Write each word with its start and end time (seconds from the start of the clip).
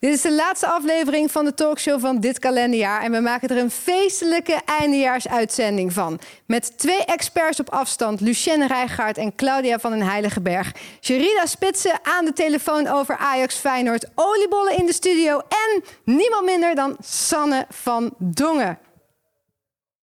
Dit 0.00 0.12
is 0.12 0.20
de 0.20 0.32
laatste 0.32 0.66
aflevering 0.66 1.30
van 1.30 1.44
de 1.44 1.54
talkshow 1.54 2.00
van 2.00 2.20
dit 2.20 2.38
kalenderjaar. 2.38 3.02
En 3.02 3.12
we 3.12 3.20
maken 3.20 3.48
er 3.48 3.56
een 3.56 3.70
feestelijke 3.70 4.60
eindejaarsuitzending 4.64 5.92
van. 5.92 6.18
Met 6.46 6.78
twee 6.78 7.04
experts 7.04 7.60
op 7.60 7.70
afstand, 7.70 8.20
Lucienne 8.20 8.66
Rijgaard 8.66 9.18
en 9.18 9.34
Claudia 9.34 9.78
van 9.78 9.90
den 9.90 10.02
Heiligenberg. 10.02 10.72
Sherida 11.00 11.46
Spitsen 11.46 11.98
aan 12.02 12.24
de 12.24 12.32
telefoon 12.32 12.86
over 12.86 13.16
Ajax 13.16 13.54
Feyenoord. 13.54 14.06
Oliebollen 14.14 14.76
in 14.76 14.86
de 14.86 14.92
studio. 14.92 15.38
En 15.38 15.82
niemand 16.04 16.44
minder 16.44 16.74
dan 16.74 16.96
Sanne 17.00 17.66
van 17.68 18.14
Dongen. 18.18 18.78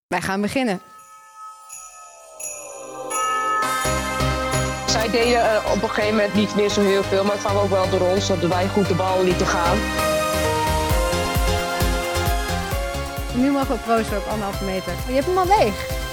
Wij 0.07 0.21
gaan 0.21 0.41
beginnen. 0.41 0.94
Zij 4.95 5.09
deden 5.09 5.39
uh, 5.39 5.71
op 5.73 5.81
een 5.81 5.89
gegeven 5.89 6.15
moment 6.15 6.33
niet 6.33 6.55
meer 6.55 6.69
zo 6.69 6.81
heel 6.81 7.03
veel, 7.03 7.23
maar 7.23 7.33
het 7.33 7.43
kwam 7.43 7.57
ook 7.57 7.69
wel 7.69 7.89
door 7.89 8.07
ons 8.09 8.27
dat 8.27 8.37
wij 8.37 8.67
goed 8.67 8.87
de 8.87 8.93
bal 8.93 9.23
lieten 9.23 9.47
gaan. 9.47 9.77
Nu 13.33 13.51
mogen 13.51 13.75
we 13.75 13.81
proosten 13.85 14.17
op 14.17 14.27
anderhalve 14.27 14.63
meter. 14.63 14.93
Oh, 14.93 15.07
je 15.07 15.13
hebt 15.13 15.25
hem 15.25 15.37
al 15.37 15.47
leeg. 15.47 16.04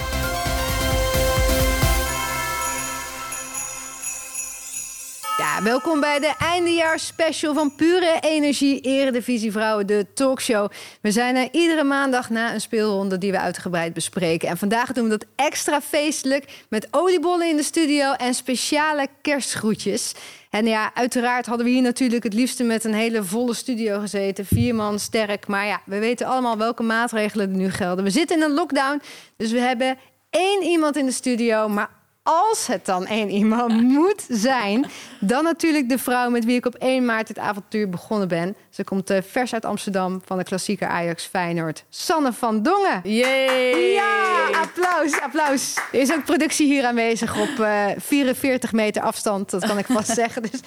Ja, 5.37 5.63
welkom 5.63 5.99
bij 5.99 6.19
de 6.19 6.33
eindejaarsspecial 6.37 7.53
van 7.53 7.75
Pure 7.75 8.17
Energie 8.21 8.81
Eredivisie 8.81 9.51
Vrouwen, 9.51 9.87
de 9.87 10.05
talkshow. 10.13 10.71
We 11.01 11.11
zijn 11.11 11.35
er 11.35 11.47
iedere 11.51 11.83
maandag 11.83 12.29
na 12.29 12.53
een 12.53 12.61
speelronde 12.61 13.17
die 13.17 13.31
we 13.31 13.39
uitgebreid 13.39 13.93
bespreken. 13.93 14.49
En 14.49 14.57
vandaag 14.57 14.91
doen 14.91 15.03
we 15.03 15.09
dat 15.09 15.25
extra 15.35 15.81
feestelijk 15.81 16.63
met 16.69 16.87
oliebollen 16.91 17.49
in 17.49 17.55
de 17.55 17.63
studio 17.63 18.11
en 18.11 18.33
speciale 18.33 19.07
kerstgroetjes. 19.21 20.13
En 20.49 20.65
ja, 20.65 20.91
uiteraard 20.93 21.45
hadden 21.45 21.65
we 21.65 21.71
hier 21.71 21.81
natuurlijk 21.81 22.23
het 22.23 22.33
liefste 22.33 22.63
met 22.63 22.83
een 22.83 22.93
hele 22.93 23.23
volle 23.23 23.53
studio 23.53 23.99
gezeten. 23.99 24.45
Vier 24.45 24.75
man 24.75 24.99
sterk. 24.99 25.47
Maar 25.47 25.65
ja, 25.65 25.81
we 25.85 25.99
weten 25.99 26.27
allemaal 26.27 26.57
welke 26.57 26.83
maatregelen 26.83 27.49
er 27.49 27.55
nu 27.55 27.71
gelden. 27.71 28.03
We 28.03 28.09
zitten 28.09 28.37
in 28.37 28.43
een 28.43 28.53
lockdown, 28.53 29.01
dus 29.37 29.51
we 29.51 29.59
hebben 29.59 29.97
één 30.29 30.63
iemand 30.63 30.97
in 30.97 31.05
de 31.05 31.11
studio. 31.11 31.69
Maar 31.69 31.89
als 32.23 32.67
het 32.67 32.85
dan 32.85 33.05
één 33.05 33.29
iemand 33.29 33.81
moet 33.81 34.25
zijn, 34.29 34.85
dan 35.19 35.43
natuurlijk 35.43 35.89
de 35.89 35.97
vrouw 35.97 36.29
met 36.29 36.45
wie 36.45 36.55
ik 36.55 36.65
op 36.65 36.75
1 36.75 37.05
maart 37.05 37.27
het 37.27 37.39
avontuur 37.39 37.89
begonnen 37.89 38.27
ben. 38.27 38.55
Ze 38.69 38.83
komt 38.83 39.11
uh, 39.11 39.17
vers 39.27 39.53
uit 39.53 39.65
Amsterdam 39.65 40.21
van 40.25 40.37
de 40.37 40.43
klassieker 40.43 40.87
Ajax 40.87 41.25
Feyenoord. 41.25 41.83
Sanne 41.89 42.33
van 42.33 42.63
Dongen. 42.63 43.01
Yay! 43.03 43.93
Ja, 43.93 44.49
applaus, 44.61 45.21
applaus. 45.21 45.75
Er 45.91 45.99
is 45.99 46.13
ook 46.13 46.23
productie 46.23 46.67
hier 46.67 46.85
aanwezig 46.85 47.39
op 47.39 47.59
uh, 47.59 47.85
44 47.97 48.71
meter 48.71 49.01
afstand, 49.01 49.49
dat 49.49 49.65
kan 49.65 49.77
ik 49.77 49.85
vast 49.85 50.13
zeggen. 50.21 50.41
Dus. 50.41 50.59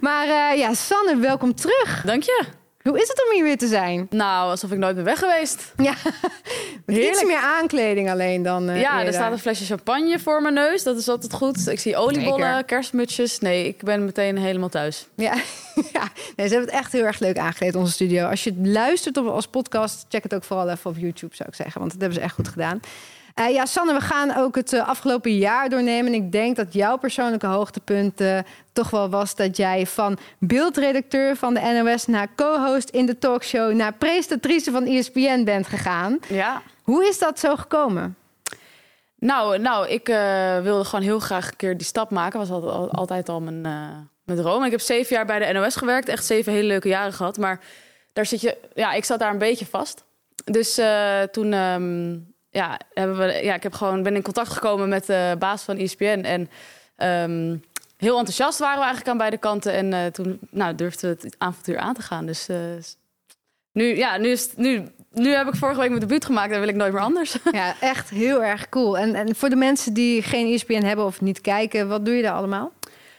Maar 0.00 0.26
uh, 0.26 0.58
ja, 0.58 0.74
Sanne, 0.74 1.16
welkom 1.16 1.54
terug. 1.54 2.02
Dank 2.04 2.22
je. 2.22 2.61
Hoe 2.82 3.00
is 3.00 3.08
het 3.08 3.24
om 3.26 3.34
hier 3.34 3.44
weer 3.44 3.56
te 3.56 3.66
zijn? 3.66 4.06
Nou, 4.10 4.50
alsof 4.50 4.72
ik 4.72 4.78
nooit 4.78 4.94
ben 4.94 5.04
weg 5.04 5.18
geweest. 5.18 5.72
Ja, 5.82 5.94
iets 6.86 7.24
meer 7.24 7.36
aankleding 7.38 8.10
alleen 8.10 8.42
dan. 8.42 8.70
Uh, 8.70 8.80
ja, 8.80 9.04
er 9.04 9.12
staat 9.12 9.32
een 9.32 9.38
flesje 9.38 9.64
champagne 9.64 10.18
voor 10.18 10.42
mijn 10.42 10.54
neus. 10.54 10.82
Dat 10.82 10.96
is 10.96 11.08
altijd 11.08 11.32
goed. 11.32 11.68
Ik 11.68 11.80
zie 11.80 11.96
oliebollen, 11.96 12.46
Zeker. 12.46 12.64
kerstmutsjes. 12.64 13.38
Nee, 13.38 13.66
ik 13.66 13.82
ben 13.82 14.04
meteen 14.04 14.38
helemaal 14.38 14.68
thuis. 14.68 15.06
Ja, 15.14 15.34
ja. 15.92 16.08
Nee, 16.36 16.48
ze 16.48 16.54
hebben 16.54 16.60
het 16.60 16.80
echt 16.80 16.92
heel 16.92 17.04
erg 17.04 17.18
leuk 17.18 17.38
aangekleed, 17.38 17.74
onze 17.74 17.92
studio. 17.92 18.26
Als 18.28 18.44
je 18.44 18.54
luistert 18.62 19.16
op, 19.16 19.26
als 19.26 19.46
podcast, 19.46 20.04
check 20.08 20.22
het 20.22 20.34
ook 20.34 20.44
vooral 20.44 20.68
even 20.68 20.90
op 20.90 20.96
YouTube, 20.96 21.36
zou 21.36 21.48
ik 21.48 21.54
zeggen. 21.54 21.80
Want 21.80 21.92
dat 21.92 22.00
hebben 22.00 22.18
ze 22.18 22.24
echt 22.24 22.34
goed 22.34 22.48
gedaan. 22.48 22.80
Uh, 23.34 23.50
ja, 23.50 23.66
Sanne, 23.66 23.92
we 23.92 24.00
gaan 24.00 24.36
ook 24.36 24.54
het 24.54 24.72
uh, 24.72 24.88
afgelopen 24.88 25.36
jaar 25.36 25.68
doornemen. 25.68 26.12
En 26.12 26.24
ik 26.24 26.32
denk 26.32 26.56
dat 26.56 26.72
jouw 26.72 26.96
persoonlijke 26.96 27.46
hoogtepunt 27.46 28.20
uh, 28.20 28.38
toch 28.72 28.90
wel 28.90 29.10
was 29.10 29.34
dat 29.34 29.56
jij 29.56 29.86
van 29.86 30.18
beeldredacteur 30.38 31.36
van 31.36 31.54
de 31.54 31.82
NOS 31.84 32.06
naar 32.06 32.28
co-host 32.36 32.88
in 32.88 33.06
de 33.06 33.18
talkshow 33.18 33.72
naar 33.72 33.92
presentatrice 33.92 34.70
van 34.70 34.86
ESPN 34.86 35.44
bent 35.44 35.66
gegaan. 35.66 36.18
Ja. 36.28 36.62
Hoe 36.82 37.06
is 37.06 37.18
dat 37.18 37.38
zo 37.38 37.56
gekomen? 37.56 38.16
Nou, 39.18 39.58
nou 39.58 39.88
ik 39.88 40.06
wilde 40.62 40.84
gewoon 40.84 41.04
heel 41.04 41.20
graag 41.20 41.50
een 41.50 41.56
keer 41.56 41.76
die 41.76 41.86
stap 41.86 42.10
maken. 42.10 42.38
was 42.38 42.50
altijd, 42.50 42.90
altijd 42.90 43.28
al 43.28 43.40
mijn, 43.40 43.60
mijn 44.24 44.38
droom. 44.38 44.64
Ik 44.64 44.70
heb 44.70 44.80
zeven 44.80 45.16
jaar 45.16 45.26
bij 45.26 45.38
de 45.38 45.52
NOS 45.52 45.76
gewerkt. 45.76 46.08
Echt 46.08 46.24
zeven 46.24 46.52
hele 46.52 46.66
leuke 46.66 46.88
jaren 46.88 47.12
gehad. 47.12 47.38
Maar 47.38 47.60
daar 48.12 48.26
zit 48.26 48.40
je, 48.40 48.56
ja, 48.74 48.92
ik 48.92 49.04
zat 49.04 49.18
daar 49.18 49.32
een 49.32 49.38
beetje 49.38 49.66
vast. 49.66 50.04
Dus 50.44 50.80
toen 51.30 51.52
um, 51.52 52.31
ja, 52.52 52.78
hebben 52.94 53.18
we, 53.18 53.40
ja, 53.42 53.54
ik 53.54 53.62
heb 53.62 53.74
gewoon, 53.74 54.02
ben 54.02 54.14
in 54.14 54.22
contact 54.22 54.48
gekomen 54.48 54.88
met 54.88 55.06
de 55.06 55.36
baas 55.38 55.62
van 55.62 55.76
ESPN. 55.76 56.24
En 56.24 56.40
um, 57.30 57.62
heel 57.96 58.18
enthousiast 58.18 58.58
waren 58.58 58.78
we 58.78 58.84
eigenlijk 58.84 59.10
aan 59.10 59.18
beide 59.18 59.38
kanten. 59.38 59.72
En 59.72 59.92
uh, 59.92 60.06
toen 60.06 60.38
nou, 60.50 60.74
durfden 60.74 61.10
we 61.10 61.18
het 61.22 61.34
avontuur 61.38 61.78
aan 61.78 61.94
te 61.94 62.02
gaan. 62.02 62.26
Dus 62.26 62.48
uh, 62.48 62.56
nu, 63.72 63.96
ja, 63.96 64.16
nu, 64.16 64.28
is, 64.28 64.48
nu, 64.56 64.88
nu 65.12 65.30
heb 65.30 65.46
ik 65.46 65.54
vorige 65.54 65.80
week 65.80 65.88
mijn 65.88 66.00
debuut 66.00 66.24
gemaakt 66.24 66.52
en 66.52 66.60
wil 66.60 66.68
ik 66.68 66.74
nooit 66.74 66.92
meer 66.92 67.02
anders. 67.02 67.36
Ja, 67.50 67.74
echt 67.80 68.10
heel 68.10 68.44
erg 68.44 68.68
cool. 68.68 68.98
En, 68.98 69.14
en 69.14 69.34
voor 69.34 69.48
de 69.48 69.56
mensen 69.56 69.92
die 69.92 70.22
geen 70.22 70.52
ESPN 70.52 70.82
hebben 70.82 71.04
of 71.04 71.20
niet 71.20 71.40
kijken, 71.40 71.88
wat 71.88 72.04
doe 72.04 72.14
je 72.14 72.22
daar 72.22 72.34
allemaal? 72.34 72.72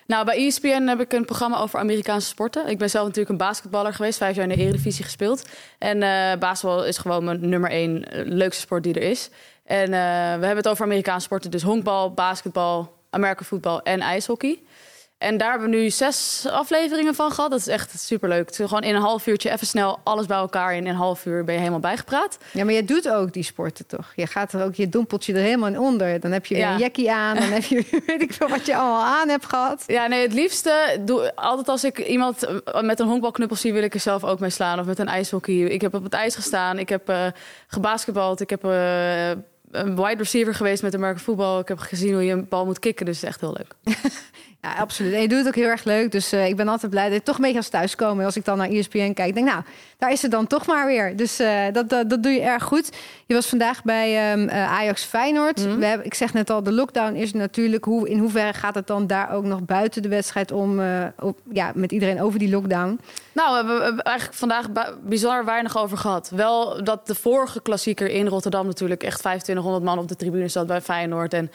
Nou, 0.08 0.25
bij 0.25 0.46
ESPN 0.46 0.88
heb 0.88 1.00
ik 1.00 1.14
een 1.14 1.25
programma 1.25 1.58
over 1.58 1.80
Amerikaanse 1.80 2.28
sporten. 2.28 2.68
Ik 2.68 2.78
ben 2.78 2.90
zelf 2.90 3.03
natuurlijk 3.06 3.31
een 3.31 3.47
basketballer 3.47 3.94
geweest, 3.94 4.18
vijf 4.18 4.36
jaar 4.36 4.50
in 4.50 4.56
de 4.56 4.64
Eredivisie 4.64 5.03
gespeeld. 5.03 5.50
En 5.78 6.02
uh, 6.02 6.34
basketbal 6.40 6.86
is 6.86 6.97
gewoon 6.97 7.24
mijn 7.24 7.50
nummer 7.50 7.69
één 7.69 8.06
leukste 8.25 8.62
sport 8.62 8.84
die 8.84 8.94
er 8.94 9.09
is. 9.09 9.30
En 9.66 9.84
uh, 9.84 9.90
we 9.90 10.46
hebben 10.46 10.58
het 10.58 10.68
over 10.68 10.86
Amerikaanse 10.86 11.25
sporten, 11.25 11.52
dus 11.52 11.62
honkbal, 11.62 12.13
basketbal, 12.13 12.94
Amerika 13.09 13.44
voetbal 13.44 13.81
en 13.81 14.00
ijshockey. 14.00 14.59
En 15.24 15.38
daar 15.38 15.50
hebben 15.50 15.70
we 15.70 15.76
nu 15.76 15.90
zes 15.90 16.46
afleveringen 16.50 17.16
van 17.16 17.32
gehad. 17.32 17.52
Dat 17.52 17.60
is 17.60 17.68
echt 17.68 18.00
superleuk. 18.00 18.56
Gewoon 18.56 18.82
in 18.82 18.96
een 18.96 19.02
half 19.02 19.28
uurtje 19.28 19.52
even 19.52 19.68
snel 19.68 20.00
alles 20.04 20.26
bij 20.26 20.38
elkaar. 20.38 20.72
En 20.72 20.78
in 20.78 20.88
een 20.88 20.96
half 20.96 21.26
uur 21.26 21.44
ben 21.44 21.54
je 21.54 21.60
helemaal 21.60 21.80
bijgepraat. 21.80 22.38
Ja, 22.52 22.64
maar 22.64 22.74
je 22.74 22.86
doet 22.86 23.10
ook 23.10 23.34
die 23.34 23.44
sporten 23.44 23.88
toch? 23.88 24.14
Je 24.16 24.28
gaat 24.28 24.54
er 24.54 24.64
ook, 24.64 24.76
je 24.76 24.90
dompelt 24.90 25.26
je 25.26 25.34
er 25.34 25.40
helemaal 25.40 25.70
in 25.70 25.80
onder. 25.80 26.20
Dan 26.20 26.32
heb 26.32 26.46
je 26.46 26.56
weer 26.56 26.64
ja. 26.64 26.74
een 26.74 26.80
jackie 26.80 27.12
aan. 27.12 27.36
Dan 27.36 27.52
heb 27.52 27.64
je 27.64 27.86
weet 28.06 28.22
ik 28.22 28.34
veel 28.34 28.50
wat 28.50 28.66
je 28.66 28.76
allemaal 28.76 29.04
aan 29.04 29.30
hebt 29.30 29.46
gehad. 29.46 29.84
Ja, 29.88 30.08
nee, 30.08 30.22
het 30.22 30.34
liefste... 30.34 30.98
Doe, 31.02 31.36
altijd 31.36 31.70
als 31.70 31.84
ik 31.84 32.00
iemand 32.00 32.48
met 32.82 33.00
een 33.00 33.08
honkbalknuppel 33.08 33.58
zie... 33.58 33.74
wil 33.74 33.84
ik 33.84 33.94
er 33.94 34.00
zelf 34.00 34.24
ook 34.24 34.40
mee 34.40 34.50
slaan. 34.50 34.80
Of 34.80 34.86
met 34.86 35.00
een 35.00 35.08
ijshockey. 35.08 35.56
Ik 35.56 35.82
heb 35.82 35.94
op 35.94 36.04
het 36.04 36.14
ijs 36.14 36.36
gestaan. 36.36 36.80
Ik 36.80 36.90
heb 36.90 37.10
uh, 37.10 37.26
gebasketbald. 37.68 38.42
Ik 38.42 38.50
heb... 38.50 38.66
Uh, 38.66 39.30
een 39.74 39.96
wide 39.96 40.18
receiver 40.18 40.56
geweest 40.56 40.84
met 40.84 40.96
American 40.96 41.24
voetbal. 41.24 41.60
Ik 41.60 41.68
heb 41.68 41.80
gezien 41.80 42.14
hoe 42.14 42.26
je 42.26 42.32
een 42.32 42.48
bal 42.48 42.66
moet 42.66 42.80
kicken, 42.80 43.06
dus 43.06 43.24
echt 43.24 43.40
heel 43.40 43.58
leuk. 43.58 43.96
Ja, 44.63 44.74
absoluut. 44.74 45.13
En 45.13 45.22
je 45.22 45.28
doet 45.28 45.38
het 45.38 45.47
ook 45.47 45.56
heel 45.56 45.68
erg 45.68 45.84
leuk. 45.84 46.12
Dus 46.12 46.34
uh, 46.34 46.47
ik 46.47 46.56
ben 46.56 46.68
altijd 46.68 46.91
blij 46.91 47.09
dat 47.09 47.18
ik 47.18 47.24
toch 47.24 47.35
een 47.35 47.41
beetje 47.41 47.57
als 47.57 47.69
thuiskomen. 47.69 48.25
Als 48.25 48.35
ik 48.35 48.46
dan 48.46 48.57
naar 48.57 48.69
ESPN 48.69 49.13
kijk, 49.13 49.34
denk 49.34 49.47
nou, 49.47 49.63
daar 49.97 50.12
is 50.12 50.22
het 50.22 50.31
dan 50.31 50.47
toch 50.47 50.66
maar 50.66 50.85
weer. 50.85 51.16
Dus 51.16 51.40
uh, 51.40 51.63
dat, 51.72 51.90
dat, 51.90 52.09
dat 52.09 52.24
doe 52.24 52.31
je 52.31 52.41
erg 52.41 52.63
goed. 52.63 52.91
Je 53.25 53.34
was 53.34 53.47
vandaag 53.47 53.84
bij 53.84 54.34
um, 54.34 54.47
uh, 54.47 54.72
Ajax 54.72 55.03
Feyenoord. 55.03 55.59
Mhm. 55.59 55.69
Mm. 55.69 55.79
We 55.79 55.85
hebben, 55.85 56.06
ik 56.06 56.13
zeg 56.13 56.34
net 56.34 56.50
al, 56.50 56.63
de 56.63 56.72
lockdown 56.72 57.13
is 57.13 57.34
natuurlijk... 57.34 57.85
Hoe, 57.85 58.09
in 58.09 58.19
hoeverre 58.19 58.53
gaat 58.53 58.75
het 58.75 58.88
dan 58.88 59.07
daar 59.07 59.31
ook 59.31 59.44
nog 59.44 59.62
buiten 59.62 60.01
de 60.01 60.09
wedstrijd 60.09 60.51
om... 60.51 60.80
uh, 60.80 61.06
op, 61.19 61.40
ja, 61.51 61.72
met 61.75 61.91
iedereen 61.91 62.22
over 62.22 62.40
die 62.40 62.50
lockdown? 62.50 63.00
Nou, 63.31 63.50
we 63.50 63.56
hebben, 63.56 63.78
we 63.78 63.84
hebben 63.84 64.03
eigenlijk 64.03 64.38
vandaag 64.38 64.66
bizar 65.01 65.45
weinig 65.45 65.78
over 65.78 65.97
gehad. 65.97 66.30
Wel 66.35 66.84
dat 66.84 67.07
de 67.07 67.16
vorige 67.16 67.62
klassieker 67.62 68.09
in 68.09 68.28
Rotterdam 68.28 68.66
natuurlijk... 68.66 69.03
echt 69.03 69.19
2500 69.19 69.84
man 69.84 69.97
op 69.97 70.07
de 70.07 70.16
tribune 70.16 70.47
zat 70.47 70.68
bij 70.68 70.81
Feyenoord... 70.81 71.34
en 71.34 71.51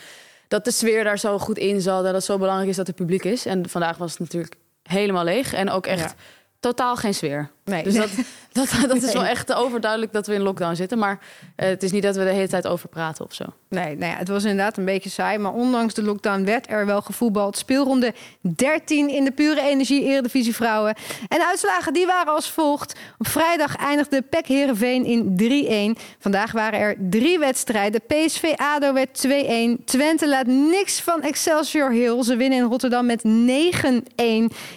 dat 0.48 0.64
de 0.64 0.70
sfeer 0.70 1.04
daar 1.04 1.18
zo 1.18 1.38
goed 1.38 1.58
in 1.58 1.80
zat. 1.80 2.04
Dat 2.04 2.14
het 2.14 2.24
zo 2.24 2.38
belangrijk 2.38 2.70
is 2.70 2.76
dat 2.76 2.86
het 2.86 2.96
publiek 2.96 3.24
is. 3.24 3.46
En 3.46 3.68
vandaag 3.68 3.96
was 3.96 4.10
het 4.10 4.20
natuurlijk 4.20 4.54
helemaal 4.82 5.24
leeg. 5.24 5.52
En 5.52 5.70
ook 5.70 5.86
echt 5.86 6.10
ja. 6.10 6.14
totaal 6.60 6.96
geen 6.96 7.14
sfeer. 7.14 7.50
Nee. 7.68 7.82
Dus 7.82 7.94
dat, 7.94 8.10
dat, 8.52 8.88
dat 8.88 9.02
is 9.02 9.12
wel 9.12 9.24
echt 9.24 9.52
overduidelijk 9.52 10.12
dat 10.12 10.26
we 10.26 10.34
in 10.34 10.42
lockdown 10.42 10.74
zitten. 10.74 10.98
Maar 10.98 11.18
uh, 11.56 11.68
het 11.68 11.82
is 11.82 11.92
niet 11.92 12.02
dat 12.02 12.16
we 12.16 12.24
de 12.24 12.30
hele 12.30 12.48
tijd 12.48 12.66
over 12.66 12.88
praten 12.88 13.24
of 13.24 13.34
zo. 13.34 13.44
Nee, 13.68 13.96
nou 13.96 14.12
ja, 14.12 14.18
het 14.18 14.28
was 14.28 14.42
inderdaad 14.42 14.76
een 14.76 14.84
beetje 14.84 15.10
saai. 15.10 15.38
Maar 15.38 15.52
ondanks 15.52 15.94
de 15.94 16.02
lockdown 16.02 16.44
werd 16.44 16.70
er 16.70 16.86
wel 16.86 17.00
gevoetbald. 17.00 17.56
Speelronde 17.56 18.14
13 18.40 19.08
in 19.08 19.24
de 19.24 19.30
pure 19.30 19.60
energie 19.60 20.02
Eredivisie 20.02 20.54
Vrouwen. 20.54 20.94
En 21.28 21.38
de 21.38 21.46
uitslagen 21.46 21.92
die 21.92 22.06
waren 22.06 22.32
als 22.32 22.50
volgt. 22.50 22.94
Op 23.18 23.26
vrijdag 23.26 23.76
eindigde 23.76 24.22
PEC 24.22 24.46
Heerenveen 24.46 25.04
in 25.04 25.96
3-1. 25.96 26.00
Vandaag 26.18 26.52
waren 26.52 26.80
er 26.80 26.96
drie 27.10 27.38
wedstrijden. 27.38 28.00
PSV 28.06 28.52
ADO 28.56 28.92
werd 28.92 29.26
2-1. 29.26 29.84
Twente 29.84 30.28
laat 30.28 30.46
niks 30.46 31.00
van 31.00 31.22
Excelsior 31.22 31.92
Hill. 31.92 32.22
Ze 32.22 32.36
winnen 32.36 32.58
in 32.58 32.64
Rotterdam 32.64 33.06
met 33.06 33.22
9-1. 33.24 33.28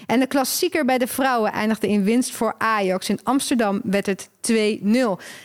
En 0.08 0.20
de 0.20 0.28
klassieker 0.28 0.86
bij 0.86 0.98
de 0.98 1.08
vrouwen 1.08 1.52
eindigde 1.52 1.88
in 1.88 2.04
winst 2.04 2.32
voor 2.32 2.56
Ajax. 2.58 2.81
In 2.82 3.20
Amsterdam 3.24 3.82
werd 3.84 4.06
het 4.06 4.30
2-0. 4.52 4.54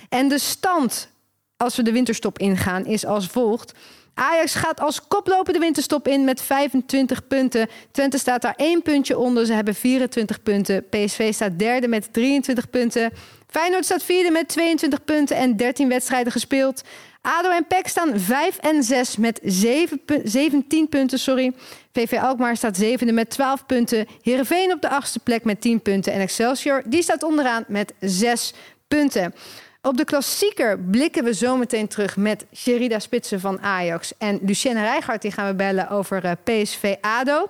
En 0.09 0.29
de 0.29 0.39
stand, 0.39 1.09
als 1.57 1.77
we 1.77 1.83
de 1.83 1.93
winterstop 1.93 2.39
ingaan, 2.39 2.87
is 2.87 3.07
als 3.07 3.27
volgt. 3.27 3.73
Ajax 4.15 4.55
gaat 4.55 4.81
als 4.81 5.07
koploper 5.09 5.53
de 5.53 5.59
winterstop 5.59 6.09
in 6.09 6.25
met 6.25 6.41
25 6.41 7.27
punten. 7.27 7.69
Twente 7.91 8.19
staat 8.19 8.43
daar 8.43 8.55
één 8.57 8.83
puntje 8.83 9.19
onder. 9.19 9.47
Ze 9.47 9.53
hebben 9.53 9.75
24 9.75 10.43
punten. 10.43 10.89
PSV 10.89 11.35
staat 11.35 11.59
derde 11.59 11.89
met 11.89 12.13
23 12.13 12.71
punten. 12.71 13.13
Feyenoord 13.47 13.85
staat 13.85 14.03
vierde 14.03 14.31
met 14.31 14.49
22 14.49 15.05
punten 15.05 15.37
en 15.37 15.57
13 15.57 15.89
wedstrijden 15.89 16.33
gespeeld. 16.33 16.83
ADO 17.27 17.51
en 17.51 17.67
PEC 17.67 17.89
staan 17.89 18.21
5 18.21 18.59
en 18.59 18.83
6 18.83 19.17
met 19.17 19.41
7 19.43 20.05
pu- 20.05 20.21
17 20.25 20.89
punten. 20.89 21.19
Sorry. 21.19 21.53
VV 21.93 22.19
Alkmaar 22.21 22.57
staat 22.57 22.77
zevende 22.77 23.13
met 23.13 23.31
12 23.31 23.67
punten. 23.67 24.07
Heerenveen 24.23 24.73
op 24.73 24.81
de 24.81 24.89
achtste 24.89 25.19
plek 25.19 25.45
met 25.45 25.61
10 25.61 25.83
punten. 25.83 26.13
En 26.13 26.21
Excelsior 26.21 26.83
die 26.87 27.03
staat 27.03 27.23
onderaan 27.23 27.65
met 27.69 27.93
6 28.01 28.55
punten. 28.89 29.35
Op 29.83 29.97
de 29.97 30.05
klassieker 30.05 30.79
blikken 30.79 31.25
we 31.25 31.33
zometeen 31.33 31.89
terug 31.89 32.17
met 32.17 32.45
Sherida 32.55 32.99
Spitsen 32.99 33.41
van 33.41 33.61
Ajax. 33.61 34.13
En 34.19 34.39
Lucienne 34.43 34.81
Rijgaard 34.81 35.23
die 35.23 35.33
gaan 35.33 35.47
we 35.47 35.55
bellen 35.55 35.89
over 35.89 36.25
eh, 36.25 36.33
PSV 36.45 36.95
ADO. 37.01 37.49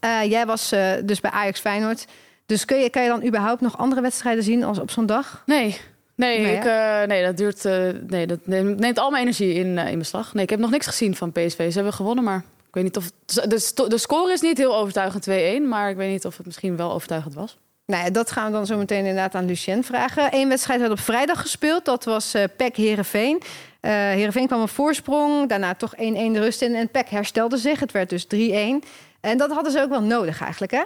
Eh, 0.00 0.24
jij 0.24 0.46
was 0.46 0.72
eh, 0.72 0.90
dus 1.04 1.20
bij 1.20 1.30
Ajax 1.30 1.60
Feyenoord. 1.60 2.06
Dus 2.46 2.64
kun 2.64 2.78
je, 2.78 2.90
kan 2.90 3.02
je 3.02 3.08
dan 3.08 3.24
überhaupt 3.26 3.60
nog 3.60 3.78
andere 3.78 4.00
wedstrijden 4.00 4.44
zien 4.44 4.64
als 4.64 4.78
op 4.78 4.90
zo'n 4.90 5.06
dag? 5.06 5.42
Nee. 5.46 5.80
Nee, 6.26 6.40
Nee, 6.40 6.56
ik, 6.56 6.64
eh, 6.64 7.02
nee, 7.02 7.24
dat 7.24 7.36
duurt. 7.36 7.64
eh, 7.64 7.88
nee, 8.06 8.26
dat 8.26 8.38
neemt, 8.44 8.78
neemt 8.78 8.98
al 8.98 9.10
mijn 9.10 9.22
energie 9.22 9.54
in, 9.54 9.78
eh, 9.78 9.90
in 9.90 9.98
beslag. 9.98 10.34
Nee, 10.34 10.44
ik 10.44 10.50
heb 10.50 10.58
nog 10.58 10.70
niks 10.70 10.86
gezien 10.86 11.16
van 11.16 11.32
PSV. 11.32 11.56
Ze 11.68 11.74
hebben 11.74 11.92
gewonnen, 11.92 12.24
maar 12.24 12.44
ik 12.68 12.74
weet 12.74 12.84
niet 12.84 12.96
of. 12.96 13.10
De, 13.48 13.58
sto- 13.58 13.88
de 13.88 13.98
score 13.98 14.32
is 14.32 14.40
niet 14.40 14.58
heel 14.58 14.76
overtuigend 14.76 15.22
2-1, 15.22 15.68
maar 15.68 15.90
ik 15.90 15.96
weet 15.96 16.10
niet 16.10 16.24
of 16.26 16.36
het 16.36 16.46
misschien 16.46 16.76
wel 16.76 16.92
overtuigend 16.92 17.34
was. 17.34 17.58
Nou 17.86 18.04
ja, 18.04 18.10
dat 18.10 18.30
gaan 18.30 18.46
we 18.46 18.52
dan 18.52 18.66
zo 18.66 18.76
meteen 18.76 18.98
inderdaad 18.98 19.34
aan 19.34 19.46
Lucien 19.46 19.84
vragen. 19.84 20.28
Eén 20.34 20.48
wedstrijd 20.48 20.80
werd 20.80 20.92
op 20.92 20.98
vrijdag 21.00 21.40
gespeeld. 21.40 21.84
Dat 21.84 22.04
was 22.04 22.34
eh 22.34 22.44
PEC 22.56 22.76
Herenveen. 22.76 23.42
Eh 23.80 23.90
Herenveen 23.90 24.46
kwam 24.46 24.62
op 24.62 24.70
voorsprong. 24.70 25.48
Daarna 25.48 25.74
toch 25.74 25.94
1-1 25.96 25.98
de 26.32 26.38
rust 26.40 26.62
in. 26.62 26.74
En 26.74 26.88
PEC 26.88 27.08
herstelde 27.08 27.56
zich. 27.56 27.80
Het 27.80 27.92
werd 27.92 28.10
dus 28.10 28.26
3-1. 28.26 28.82
En 29.20 29.38
dat 29.38 29.50
hadden 29.50 29.72
ze 29.72 29.80
ook 29.82 29.88
wel 29.88 30.02
nodig 30.02 30.40
eigenlijk, 30.42 30.72
hè? 30.72 30.82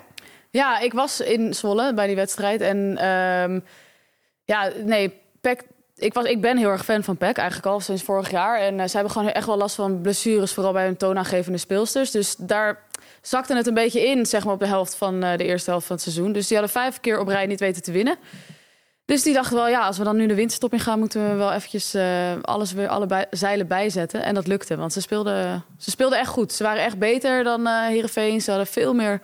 Ja, 0.50 0.78
ik 0.78 0.92
was 0.92 1.20
in 1.20 1.54
Zwolle 1.54 1.94
bij 1.94 2.06
die 2.06 2.16
wedstrijd. 2.16 2.60
En 2.60 2.96
ehm, 2.98 3.60
ja, 4.44 4.70
nee, 4.84 5.12
Ik, 5.98 6.14
was, 6.14 6.24
ik 6.24 6.40
ben 6.40 6.56
heel 6.56 6.70
erg 6.70 6.84
fan 6.84 7.04
van 7.04 7.16
PEC, 7.16 7.36
eigenlijk 7.36 7.68
al 7.68 7.80
sinds 7.80 8.02
vorig 8.02 8.30
jaar. 8.30 8.60
En 8.60 8.80
eh, 8.80 8.86
ze 8.86 8.94
hebben 8.94 9.12
gewoon 9.12 9.28
echt 9.28 9.46
wel 9.46 9.56
last 9.56 9.74
van 9.74 10.00
blessures, 10.00 10.52
vooral 10.52 10.72
bij 10.72 10.84
hun 10.84 10.96
toonaangevende 10.96 11.58
speelsters. 11.58 12.10
Dus 12.10 12.36
daar 12.38 12.78
zakte 13.22 13.56
het 13.56 13.66
een 13.66 13.74
beetje 13.74 14.06
in, 14.06 14.26
zeg 14.26 14.44
maar, 14.44 14.54
op 14.54 14.60
de 14.60 14.66
helft 14.66 14.94
van 14.94 15.22
eh, 15.22 15.38
de 15.38 15.44
eerste 15.44 15.70
helft 15.70 15.86
van 15.86 15.96
het 15.96 16.04
seizoen. 16.04 16.32
Dus 16.32 16.46
die 16.48 16.56
hadden 16.56 16.74
vijf 16.74 17.00
keer 17.00 17.20
op 17.20 17.28
rij 17.28 17.46
niet 17.46 17.60
weten 17.60 17.82
te 17.82 17.92
winnen. 17.92 18.16
Dus 19.04 19.22
die 19.22 19.34
dachten 19.34 19.56
wel, 19.56 19.68
ja, 19.68 19.86
als 19.86 19.98
we 19.98 20.04
dan 20.04 20.16
nu 20.16 20.26
de 20.26 20.34
winterstop 20.34 20.72
in 20.72 20.80
gaan, 20.80 20.98
moeten 20.98 21.30
we 21.30 21.34
wel 21.34 21.52
eventjes 21.52 21.94
eh, 21.94 22.32
alles 22.42 22.72
weer 22.72 22.88
alle 22.88 23.26
zeilen 23.30 23.66
bijzetten. 23.66 24.22
En 24.22 24.34
dat 24.34 24.46
lukte, 24.46 24.76
want 24.76 24.92
ze 24.92 25.00
speelden, 25.00 25.64
ze 25.78 25.90
speelden 25.90 26.18
echt 26.18 26.30
goed. 26.30 26.52
Ze 26.52 26.62
waren 26.62 26.84
echt 26.84 26.98
beter 26.98 27.44
dan 27.44 27.66
eh 27.66 27.86
Heerenveen. 27.86 28.40
Ze 28.40 28.50
hadden 28.50 28.68
veel 28.68 28.94
meer 28.94 29.20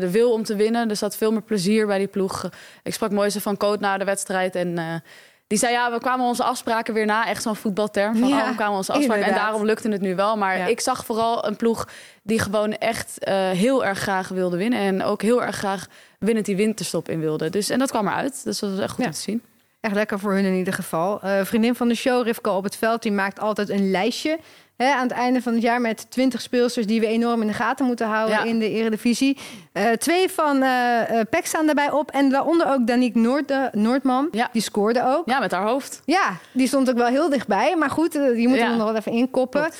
de 0.00 0.10
wil 0.10 0.32
om 0.32 0.44
te 0.44 0.56
winnen. 0.56 0.90
Er 0.90 0.96
zat 0.96 1.16
veel 1.16 1.32
meer 1.32 1.42
plezier 1.42 1.86
bij 1.86 1.98
die 1.98 2.06
ploeg. 2.06 2.48
Ik 2.82 2.94
sprak 2.94 3.10
mooi 3.10 3.30
van 3.30 3.56
Coat 3.56 3.80
na 3.80 3.98
de 3.98 4.04
wedstrijd 4.04 4.54
en... 4.54 5.02
die 5.48 5.58
zei, 5.58 5.72
ja, 5.72 5.92
we 5.92 5.98
kwamen 5.98 6.26
onze 6.26 6.42
afspraken 6.44 6.94
weer 6.94 7.06
na. 7.06 7.26
Echt 7.26 7.42
zo'n 7.42 7.56
voetbalterm. 7.56 8.16
Van, 8.16 8.28
Ja, 8.28 8.40
oh, 8.42 8.48
we 8.48 8.54
kwamen 8.54 8.76
onze 8.76 8.92
afspraken. 8.92 9.24
En 9.24 9.34
daarom 9.34 9.64
lukte 9.64 9.88
het 9.88 10.00
nu 10.00 10.14
wel. 10.14 10.36
Maar 10.36 10.58
Ja. 10.58 10.66
ik 10.66 10.80
zag 10.80 11.04
vooral 11.04 11.46
een 11.46 11.56
ploeg 11.56 11.88
die 12.22 12.38
gewoon 12.38 12.72
echt 12.72 13.18
eh, 13.18 13.34
heel 13.50 13.84
erg 13.84 13.98
graag 13.98 14.28
wilde 14.28 14.56
winnen. 14.56 14.78
En 14.78 15.02
ook 15.02 15.22
heel 15.22 15.42
erg 15.42 15.56
graag 15.56 15.86
winnend 16.18 16.46
die 16.46 16.56
winterstop 16.56 17.08
in 17.08 17.20
wilde. 17.20 17.50
Dus, 17.50 17.70
en 17.70 17.78
dat 17.78 17.90
kwam 17.90 18.06
eruit. 18.08 18.44
Dus 18.44 18.58
dat 18.58 18.70
was 18.70 18.78
echt 18.80 18.90
goed 18.92 19.00
Ja. 19.04 19.06
om 19.10 19.12
te 19.12 19.20
zien. 19.20 19.42
Echt 19.80 19.94
lekker 19.94 20.18
voor 20.18 20.32
hun 20.32 20.44
in 20.44 20.54
ieder 20.54 20.72
geval. 20.74 21.20
Eh, 21.22 21.44
vriendin 21.44 21.74
van 21.74 21.88
de 21.88 21.94
show, 21.94 22.22
Rivka 22.26 22.56
op 22.56 22.64
het 22.64 22.76
veld, 22.76 23.02
die 23.02 23.12
maakt 23.12 23.40
altijd 23.40 23.68
een 23.68 23.90
lijstje. 23.90 24.38
Hè, 24.78 24.92
aan 24.92 25.02
het 25.02 25.10
einde 25.12 25.42
van 25.42 25.52
het 25.52 25.62
jaar 25.62 25.80
met 25.80 26.10
20 26.10 26.40
speelsters 26.40 26.86
die 26.86 27.00
we 27.00 27.06
enorm 27.06 27.40
in 27.40 27.46
de 27.46 27.52
gaten 27.52 27.86
moeten 27.86 28.06
houden 28.06 28.36
Ja. 28.36 28.44
in 28.44 28.58
de 28.58 28.70
Eredivisie. 28.70 29.38
Eh, 29.72 29.90
twee 29.90 30.28
van 30.28 30.62
eh 30.62 31.20
eh, 31.20 31.26
PEC 31.30 31.46
staan 31.46 31.66
daarbij 31.66 31.90
op. 31.90 32.10
En 32.10 32.30
daaronder 32.30 32.66
ook 32.72 32.86
Danique 32.86 33.18
Noord, 33.20 33.52
Noordman. 33.72 34.28
Ja. 34.32 34.48
Die 34.52 34.62
scoorde 34.62 35.02
ook. 35.06 35.22
Ja, 35.28 35.38
met 35.38 35.50
haar 35.50 35.66
hoofd. 35.66 36.02
Ja, 36.04 36.36
die 36.52 36.66
stond 36.66 36.90
ook 36.90 36.96
wel 36.96 37.06
heel 37.06 37.28
dichtbij. 37.28 37.76
Maar 37.76 37.90
goed, 37.90 38.12
je 38.12 38.44
moet 38.48 38.58
Ja. 38.58 38.66
hem 38.68 38.76
nog 38.76 38.86
wel 38.86 38.96
even 38.96 39.12
inkoppen. 39.12 39.70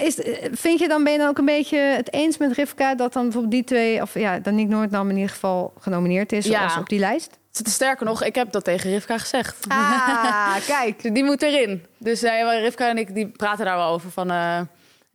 Is, 0.00 0.18
vind 0.52 0.78
je 0.78 0.88
dan, 0.88 1.04
ben 1.04 1.12
je 1.12 1.18
dan 1.18 1.28
ook 1.28 1.38
een 1.38 1.44
beetje 1.44 1.78
het 1.78 2.12
eens 2.12 2.38
met 2.38 2.52
Rivka... 2.52 2.94
dat 2.94 3.12
dan 3.12 3.22
bijvoorbeeld 3.22 3.52
die 3.52 3.64
twee, 3.64 4.02
of 4.02 4.14
ja, 4.14 4.38
Danique 4.38 4.74
Noordman 4.74 5.08
in 5.08 5.14
ieder 5.16 5.30
geval 5.30 5.72
genomineerd 5.80 6.32
is... 6.32 6.46
Ja. 6.46 6.76
op 6.78 6.88
die 6.88 6.98
lijst? 6.98 7.38
Sterker 7.62 8.06
nog, 8.06 8.22
ik 8.24 8.34
heb 8.34 8.52
dat 8.52 8.64
tegen 8.64 8.90
Rivka 8.90 9.18
gezegd. 9.18 9.64
Ah, 9.68 10.56
kijk. 10.66 11.14
Die 11.14 11.24
moet 11.24 11.42
erin. 11.42 11.84
Dus 11.98 12.22
eh, 12.22 12.60
Rivka 12.60 12.88
en 12.88 12.98
ik 12.98 13.14
die 13.14 13.26
praten 13.28 13.64
daar 13.64 13.76
wel 13.76 13.88
over. 13.88 14.10
Van, 14.10 14.30
eh, 14.30 14.60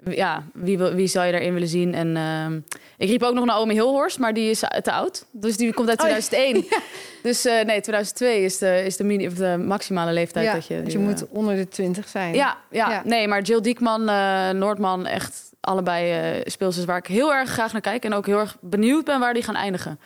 ja, 0.05 0.43
wie, 0.53 0.77
wie 0.77 1.07
zou 1.07 1.25
je 1.25 1.31
daarin 1.31 1.53
willen 1.53 1.67
zien? 1.67 1.93
En 1.93 2.17
ehm, 2.17 2.59
ik 2.97 3.09
riep 3.09 3.23
ook 3.23 3.33
nog 3.33 3.45
Naomi 3.45 3.73
Hilhorst, 3.73 4.19
maar 4.19 4.33
die 4.33 4.49
is 4.49 4.59
te 4.59 4.91
oud. 4.91 5.25
Dus 5.31 5.57
die 5.57 5.73
komt 5.73 5.89
uit 5.89 6.01
Oh, 6.01 6.07
ja. 6.09 6.19
2001. 6.19 6.65
Dus 7.23 7.45
eh, 7.45 7.53
nee, 7.53 7.81
2002 7.81 8.43
is 8.43 8.57
de, 8.57 8.83
is 8.85 8.97
de, 8.97 9.03
mini, 9.03 9.27
of 9.27 9.33
de 9.33 9.57
maximale 9.65 10.11
leeftijd 10.13 10.45
Ja, 10.45 10.53
dat 10.53 10.67
je... 10.67 10.83
dus 10.83 10.93
je 10.93 10.99
moet 10.99 11.21
eh, 11.27 11.33
onder 11.33 11.55
de 11.55 11.67
20 11.67 12.07
zijn. 12.07 12.33
ja, 12.35 12.57
ja, 12.71 12.89
Ja. 12.91 13.01
nee, 13.05 13.27
maar 13.27 13.41
Jill 13.41 13.61
Diekman, 13.61 14.09
eh, 14.09 14.49
Noordman, 14.49 15.05
echt 15.05 15.51
allebei 15.61 16.11
eh 16.11 16.41
speelsters 16.45 16.85
waar 16.85 16.97
ik 16.97 17.07
heel 17.07 17.33
erg 17.33 17.49
graag 17.49 17.71
naar 17.71 17.81
kijk. 17.81 18.03
En 18.05 18.13
ook 18.13 18.25
heel 18.25 18.39
erg 18.39 18.57
benieuwd 18.61 19.05
ben 19.05 19.19
waar 19.19 19.33
die 19.33 19.43
gaan 19.43 19.55
eindigen. 19.55 19.99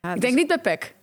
Ja, 0.00 0.08
Ik 0.08 0.14
dus- 0.14 0.24
denk 0.24 0.34
niet 0.34 0.46
bij 0.46 0.58
PEC. 0.58 0.94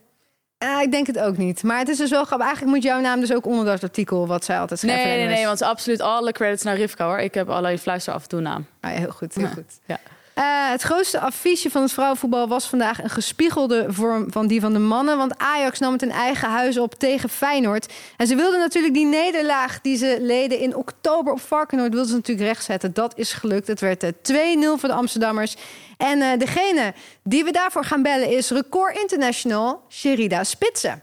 Ah, 0.58 0.82
ik 0.82 0.90
denk 0.90 1.06
het 1.06 1.18
ook 1.18 1.36
niet. 1.36 1.62
Maar 1.62 1.78
het 1.78 1.88
is 1.88 1.96
dus 1.96 2.10
wel 2.10 2.24
grappig. 2.24 2.46
Eigenlijk 2.46 2.76
moet 2.76 2.84
jouw 2.84 3.00
naam 3.00 3.20
dus 3.20 3.32
ook 3.32 3.46
onder 3.46 3.64
dat 3.64 3.82
artikel... 3.82 4.26
wat 4.26 4.44
zij 4.44 4.58
altijd 4.58 4.80
schrijft. 4.80 5.04
Nee, 5.04 5.16
nee, 5.16 5.34
nee, 5.34 5.46
want 5.46 5.62
absoluut 5.62 6.00
alle 6.00 6.32
credits 6.32 6.62
naar 6.62 6.76
Rivka 6.76 7.06
hoor. 7.06 7.18
Ik 7.18 7.34
heb 7.34 7.48
alleen 7.48 7.78
fluister 7.78 8.12
af 8.12 8.22
en 8.22 8.28
toe 8.28 8.40
naam. 8.40 8.66
Ah, 8.80 8.92
ja, 8.92 8.98
heel 8.98 9.10
goed, 9.10 9.34
heel 9.34 9.44
Ja. 9.44 9.50
goed. 9.50 9.78
Ja. 9.86 9.98
Eh, 10.36 10.70
het 10.70 10.82
grootste 10.82 11.20
affiche 11.20 11.70
van 11.70 11.82
het 11.82 11.92
vrouwenvoetbal 11.92 12.48
was 12.48 12.66
vandaag 12.66 13.02
een 13.02 13.10
gespiegelde 13.10 13.86
vorm 13.88 14.32
van 14.32 14.46
die 14.46 14.60
van 14.60 14.72
de 14.72 14.78
mannen. 14.78 15.16
Want 15.16 15.38
Ajax 15.38 15.78
nam 15.78 15.92
het 15.92 16.02
in 16.02 16.10
eigen 16.10 16.48
huis 16.48 16.78
op 16.78 16.94
tegen 16.94 17.28
Feyenoord. 17.28 17.92
En 18.16 18.26
ze 18.26 18.34
wilden 18.34 18.58
natuurlijk 18.58 18.94
die 18.94 19.06
nederlaag 19.06 19.80
die 19.80 19.96
ze 19.96 20.18
leden 20.20 20.58
in 20.58 20.76
oktober 20.76 21.32
op 21.32 21.40
Varkenoord... 21.40 21.90
wilden 21.90 22.08
ze 22.08 22.14
natuurlijk 22.14 22.46
rechtzetten. 22.46 22.94
Dat 22.94 23.18
is 23.18 23.32
gelukt. 23.32 23.66
Het 23.66 23.80
werd 23.80 24.02
eh, 24.02 24.10
2-0 24.10 24.78
voor 24.78 24.88
de 24.88 24.94
Amsterdammers. 24.94 25.56
En 25.96 26.22
eh, 26.22 26.38
degene 26.38 26.94
die 27.22 27.44
we 27.44 27.52
daarvoor 27.52 27.84
gaan 27.84 28.02
bellen 28.02 28.30
is 28.30 28.50
Record 28.50 28.98
International 28.98 29.82
Sherida 29.88 30.44
Spitsen. 30.44 31.02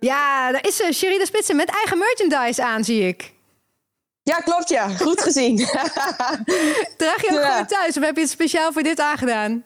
Ja, 0.00 0.52
daar 0.52 0.66
is 0.66 0.76
ze, 0.76 0.92
Sherida 0.92 1.24
Spitsen 1.24 1.56
met 1.56 1.68
eigen 1.68 1.98
merchandise 1.98 2.64
aan, 2.64 2.84
zie 2.84 3.08
ik. 3.08 3.36
Ja, 4.28 4.36
klopt 4.40 4.68
ja. 4.68 4.88
Goed 4.88 5.20
gezien. 5.22 5.56
Draag 6.96 7.20
je 7.22 7.28
ook 7.30 7.38
Ja. 7.42 7.50
gewoon 7.50 7.66
thuis 7.66 7.96
of 7.96 8.02
heb 8.04 8.14
je 8.14 8.20
het 8.20 8.30
speciaal 8.30 8.72
voor 8.72 8.82
dit 8.82 9.00
aangedaan? 9.00 9.64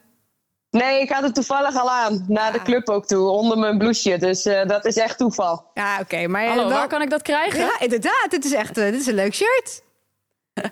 nee, 0.70 1.00
ik 1.00 1.10
had 1.10 1.22
het 1.22 1.34
toevallig 1.34 1.76
al 1.80 1.90
aan. 1.90 2.24
Naar 2.28 2.52
de 2.52 2.62
club 2.62 2.88
ook 2.88 3.06
toe, 3.06 3.28
onder 3.30 3.58
mijn 3.58 3.78
blouseje. 3.78 4.18
Dus 4.18 4.44
eh, 4.46 4.66
dat 4.68 4.84
is 4.84 4.96
echt 4.96 5.18
toeval. 5.18 5.64
Ja, 5.74 5.98
oké, 6.00 6.26
maar 6.26 6.46
Hallo, 6.46 6.68
wel- 6.68 6.78
waar 6.78 6.88
kan 6.88 7.02
ik 7.02 7.10
dat 7.10 7.22
krijgen? 7.22 7.60
Ja, 7.60 7.80
inderdaad. 7.80 8.26
Dit 8.28 8.44
is 8.44 8.52
echt 8.52 8.78
eh, 8.78 8.84
dit 8.84 9.00
is 9.00 9.06
een 9.06 9.14
leuk 9.14 9.34
shirt. 9.34 9.82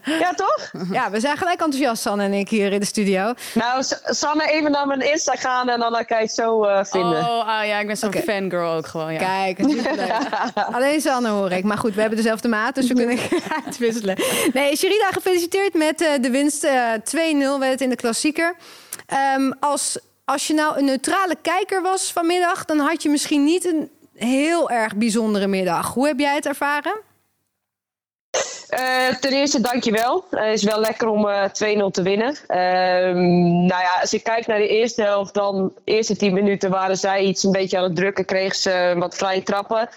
Ja, 0.04 0.32
toch? 0.32 0.70
Ja, 0.92 1.10
we 1.10 1.20
zijn 1.20 1.36
gelijk 1.36 1.60
enthousiast, 1.60 2.02
Sanne 2.02 2.24
en 2.24 2.32
ik, 2.32 2.48
hier 2.48 2.72
in 2.72 2.80
de 2.80 2.86
studio. 2.86 3.34
Nou, 3.54 3.82
Sanne, 4.04 4.50
even 4.50 4.70
naar 4.70 4.86
mijn 4.86 5.00
Insta 5.00 5.34
gaan 5.34 5.68
en 5.68 5.80
dan 5.80 5.92
kan 5.92 6.16
je 6.16 6.22
het 6.22 6.32
zo 6.32 6.64
eh, 6.64 6.84
vinden. 6.84 7.18
Oh, 7.18 7.58
ah, 7.58 7.66
ja, 7.66 7.78
ik 7.78 7.86
ben 7.86 7.96
zo'n 7.96 8.12
fangirl 8.12 8.72
ook 8.72 8.86
gewoon. 8.86 9.12
Ja. 9.12 9.18
Kijk, 9.18 9.58
superleuk. 9.70 10.12
Alleen 10.76 11.00
Sanne 11.00 11.28
hoor 11.28 11.50
ik. 11.50 11.64
Maar 11.64 11.78
goed, 11.78 11.94
we 11.94 12.00
hebben 12.00 12.18
dezelfde 12.18 12.48
maat, 12.48 12.74
dus 12.74 12.86
we 12.88 12.94
kunnen 12.94 13.18
uitwisselen. 13.64 14.16
Nee, 14.52 14.76
Sherida, 14.76 15.08
gefeliciteerd 15.10 15.74
met 15.74 16.00
eh, 16.00 16.08
de 16.20 16.30
winst. 16.30 16.64
eh 16.64 16.92
2-0 16.94 17.58
werd 17.58 17.70
het 17.72 17.80
in 17.80 17.90
de 17.90 17.96
klassieker. 17.96 18.54
Ehm, 19.06 19.50
als, 19.60 19.98
als 20.24 20.46
je 20.46 20.54
nou 20.54 20.78
een 20.78 20.84
neutrale 20.84 21.36
kijker 21.42 21.82
was 21.82 22.12
vanmiddag... 22.12 22.64
dan 22.64 22.78
had 22.78 23.02
je 23.02 23.08
misschien 23.08 23.44
niet 23.44 23.64
een 23.64 23.90
heel 24.14 24.70
erg 24.70 24.96
bijzondere 24.96 25.46
middag. 25.46 25.94
Hoe 25.94 26.06
heb 26.06 26.18
jij 26.18 26.34
het 26.34 26.46
ervaren? 26.46 27.08
Eh, 28.70 29.16
ten 29.20 29.32
eerste, 29.32 29.60
dankjewel. 29.60 30.24
Het 30.30 30.54
is 30.54 30.62
wel 30.62 30.80
lekker 30.80 31.08
om 31.08 31.28
eh 31.28 31.44
2-0 31.44 31.90
te 31.90 32.02
winnen. 32.02 32.36
Ehm, 32.46 33.66
nou 33.66 33.82
ja, 33.82 34.00
als 34.00 34.14
ik 34.14 34.22
kijk 34.22 34.46
naar 34.46 34.58
de 34.58 34.68
eerste 34.68 35.02
helft, 35.02 35.34
dan 35.34 35.72
de 35.84 35.92
eerste 35.92 36.16
10 36.16 36.32
minuten 36.34 36.70
waren 36.70 36.96
zij 36.96 37.22
iets 37.22 37.42
een 37.42 37.52
beetje 37.52 37.76
aan 37.78 37.84
het 37.84 37.96
drukken, 37.96 38.24
kregen 38.24 38.56
ze 38.56 38.94
wat 38.98 39.14
vrije 39.14 39.42
trappen. 39.42 39.88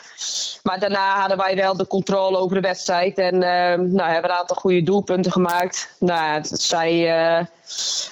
Maar 0.63 0.79
daarna 0.79 1.19
hadden 1.19 1.37
wij 1.37 1.55
wel 1.55 1.77
de 1.77 1.87
controle 1.87 2.37
over 2.37 2.55
de 2.55 2.67
wedstrijd 2.67 3.17
en 3.17 3.43
ehm, 3.43 3.93
nou, 3.93 4.11
hebben 4.11 4.31
een 4.31 4.37
aantal 4.37 4.55
goede 4.55 4.83
doelpunten 4.83 5.31
gemaakt. 5.31 5.95
Nou, 5.99 6.39
zij, 6.43 7.17
eh, 7.37 7.45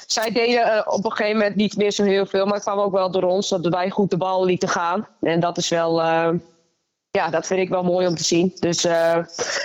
zij 0.08 0.32
deden 0.32 0.64
eh, 0.64 0.94
op 0.94 1.06
een 1.06 1.12
gegeven 1.12 1.38
moment 1.38 1.56
niet 1.56 1.78
meer 1.78 1.92
zo 1.92 2.04
heel 2.04 2.26
veel, 2.26 2.46
maar 2.46 2.54
het 2.54 2.64
kwam 2.64 2.80
ook 2.80 2.94
wel 2.94 3.12
door 3.12 3.24
ons 3.24 3.50
dat 3.50 3.68
wij 3.68 3.90
goed 3.90 4.10
de 4.10 4.18
bal 4.18 4.46
lieten 4.46 4.70
gaan. 4.70 5.08
En 5.22 5.40
dat 5.40 5.58
is 5.58 5.70
wel. 5.70 6.02
Ja, 7.12 7.30
dat 7.30 7.48
vind 7.48 7.60
ik 7.60 7.70
wel 7.70 7.84
mooi 7.84 8.08
om 8.08 8.16
te 8.16 8.24
zien. 8.24 8.54
Dus 8.60 8.86
eh, 8.86 9.18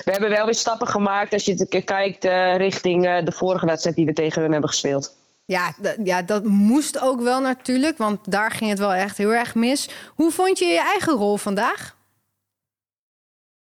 we 0.05 0.11
hebben 0.13 0.31
wel 0.31 0.45
weer 0.45 0.55
stappen 0.55 0.87
gemaakt 0.87 1.33
als 1.33 1.45
je 1.45 1.55
het 1.69 1.85
kijkt 1.85 2.25
eh, 2.25 2.57
richting 2.57 3.07
eh, 3.07 3.25
de 3.25 3.33
vorige 3.33 3.67
wedstrijd 3.67 3.97
die 3.97 4.07
we 4.07 4.13
tegen 4.13 4.43
hun 4.43 4.53
hebben 4.53 4.71
gespeeld. 4.71 5.17
Ja, 5.45 5.73
ja, 6.05 6.23
dat 6.23 6.45
moest 6.45 7.01
ook 7.01 7.21
wel 7.21 7.41
natuurlijk, 7.41 7.99
want 7.99 8.31
daar 8.31 8.51
ging 8.51 8.71
het 8.71 8.79
wel 8.79 8.93
echt 8.93 9.17
heel 9.17 9.33
erg 9.33 9.55
mis. 9.55 9.89
Hoe 10.15 10.31
vond 10.31 10.59
je 10.59 10.65
je 10.65 10.81
eigen 10.81 11.13
rol 11.13 11.37
vandaag? 11.37 11.95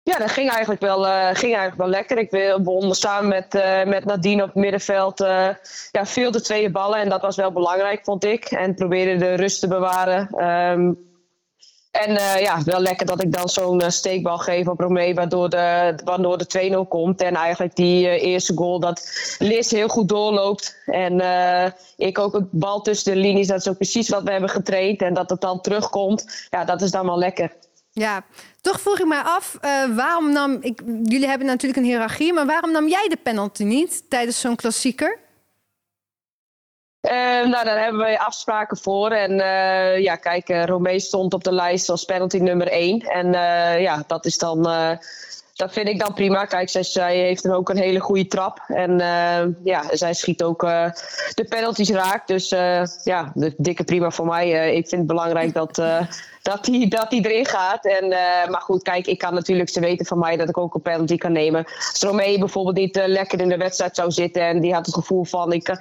Ja, 0.03 0.19
dat 0.19 0.31
ging 0.31 0.51
eigenlijk 0.51 0.81
wel, 0.81 1.03
ging 1.35 1.55
eigenlijk 1.55 1.77
wel 1.77 1.89
lekker. 1.89 2.19
Ik 2.19 2.31
wil- 2.31 2.63
won 2.63 2.95
samen 2.95 3.29
met, 3.29 3.53
met 3.87 4.05
Nadine 4.05 4.43
op 4.43 4.49
het 4.49 4.57
middenveld 4.57 5.19
ja, 5.91 6.07
veel 6.07 6.31
de 6.31 6.41
tweede 6.41 6.71
ballen. 6.71 6.99
En 6.99 7.09
dat 7.09 7.21
was 7.21 7.37
wel 7.37 7.53
belangrijk, 7.53 8.05
vond 8.05 8.25
ik. 8.25 8.45
En 8.45 8.75
probeerde 8.75 9.17
de 9.17 9.35
rust 9.35 9.61
te 9.61 9.69
bewaren. 9.69 10.29
Ehm, 10.29 10.93
En 11.95 12.17
eh, 12.17 12.41
ja, 12.41 12.63
wel 12.65 12.81
lekker 12.81 13.07
dat 13.07 13.23
ik 13.23 13.33
dan 13.33 13.49
zo'n 13.49 13.83
uh, 13.83 13.89
steekbal 13.89 14.39
geef 14.39 14.69
op 14.69 14.81
Romee, 14.81 15.15
waardoor 15.15 15.51
de, 15.51 15.95
waardoor 16.05 16.39
de 16.39 16.85
2-0 16.85 16.89
komt. 16.89 17.21
En 17.21 17.35
eigenlijk 17.35 17.77
die 17.77 18.05
uh, 18.05 18.23
eerste 18.23 18.53
goal, 18.55 18.81
dat 18.81 19.09
Liz 19.39 19.71
heel 19.71 19.89
goed 19.89 20.09
doorloopt. 20.09 20.77
En 20.87 21.23
ik 21.97 22.19
ook 22.19 22.33
het 22.33 22.51
bal 22.51 22.81
tussen 22.81 23.13
de 23.13 23.19
linies, 23.19 23.47
dat 23.47 23.59
is 23.59 23.69
ook 23.69 23.77
precies 23.77 24.09
wat 24.09 24.23
we 24.23 24.31
hebben 24.31 24.51
getraind. 24.51 25.03
En 25.03 25.15
dat 25.15 25.31
het 25.31 25.41
dan 25.41 25.61
terugkomt, 25.61 26.47
ja, 26.51 26.65
dat 26.65 26.83
is 26.83 26.91
dan 26.91 27.07
wel 27.07 27.19
lekker. 27.19 27.53
Ja, 27.93 28.25
toch 28.61 28.81
vroeg 28.81 28.99
ik 28.99 29.07
mij 29.07 29.23
af, 29.23 29.59
waarom 29.95 30.33
nam... 30.33 30.59
Ik, 30.61 30.81
jullie 31.05 31.29
hebben 31.29 31.47
natuurlijk 31.47 31.81
een 31.81 31.87
hiërarchie, 31.87 32.33
maar 32.33 32.47
waarom 32.47 32.73
nam 32.73 32.89
jij 32.89 33.09
de 33.09 33.19
penalty 33.23 33.63
niet 33.63 34.11
tijdens 34.11 34.41
zo'n 34.41 34.57
klassieker? 34.57 35.19
Uh, 37.05 37.11
nou, 37.51 37.65
daar 37.65 37.83
hebben 37.83 38.01
we 38.01 38.19
afspraken 38.19 38.77
voor. 38.77 39.11
En 39.11 39.31
uh, 39.31 39.99
ja, 39.99 40.17
kijk, 40.17 40.49
uh, 40.49 40.65
Romee 40.65 41.01
stond 41.01 41.35
op 41.35 41.45
de 41.45 41.53
lijst 41.53 41.89
als 41.89 42.05
penalty 42.05 42.39
nummer 42.39 42.69
1. 42.69 43.01
En 43.01 43.33
ja, 43.81 44.05
dat 44.07 44.25
is 44.25 44.39
dan. 44.39 44.63
dat 45.55 45.73
vind 45.73 45.89
ik 45.89 45.99
dan 45.99 46.15
prima. 46.15 46.45
Kijk, 46.45 46.69
zij, 46.69 47.17
heeft 47.17 47.43
dan 47.43 47.53
ook 47.53 47.69
een 47.69 47.77
hele 47.77 48.01
goede 48.01 48.27
trap. 48.27 48.61
En 48.67 48.99
ja, 49.65 49.85
zij 49.91 50.15
schiet 50.15 50.43
ook 50.43 50.61
de 51.35 51.47
penalties 51.49 51.91
raak. 51.91 52.27
Dus 52.27 52.49
ja, 53.05 53.33
dikke 53.57 53.85
prima 53.85 54.11
voor 54.11 54.27
mij. 54.27 54.75
ik 54.75 54.89
vind 54.89 55.01
het 55.01 55.07
belangrijk 55.07 55.55
dat 55.55 55.83
dat 56.45 56.67
hij 56.67 56.89
dat 56.89 57.11
die 57.11 57.29
erin 57.29 57.47
gaat. 57.47 57.85
En, 57.85 58.05
uh, 58.05 58.49
maar 58.51 58.61
goed, 58.61 58.83
kijk, 58.83 59.07
ik 59.07 59.19
kan 59.19 59.35
natuurlijk, 59.35 59.69
ze 59.69 59.81
weten 59.81 60.07
van 60.07 60.19
mij 60.19 60.37
dat 60.37 60.49
ik 60.49 60.59
ook 60.59 60.75
een 60.75 60.83
penalty 60.83 61.17
kan 61.17 61.33
nemen. 61.33 61.65
Als 61.65 62.03
Romee 62.03 62.39
bijvoorbeeld 62.39 62.77
niet 62.77 62.97
uh, 62.97 63.07
lekker 63.07 63.41
in 63.41 63.49
de 63.49 63.57
wedstrijd 63.57 63.97
zou 63.97 64.11
zitten 64.11 64.43
en 64.43 64.61
die 64.61 64.75
had 64.75 64.87
het 64.87 64.95
gevoel 64.95 65.25
van 65.25 65.53
ik, 65.53 65.69
uh, 65.69 65.77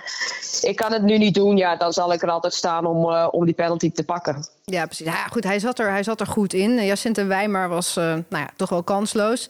ik 0.61 0.75
kan 0.75 0.91
het 0.91 1.01
nu 1.01 1.17
niet 1.17 1.33
doen, 1.33 1.57
ja, 1.57 1.75
dan 1.75 1.93
zal 1.93 2.13
ik 2.13 2.21
er 2.21 2.29
altijd 2.29 2.53
staan 2.53 2.85
om, 2.85 3.05
om 3.13 3.45
die 3.45 3.53
penalty 3.53 3.91
te 3.91 4.03
pakken. 4.03 4.47
Ja, 4.63 4.85
precies. 4.85 5.05
Ja, 5.05 5.27
goed, 5.27 5.43
hij 5.43 5.59
zat 5.59 5.79
er, 5.79 5.89
hij 5.89 6.03
zat 6.03 6.19
er 6.19 6.27
goed 6.27 6.53
in. 6.53 6.85
Jacinthe 6.85 7.25
Wijmer 7.25 7.69
was 7.69 7.95
nou 7.95 8.23
ja, 8.29 8.49
toch 8.55 8.69
wel 8.69 8.83
kansloos. 8.83 9.49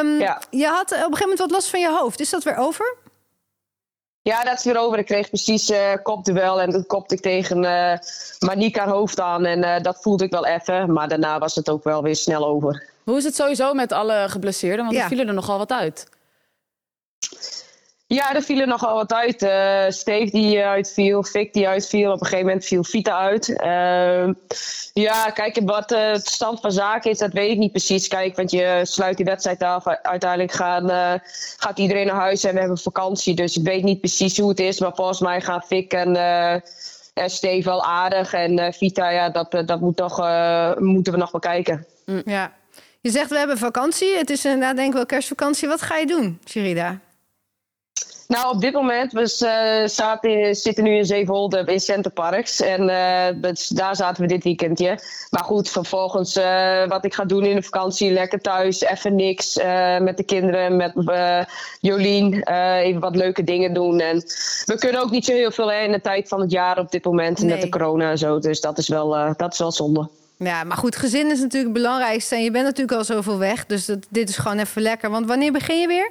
Um, 0.00 0.18
ja. 0.18 0.42
Je 0.50 0.66
had 0.66 0.90
op 0.90 0.90
een 0.90 0.98
gegeven 0.98 1.20
moment 1.20 1.38
wat 1.38 1.50
last 1.50 1.70
van 1.70 1.80
je 1.80 1.90
hoofd. 1.90 2.20
Is 2.20 2.30
dat 2.30 2.42
weer 2.42 2.56
over? 2.56 2.96
Ja, 4.28 4.44
dat 4.44 4.58
is 4.58 4.64
weer 4.64 4.78
over. 4.78 4.98
Ik 4.98 5.06
kreeg 5.06 5.28
precies 5.28 5.70
uh, 5.70 5.78
kopduel 6.02 6.60
en 6.60 6.70
toen 6.70 6.86
kopte 6.86 7.14
ik 7.14 7.20
tegen 7.20 7.62
uh, 7.62 7.92
Manika 8.38 8.88
hoofd 8.88 9.20
aan. 9.20 9.44
En 9.44 9.58
uh, 9.58 9.80
dat 9.80 9.98
voelde 10.00 10.24
ik 10.24 10.30
wel 10.30 10.46
even, 10.46 10.92
maar 10.92 11.08
daarna 11.08 11.38
was 11.38 11.54
het 11.54 11.70
ook 11.70 11.84
wel 11.84 12.02
weer 12.02 12.16
snel 12.16 12.46
over. 12.46 12.84
Hoe 13.04 13.16
is 13.16 13.24
het 13.24 13.34
sowieso 13.34 13.74
met 13.74 13.92
alle 13.92 14.24
geblesseerden? 14.28 14.84
Want 14.84 14.96
ja. 14.96 15.02
er 15.02 15.08
vielen 15.08 15.28
er 15.28 15.34
nogal 15.34 15.58
wat 15.58 15.72
uit. 15.72 16.06
Ja, 18.08 18.34
er 18.34 18.42
vielen 18.42 18.68
nogal 18.68 18.94
wat 18.94 19.12
uit. 19.12 19.42
Uh, 19.42 19.84
Steve 19.88 20.30
die 20.30 20.64
uitviel, 20.64 21.22
Vic 21.22 21.52
die 21.52 21.68
uitviel. 21.68 22.12
Op 22.12 22.20
een 22.20 22.26
gegeven 22.26 22.46
moment 22.46 22.64
viel 22.64 22.84
Vita 22.84 23.18
uit. 23.18 23.48
Uh, 23.48 24.34
ja, 24.92 25.30
kijk, 25.30 25.60
wat 25.64 25.92
uh, 25.92 26.10
het 26.10 26.26
stand 26.26 26.60
van 26.60 26.72
zaken 26.72 27.10
is, 27.10 27.18
dat 27.18 27.32
weet 27.32 27.50
ik 27.50 27.58
niet 27.58 27.70
precies. 27.70 28.08
Kijk, 28.08 28.36
want 28.36 28.50
je 28.50 28.80
sluit 28.82 29.16
die 29.16 29.26
wedstrijd 29.26 29.62
af. 29.62 29.86
Uiteindelijk 29.86 30.52
gaan, 30.52 31.20
gaat 31.56 31.78
iedereen 31.78 32.06
naar 32.06 32.16
huis 32.16 32.44
en 32.44 32.54
we 32.54 32.58
hebben 32.60 32.78
vakantie. 32.78 33.34
Dus 33.34 33.56
ik 33.56 33.64
weet 33.64 33.82
niet 33.82 34.00
precies 34.00 34.38
hoe 34.38 34.48
het 34.48 34.60
is. 34.60 34.80
Maar 34.80 34.94
volgens 34.94 35.20
mij 35.20 35.40
gaan 35.40 35.62
Vic 35.66 35.92
en, 35.92 36.16
en 37.14 37.30
Steve 37.30 37.68
wel 37.68 37.84
aardig. 37.84 38.32
En 38.32 38.72
Vita, 38.72 39.10
ja, 39.10 39.30
dat, 39.30 39.62
dat 39.66 39.80
moet 39.80 39.98
nog, 39.98 40.16
moeten 40.78 41.12
we 41.12 41.18
nog 41.18 41.30
bekijken. 41.30 41.86
Ja. 42.24 42.52
Je 43.00 43.10
zegt 43.10 43.30
we 43.30 43.38
hebben 43.38 43.58
vakantie. 43.58 44.16
Het 44.16 44.30
is 44.30 44.44
inderdaad 44.44 44.76
denk 44.76 44.88
ik 44.88 44.94
wel 44.94 45.06
kerstvakantie. 45.06 45.68
Wat 45.68 45.82
ga 45.82 45.96
je 45.96 46.06
doen, 46.06 46.40
Sherida? 46.48 46.98
Nou, 48.28 48.54
op 48.54 48.60
dit 48.60 48.72
moment, 48.72 49.12
we 49.12 49.26
zaten, 49.86 50.54
zitten 50.54 50.84
nu 50.84 50.96
in 50.96 51.04
Zevenholde 51.04 51.64
in 51.64 51.80
Centerparks. 51.80 52.60
En 52.60 52.82
uh, 52.82 53.52
daar 53.68 53.96
zaten 53.96 54.22
we 54.22 54.28
dit 54.28 54.44
weekendje. 54.44 54.98
Maar 55.30 55.44
goed, 55.44 55.68
vervolgens 55.68 56.36
uh, 56.36 56.86
wat 56.86 57.04
ik 57.04 57.14
ga 57.14 57.24
doen 57.24 57.44
in 57.44 57.56
de 57.56 57.62
vakantie, 57.62 58.10
lekker 58.10 58.40
thuis, 58.40 58.80
even 58.80 59.14
niks. 59.14 59.56
met 59.98 60.16
de 60.16 60.22
kinderen, 60.22 60.76
met 60.76 60.92
Jolien, 61.80 62.48
even 62.78 63.00
wat 63.00 63.16
leuke 63.16 63.44
dingen 63.44 63.74
doen. 63.74 64.00
En 64.00 64.16
we 64.64 64.76
kunnen 64.78 65.00
ook 65.00 65.10
niet 65.10 65.24
zo 65.24 65.32
heel 65.32 65.50
veel 65.50 65.70
hè, 65.70 65.80
in 65.80 65.92
de 65.92 66.00
tijd 66.00 66.28
van 66.28 66.40
het 66.40 66.50
jaar 66.50 66.78
op 66.78 66.90
dit 66.90 67.04
moment, 67.04 67.38
nee. 67.38 67.50
met 67.50 67.60
de 67.60 67.68
corona 67.68 68.10
en 68.10 68.18
zo. 68.18 68.38
Dus 68.38 68.60
dat 68.60 68.78
is 68.78 68.88
wel, 68.88 69.34
dat 69.36 69.52
is 69.52 69.58
wel 69.58 69.72
zonde. 69.72 70.08
Ja, 70.36 70.64
maar 70.64 70.76
goed, 70.76 70.96
gezin 70.96 71.30
is 71.30 71.40
natuurlijk 71.40 71.74
het 71.74 71.82
belangrijkste. 71.82 72.34
En 72.34 72.42
je 72.42 72.50
bent 72.50 72.64
natuurlijk 72.64 72.98
al 72.98 73.04
zoveel 73.04 73.38
weg. 73.38 73.66
Dus 73.66 73.86
dat, 73.86 74.06
dit 74.08 74.28
is 74.28 74.36
gewoon 74.36 74.58
even 74.58 74.82
lekker. 74.82 75.10
Want 75.10 75.26
wanneer 75.26 75.52
begin 75.52 75.80
je 75.80 75.86
weer? 75.86 76.10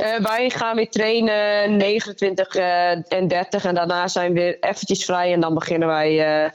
Uh, 0.00 0.16
wij 0.16 0.50
gaan 0.50 0.76
weer 0.76 0.90
trainen 0.90 1.76
29 1.76 2.56
uh, 2.56 3.12
en 3.12 3.28
30 3.28 3.64
en 3.64 3.74
daarna 3.74 4.08
zijn 4.08 4.32
we 4.32 4.40
weer 4.40 4.56
eventjes 4.60 5.04
vrij 5.04 5.32
en 5.32 5.40
dan 5.40 5.54
beginnen 5.54 5.88
wij 5.88 6.44
uh, 6.44 6.50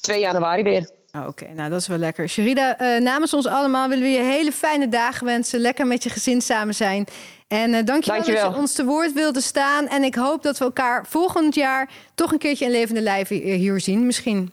2 0.00 0.20
januari 0.20 0.62
weer. 0.62 0.90
Oh, 1.12 1.20
Oké, 1.20 1.28
okay. 1.28 1.54
nou 1.54 1.70
dat 1.70 1.80
is 1.80 1.86
wel 1.86 1.98
lekker. 1.98 2.28
Sherida, 2.28 2.76
namens 2.98 3.34
ons 3.34 3.46
allemaal 3.46 3.88
willen 3.88 4.04
we 4.04 4.10
je 4.10 4.22
hele 4.22 4.52
fijne 4.52 4.88
dagen 4.88 5.26
wensen. 5.26 5.60
Lekker 5.60 5.86
met 5.86 6.02
je 6.02 6.10
gezin 6.10 6.40
samen 6.40 6.74
zijn. 6.74 7.06
En 7.48 7.70
uh, 7.70 7.74
dankjewel, 7.84 8.02
dankjewel 8.14 8.44
dat 8.44 8.54
je 8.54 8.60
ons 8.60 8.72
te 8.72 8.84
woord 8.84 9.12
wilde 9.12 9.40
staan. 9.40 9.88
En 9.88 10.02
ik 10.02 10.14
hoop 10.14 10.42
dat 10.42 10.58
we 10.58 10.64
elkaar 10.64 11.06
volgend 11.06 11.54
jaar 11.54 11.90
toch 12.14 12.32
een 12.32 12.38
keertje 12.38 12.64
in 12.64 12.70
levende 12.70 13.00
lijven 13.00 13.36
hier 13.36 13.80
zien 13.80 14.06
misschien. 14.06 14.52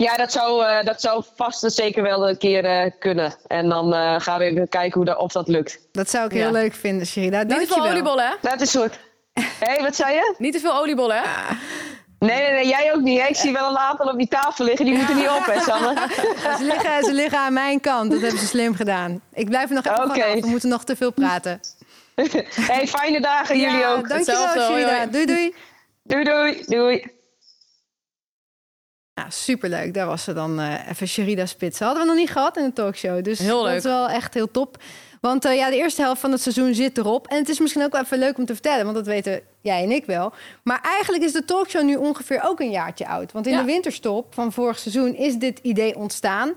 Ja, 0.00 0.16
dat 0.16 0.32
zou, 0.32 0.64
uh, 0.64 0.82
dat 0.82 1.00
zou 1.00 1.24
vast 1.36 1.62
en 1.62 1.70
zeker 1.70 2.02
wel 2.02 2.28
een 2.28 2.38
keer 2.38 2.64
uh, 2.64 2.90
kunnen. 2.98 3.34
En 3.46 3.68
dan 3.68 3.94
uh, 3.94 4.20
gaan 4.20 4.38
we 4.38 4.44
even 4.44 4.68
kijken 4.68 4.92
hoe 4.92 5.04
dat, 5.04 5.18
of 5.18 5.32
dat 5.32 5.48
lukt. 5.48 5.78
Dat 5.92 6.10
zou 6.10 6.24
ik 6.24 6.32
heel 6.32 6.42
ja. 6.42 6.50
leuk 6.50 6.74
vinden, 6.74 7.06
Sherida. 7.06 7.42
Niet 7.42 7.58
te 7.58 7.66
veel 7.66 7.88
oliebollen, 7.88 8.24
hè? 8.24 8.34
Dat 8.40 8.60
is 8.60 8.76
goed. 8.76 8.98
Hé, 9.32 9.42
hey, 9.58 9.82
wat 9.82 9.96
zei 9.96 10.14
je? 10.14 10.34
Niet 10.38 10.52
te 10.52 10.60
veel 10.60 10.76
oliebollen, 10.76 11.16
hè? 11.16 11.54
Nee, 12.18 12.40
nee, 12.40 12.50
nee, 12.50 12.66
jij 12.66 12.94
ook 12.94 13.00
niet. 13.00 13.20
Hè? 13.20 13.26
Ik 13.26 13.36
zie 13.36 13.52
wel 13.52 13.70
een 13.70 13.78
aantal 13.78 14.06
op 14.06 14.18
die 14.18 14.28
tafel 14.28 14.64
liggen. 14.64 14.84
Die 14.84 14.94
moeten 14.94 15.16
niet 15.16 15.28
op, 15.28 15.46
hè, 15.46 15.60
Sanne? 15.60 15.94
ze, 16.58 16.64
liggen, 16.64 17.04
ze 17.04 17.12
liggen 17.12 17.38
aan 17.38 17.52
mijn 17.52 17.80
kant. 17.80 18.10
Dat 18.10 18.20
hebben 18.20 18.40
ze 18.40 18.46
slim 18.46 18.74
gedaan. 18.74 19.20
Ik 19.32 19.46
blijf 19.48 19.68
er 19.68 19.74
nog 19.74 19.84
even 19.84 20.04
okay. 20.04 20.32
van 20.32 20.40
We 20.40 20.46
moeten 20.46 20.68
nog 20.68 20.84
te 20.84 20.96
veel 20.96 21.12
praten. 21.12 21.60
hey, 22.70 22.86
fijne 22.86 23.20
dagen. 23.20 23.58
Ja, 23.58 23.70
jullie 23.70 23.86
ook. 23.86 24.08
Dankjewel, 24.08 24.48
Sherida. 24.48 25.06
Doei, 25.06 25.26
doei. 25.26 25.54
Doei, 26.02 26.24
doei. 26.24 26.64
Doei. 26.66 27.19
Nou, 29.20 29.32
superleuk. 29.32 29.94
Daar 29.94 30.06
was 30.06 30.24
ze 30.24 30.32
dan 30.32 30.60
uh, 30.60 30.88
even 30.88 31.08
Sherida 31.08 31.46
Spitsen. 31.46 31.86
Hadden 31.86 32.04
we 32.04 32.10
nog 32.10 32.18
niet 32.18 32.30
gehad 32.30 32.56
in 32.56 32.64
de 32.64 32.72
talkshow. 32.72 33.24
Dus 33.24 33.38
heel 33.38 33.62
leuk. 33.62 33.66
dat 33.66 33.84
is 33.84 33.90
wel 33.90 34.08
echt 34.08 34.34
heel 34.34 34.50
top. 34.50 34.76
Want 35.20 35.46
uh, 35.46 35.56
ja, 35.56 35.70
de 35.70 35.76
eerste 35.76 36.02
helft 36.02 36.20
van 36.20 36.32
het 36.32 36.40
seizoen 36.40 36.74
zit 36.74 36.98
erop. 36.98 37.26
En 37.26 37.36
het 37.36 37.48
is 37.48 37.58
misschien 37.58 37.82
ook 37.82 37.92
wel 37.92 38.00
even 38.00 38.18
leuk 38.18 38.38
om 38.38 38.44
te 38.46 38.52
vertellen, 38.52 38.84
want 38.84 38.96
dat 38.96 39.06
weten 39.06 39.40
jij 39.60 39.82
en 39.82 39.90
ik 39.90 40.04
wel. 40.04 40.32
Maar 40.62 40.80
eigenlijk 40.82 41.24
is 41.24 41.32
de 41.32 41.44
talkshow 41.44 41.82
nu 41.82 41.96
ongeveer 41.96 42.40
ook 42.44 42.60
een 42.60 42.70
jaartje 42.70 43.06
oud. 43.06 43.32
Want 43.32 43.46
in 43.46 43.52
ja. 43.52 43.58
de 43.58 43.64
winterstop 43.64 44.34
van 44.34 44.52
vorig 44.52 44.78
seizoen 44.78 45.14
is 45.14 45.36
dit 45.36 45.58
idee 45.62 45.96
ontstaan. 45.96 46.54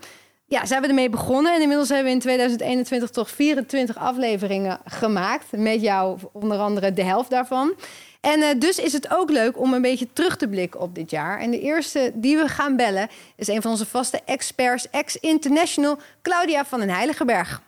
Ja, 0.54 0.66
zijn 0.66 0.82
we 0.82 0.88
ermee 0.88 1.10
begonnen. 1.10 1.54
En 1.54 1.62
inmiddels 1.62 1.90
hebben 1.90 2.06
we 2.06 2.12
in 2.12 2.20
2021 2.20 3.10
toch 3.10 3.30
24 3.30 3.98
afleveringen 3.98 4.80
gemaakt. 4.86 5.46
Met 5.52 5.82
jou 5.82 6.20
onder 6.32 6.58
andere 6.58 6.94
de 6.94 7.04
helft 7.04 7.30
daarvan. 7.30 7.74
En 8.22 8.40
uh, 8.40 8.48
dus 8.58 8.80
is 8.80 8.94
het 8.94 9.10
ook 9.16 9.30
leuk 9.30 9.60
om 9.60 9.74
een 9.74 9.82
beetje 9.82 10.08
terug 10.14 10.38
te 10.38 10.48
blikken 10.48 10.80
op 10.80 10.96
dit 10.96 11.10
jaar. 11.10 11.40
En 11.40 11.52
de 11.52 11.60
eerste 11.60 12.12
die 12.14 12.38
we 12.38 12.48
gaan 12.48 12.76
bellen 12.76 13.08
is 13.36 13.48
een 13.48 13.62
van 13.62 13.72
onze 13.72 13.86
vaste 13.86 14.20
experts, 14.26 14.90
ex-international, 14.90 15.98
Claudia 16.22 16.66
van 16.66 16.80
den 16.80 16.90
Heiligenberg. 16.90 17.62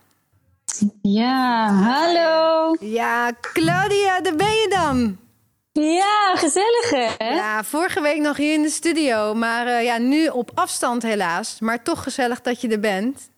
Ja, 1.02 1.72
hallo. 1.72 2.76
Ja, 2.80 3.32
Claudia, 3.42 4.22
daar 4.22 4.36
ben 4.36 4.56
je 4.56 4.68
dan. 4.70 5.18
Ja, 5.82 6.36
gezellig 6.36 6.90
hè? 6.90 7.28
Ja, 7.28 7.64
vorige 7.64 8.02
week 8.02 8.18
nog 8.18 8.38
hier 8.38 8.54
in 8.54 8.62
de 8.62 8.70
studio. 8.70 9.34
Maar 9.34 9.68
uh, 9.68 9.84
ja, 9.84 9.98
nu 9.98 10.28
op 10.28 10.52
afstand 10.54 11.04
helaas. 11.04 11.58
Maar 11.60 11.84
toch 11.84 12.04
gezellig 12.04 12.42
dat 12.42 12.62
je 12.62 12.68
er 12.68 12.80
bent. 12.80 13.30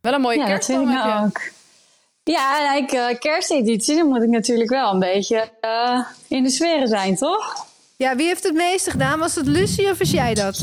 Wel 0.00 0.12
een 0.12 0.20
mooie 0.20 0.38
ja, 0.38 0.46
kerst. 0.46 0.68
Dat 0.68 0.76
vind 0.76 0.88
ik 0.88 0.94
nou 0.94 1.26
ook. 1.26 1.40
Ja, 2.22 2.74
ik, 2.74 2.92
uh, 2.92 3.18
kersteditie, 3.18 3.96
dan 3.96 4.08
moet 4.08 4.22
ik 4.22 4.28
natuurlijk 4.28 4.70
wel 4.70 4.92
een 4.92 4.98
beetje 4.98 5.50
uh, 5.60 6.06
in 6.28 6.42
de 6.42 6.50
sferen 6.50 6.88
zijn, 6.88 7.16
toch? 7.16 7.66
Ja, 7.96 8.16
wie 8.16 8.26
heeft 8.26 8.42
het 8.42 8.54
meeste 8.54 8.90
gedaan? 8.90 9.18
Was 9.18 9.34
het 9.34 9.46
Lucie 9.46 9.90
of 9.90 9.98
was 9.98 10.10
jij 10.10 10.34
dat? 10.34 10.60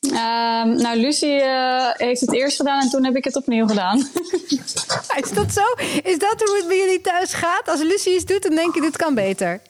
Um, 0.00 0.76
nou, 0.76 0.96
Lucie 0.96 1.42
uh, 1.42 1.90
heeft 1.92 2.20
het 2.20 2.32
eerst 2.32 2.56
gedaan 2.56 2.80
en 2.80 2.88
toen 2.88 3.04
heb 3.04 3.16
ik 3.16 3.24
het 3.24 3.36
opnieuw 3.36 3.66
gedaan. 3.66 3.98
Is 5.22 5.30
dat 5.34 5.52
zo? 5.52 5.62
Is 6.02 6.18
dat 6.18 6.42
hoe 6.42 6.56
het 6.56 6.66
bij 6.68 6.76
jullie 6.76 7.00
thuis 7.00 7.32
gaat? 7.32 7.68
Als 7.68 7.80
Lucie 7.80 8.14
iets 8.14 8.24
doet, 8.24 8.42
dan 8.42 8.54
denk 8.54 8.74
je, 8.74 8.80
dit 8.80 8.96
kan 8.96 9.14
beter. 9.14 9.60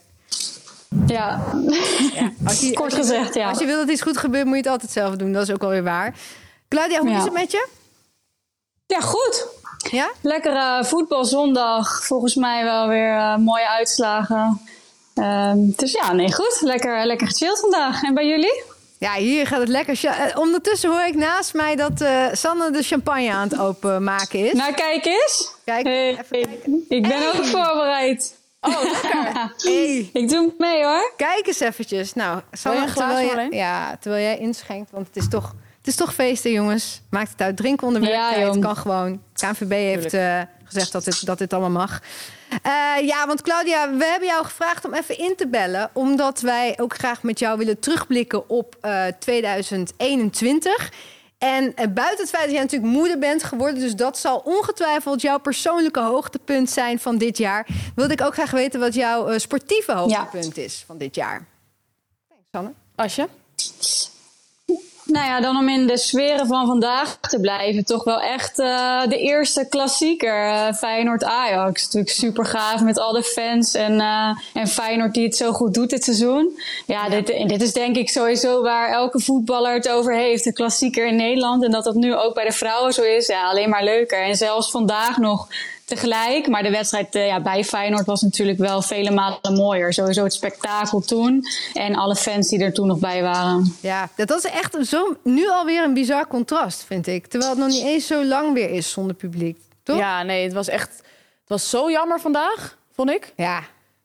Ja, 1.07 1.41
ja 2.15 2.33
als 2.47 2.61
je, 2.61 2.73
kort 2.73 2.95
gezegd, 2.95 3.35
ja. 3.35 3.49
Als 3.49 3.59
je 3.59 3.67
wil 3.67 3.77
dat 3.77 3.89
iets 3.89 4.03
goed 4.03 4.17
gebeurt, 4.17 4.45
moet 4.45 4.55
je 4.55 4.61
het 4.61 4.71
altijd 4.71 4.91
zelf 4.91 5.17
doen. 5.17 5.33
Dat 5.33 5.43
is 5.43 5.55
ook 5.55 5.63
alweer 5.63 5.83
waar. 5.83 6.15
Claudia, 6.69 7.01
hoe 7.01 7.11
ja. 7.11 7.17
is 7.17 7.25
het 7.25 7.33
met 7.33 7.51
je? 7.51 7.67
Ja, 8.87 9.01
goed. 9.01 9.47
Ja? 9.91 10.11
Lekkere 10.21 10.79
uh, 10.79 10.85
voetbalzondag. 10.85 12.05
Volgens 12.05 12.35
mij 12.35 12.65
wel 12.65 12.89
weer 12.89 13.17
uh, 13.17 13.37
mooie 13.37 13.69
uitslagen. 13.69 14.61
Um, 15.15 15.73
dus 15.77 15.93
ja, 15.93 16.13
nee, 16.13 16.33
goed. 16.33 16.59
Lekker, 16.61 17.07
lekker 17.07 17.27
gechilled 17.27 17.61
vandaag. 17.61 18.03
En 18.03 18.15
bij 18.15 18.27
jullie? 18.27 18.63
Ja, 18.99 19.15
hier 19.15 19.47
gaat 19.47 19.61
het 19.61 19.69
lekker. 19.69 20.01
Uh, 20.05 20.13
ondertussen 20.35 20.91
hoor 20.91 21.05
ik 21.05 21.15
naast 21.15 21.55
mij 21.55 21.77
dat 21.77 22.01
uh, 22.01 22.27
Sanne 22.33 22.71
de 22.71 22.83
champagne 22.83 23.33
aan 23.33 23.49
het 23.49 23.59
openmaken 23.59 24.39
is. 24.39 24.53
Nou, 24.53 24.75
kijk 24.75 25.05
eens. 25.05 25.55
Kijk, 25.65 25.87
hey, 25.87 26.11
even 26.11 26.27
kijken. 26.29 26.85
Ik 26.89 27.03
ben 27.03 27.19
hey. 27.19 27.29
ook 27.29 27.45
voorbereid. 27.45 28.35
Oh, 28.65 28.83
lekker. 28.83 29.51
Hey, 29.73 30.11
Ik 30.13 30.29
doe 30.29 30.55
mee 30.59 30.85
hoor. 30.85 31.13
kijk 31.17 31.47
eens 31.47 31.61
eventjes. 31.61 32.13
Nou, 32.15 32.41
Sanne, 32.53 32.81
een 32.83 32.89
glaasje, 32.89 33.27
terwijl, 33.27 33.53
ja, 33.53 33.97
terwijl 34.01 34.23
jij 34.25 34.39
inschenkt, 34.39 34.91
want 34.91 35.07
het 35.07 35.17
is 35.17 35.29
toch, 35.29 35.55
het 35.79 35.87
is 35.87 35.97
toch 35.97 36.15
feesten, 36.15 36.53
jongens. 36.53 37.01
Maakt 37.11 37.31
het 37.31 37.41
uit. 37.41 37.57
Drinken 37.57 37.87
onder 37.87 38.03
Ja, 38.03 38.09
werktijd 38.09 38.55
joh. 38.55 38.63
kan 38.63 38.77
gewoon. 38.77 39.23
KNVB 39.35 39.71
heeft 39.71 40.15
eh, 40.15 40.41
gezegd 40.65 40.93
dat 40.93 41.05
dit, 41.05 41.27
dat 41.27 41.39
dit 41.39 41.53
allemaal 41.53 41.81
mag. 41.87 42.01
Eh, 42.63 42.73
ja, 43.07 43.27
want 43.27 43.43
Claudia, 43.43 43.91
we 43.97 44.05
hebben 44.05 44.29
jou 44.29 44.45
gevraagd 44.45 44.85
om 44.85 44.95
even 44.95 45.19
in 45.19 45.37
te 45.37 45.49
bellen. 45.49 45.91
Omdat 45.93 46.41
wij 46.41 46.75
ook 46.81 46.95
graag 46.95 47.23
met 47.23 47.39
jou 47.39 47.59
willen 47.59 47.79
terugblikken 47.81 48.49
op 48.49 48.77
eh, 48.81 49.05
2021. 49.19 50.91
En 51.43 51.75
eh, 51.75 51.87
buiten 51.89 52.19
het 52.19 52.31
feit 52.31 52.45
dat 52.45 52.53
jij 52.53 52.63
natuurlijk 52.63 52.93
moeder 52.93 53.19
bent 53.19 53.43
geworden... 53.43 53.81
dus 53.81 53.95
dat 53.95 54.19
zal 54.19 54.39
ongetwijfeld 54.39 55.21
jouw 55.21 55.39
persoonlijke 55.39 56.01
hoogtepunt 56.01 56.71
zijn 56.71 56.99
van 56.99 57.19
dit 57.19 57.39
jaar... 57.39 57.67
wilde 57.95 58.13
ik 58.13 58.21
ook 58.21 58.33
graag 58.33 58.51
weten 58.51 58.81
wat 58.81 58.95
jouw 58.95 59.29
eh, 59.29 59.39
sportieve 59.39 59.93
hoogtepunt 59.93 60.57
is 60.57 60.85
van 60.87 60.99
dit 60.99 61.15
jaar. 61.15 61.47
Thanks, 62.29 62.45
Sanne. 62.51 62.73
Asje? 62.95 63.29
Nou 65.13 65.27
ja, 65.27 65.41
dan 65.41 65.57
om 65.57 65.69
in 65.69 65.87
de 65.87 65.97
sferen 65.97 66.47
van 66.47 66.67
vandaag 66.67 67.17
te 67.21 67.41
blijven, 67.41 67.85
toch 67.85 68.05
wel 68.05 68.21
echt 68.21 68.59
eh, 68.59 69.01
de 69.09 69.19
eerste 69.19 69.67
klassieker. 69.69 70.47
eh, 70.49 70.73
Feyenoord-Ajax. 70.73 71.83
Natuurlijk 71.85 72.13
super 72.13 72.45
gaaf 72.47 72.81
met 72.81 72.99
al 72.99 73.13
de 73.13 73.23
fans 73.23 73.75
en, 73.75 74.01
eh, 74.01 74.37
en 74.55 74.69
Feyenoord 74.69 75.15
die 75.15 75.25
het 75.25 75.37
zo 75.37 75.53
goed 75.53 75.75
doet 75.75 75.91
dit 75.91 76.05
seizoen. 76.05 76.61
Ja, 76.87 77.09
Dit, 77.09 77.27
dit 77.27 77.63
is 77.63 77.73
denk 77.73 77.97
ik 77.97 78.11
sowieso 78.11 78.63
waar 78.63 78.91
elke 78.93 79.21
voetballer 79.21 79.75
het 79.75 79.89
over 79.89 80.15
heeft. 80.15 80.45
De 80.45 80.53
klassieker 80.53 81.07
in 81.07 81.17
Nederland. 81.17 81.65
En 81.65 81.71
dat 81.71 81.85
dat 81.85 81.95
nu 81.95 82.15
ook 82.17 82.35
bij 82.35 82.45
de 82.45 82.53
vrouwen 82.53 82.93
zo 82.93 83.03
is, 83.03 83.27
ja, 83.27 83.49
alleen 83.49 83.69
maar 83.69 83.85
leuker. 83.85 84.23
En 84.23 84.37
zelfs 84.37 84.71
vandaag 84.71 85.17
nog 85.19 85.49
tegelijk. 85.95 86.49
Maar 86.49 86.63
de 86.63 86.71
wedstrijd 86.71 87.15
eh, 87.15 87.27
ja, 87.27 87.41
bij 87.41 87.65
Feyenoord 87.65 88.07
was 88.07 88.23
natuurlijk 88.23 88.59
wel 88.59 88.83
vele 88.83 89.11
malen 89.11 89.55
mooier. 89.55 89.93
Sowieso 89.93 90.25
het 90.25 90.33
spektakel 90.33 91.01
toen. 91.01 91.45
En 91.75 91.95
alle 91.95 92.17
fans 92.17 92.49
die 92.49 92.59
er 92.59 92.73
toen 92.73 92.87
nog 92.87 92.99
bij 92.99 93.23
waren. 93.23 93.77
Ja, 93.81 94.09
dat 94.17 94.45
is 94.45 94.51
echt 94.51 94.77
zo, 94.87 95.17
nu 95.25 95.49
alweer 95.49 95.85
een 95.85 95.95
bizar 95.95 96.27
contrast, 96.27 96.85
vind 96.85 97.07
ik. 97.07 97.27
Terwijl 97.27 97.51
het 97.51 97.61
nog 97.61 97.69
niet 97.69 97.85
eens 97.85 98.07
zo 98.07 98.25
lang 98.25 98.55
weer 98.55 98.71
is 98.71 98.91
zonder 98.91 99.15
publiek. 99.15 99.59
Toch? 99.83 99.99
Ja, 99.99 100.23
nee, 100.23 100.45
het 100.45 100.53
was 100.53 100.69
echt... 100.69 100.89
Het 101.41 101.61
was 101.61 101.71
zo 101.71 101.91
jammer 101.91 102.21
vandaag, 102.21 102.77
vond 102.95 103.11
ik. 103.11 103.33
Ja. 103.37 103.63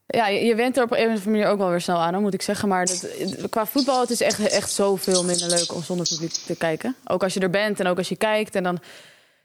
Ja, 0.07 0.27
je, 0.27 0.45
je 0.45 0.55
went 0.55 0.77
er 0.77 0.83
op 0.83 0.91
een 0.91 0.97
of 0.97 1.07
andere 1.07 1.29
manier 1.29 1.47
ook 1.47 1.57
wel 1.57 1.69
weer 1.69 1.81
snel 1.81 1.97
aan, 1.97 2.13
hoor, 2.13 2.21
moet 2.21 2.33
ik 2.33 2.41
zeggen. 2.41 2.67
Maar 2.67 2.85
dat, 2.85 3.07
qua 3.49 3.65
voetbal, 3.65 3.99
het 3.99 4.09
is 4.09 4.21
echt, 4.21 4.47
echt 4.47 4.71
zoveel 4.71 5.23
minder 5.23 5.47
leuk 5.47 5.73
om 5.73 5.83
zonder 5.83 6.07
publiek 6.07 6.31
te 6.31 6.55
kijken. 6.55 6.95
Ook 7.05 7.23
als 7.23 7.33
je 7.33 7.39
er 7.39 7.49
bent 7.49 7.79
en 7.79 7.87
ook 7.87 7.97
als 7.97 8.09
je 8.09 8.15
kijkt. 8.15 8.55
En 8.55 8.63
dan 8.63 8.79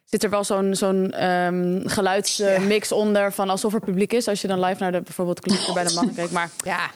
zit 0.05 0.23
er 0.25 0.31
wel 0.31 0.45
zo'n 0.45 0.75
zo'n 0.75 1.11
ehm, 1.13 1.81
geluidsmix 1.89 2.93
onder 2.93 3.33
van 3.33 3.51
alsof 3.51 3.75
er 3.75 3.81
publiek 3.81 4.13
is. 4.13 4.29
Als 4.29 4.41
je 4.41 4.49
dan 4.49 4.61
live 4.65 4.83
naar 4.83 4.93
de 4.93 5.01
bijvoorbeeld 5.01 5.41
klassieker 5.41 5.75
bij 5.75 5.85
de 5.85 5.95
mannen 5.95 6.15
kijkt. 6.21 6.33
Maar 6.33 6.51
ja, 6.65 6.91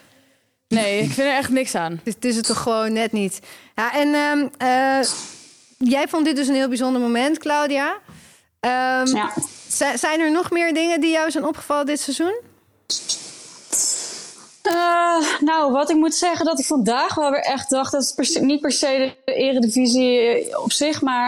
nee, 0.69 0.99
ik 0.99 1.11
vind 1.13 1.29
er 1.29 1.35
echt 1.37 1.51
niks 1.51 1.75
aan. 1.75 2.01
het 2.05 2.25
is 2.25 2.37
het 2.37 2.47
toch 2.47 2.63
gewoon 2.63 2.93
net 2.93 3.13
niet. 3.13 3.41
Ja, 3.75 3.95
en 3.95 4.15
ehm, 4.15 4.47
eh, 4.59 5.09
jij 5.79 6.09
vond 6.09 6.25
dit 6.25 6.37
dus 6.37 6.49
een 6.49 6.55
heel 6.55 6.69
bijzonder 6.69 7.01
moment, 7.03 7.39
Claudia. 7.39 7.97
Ehm, 8.61 9.07
Ja. 9.07 9.33
zi- 9.69 9.97
Zijn 9.97 10.21
er 10.21 10.33
nog 10.33 10.51
meer 10.51 10.75
dingen 10.75 11.01
die 11.01 11.11
jou 11.11 11.31
zijn 11.31 11.45
opgevallen 11.47 11.87
dit 11.87 12.01
seizoen? 12.01 12.41
Eh, 14.67 15.41
nou, 15.41 15.73
wat 15.73 15.91
ik 15.91 15.97
moet 15.97 16.15
zeggen, 16.15 16.47
dat 16.47 16.59
ik 16.59 16.67
vandaag 16.67 17.15
wel 17.15 17.31
weer 17.31 17.41
echt 17.41 17.71
dacht... 17.71 17.93
dat 17.93 18.15
is 18.17 18.39
niet 18.41 18.61
per 18.61 18.73
se 18.73 19.13
de 19.25 19.35
eredivisie 19.35 20.63
op 20.63 20.73
zich... 20.73 21.03
maar 21.03 21.27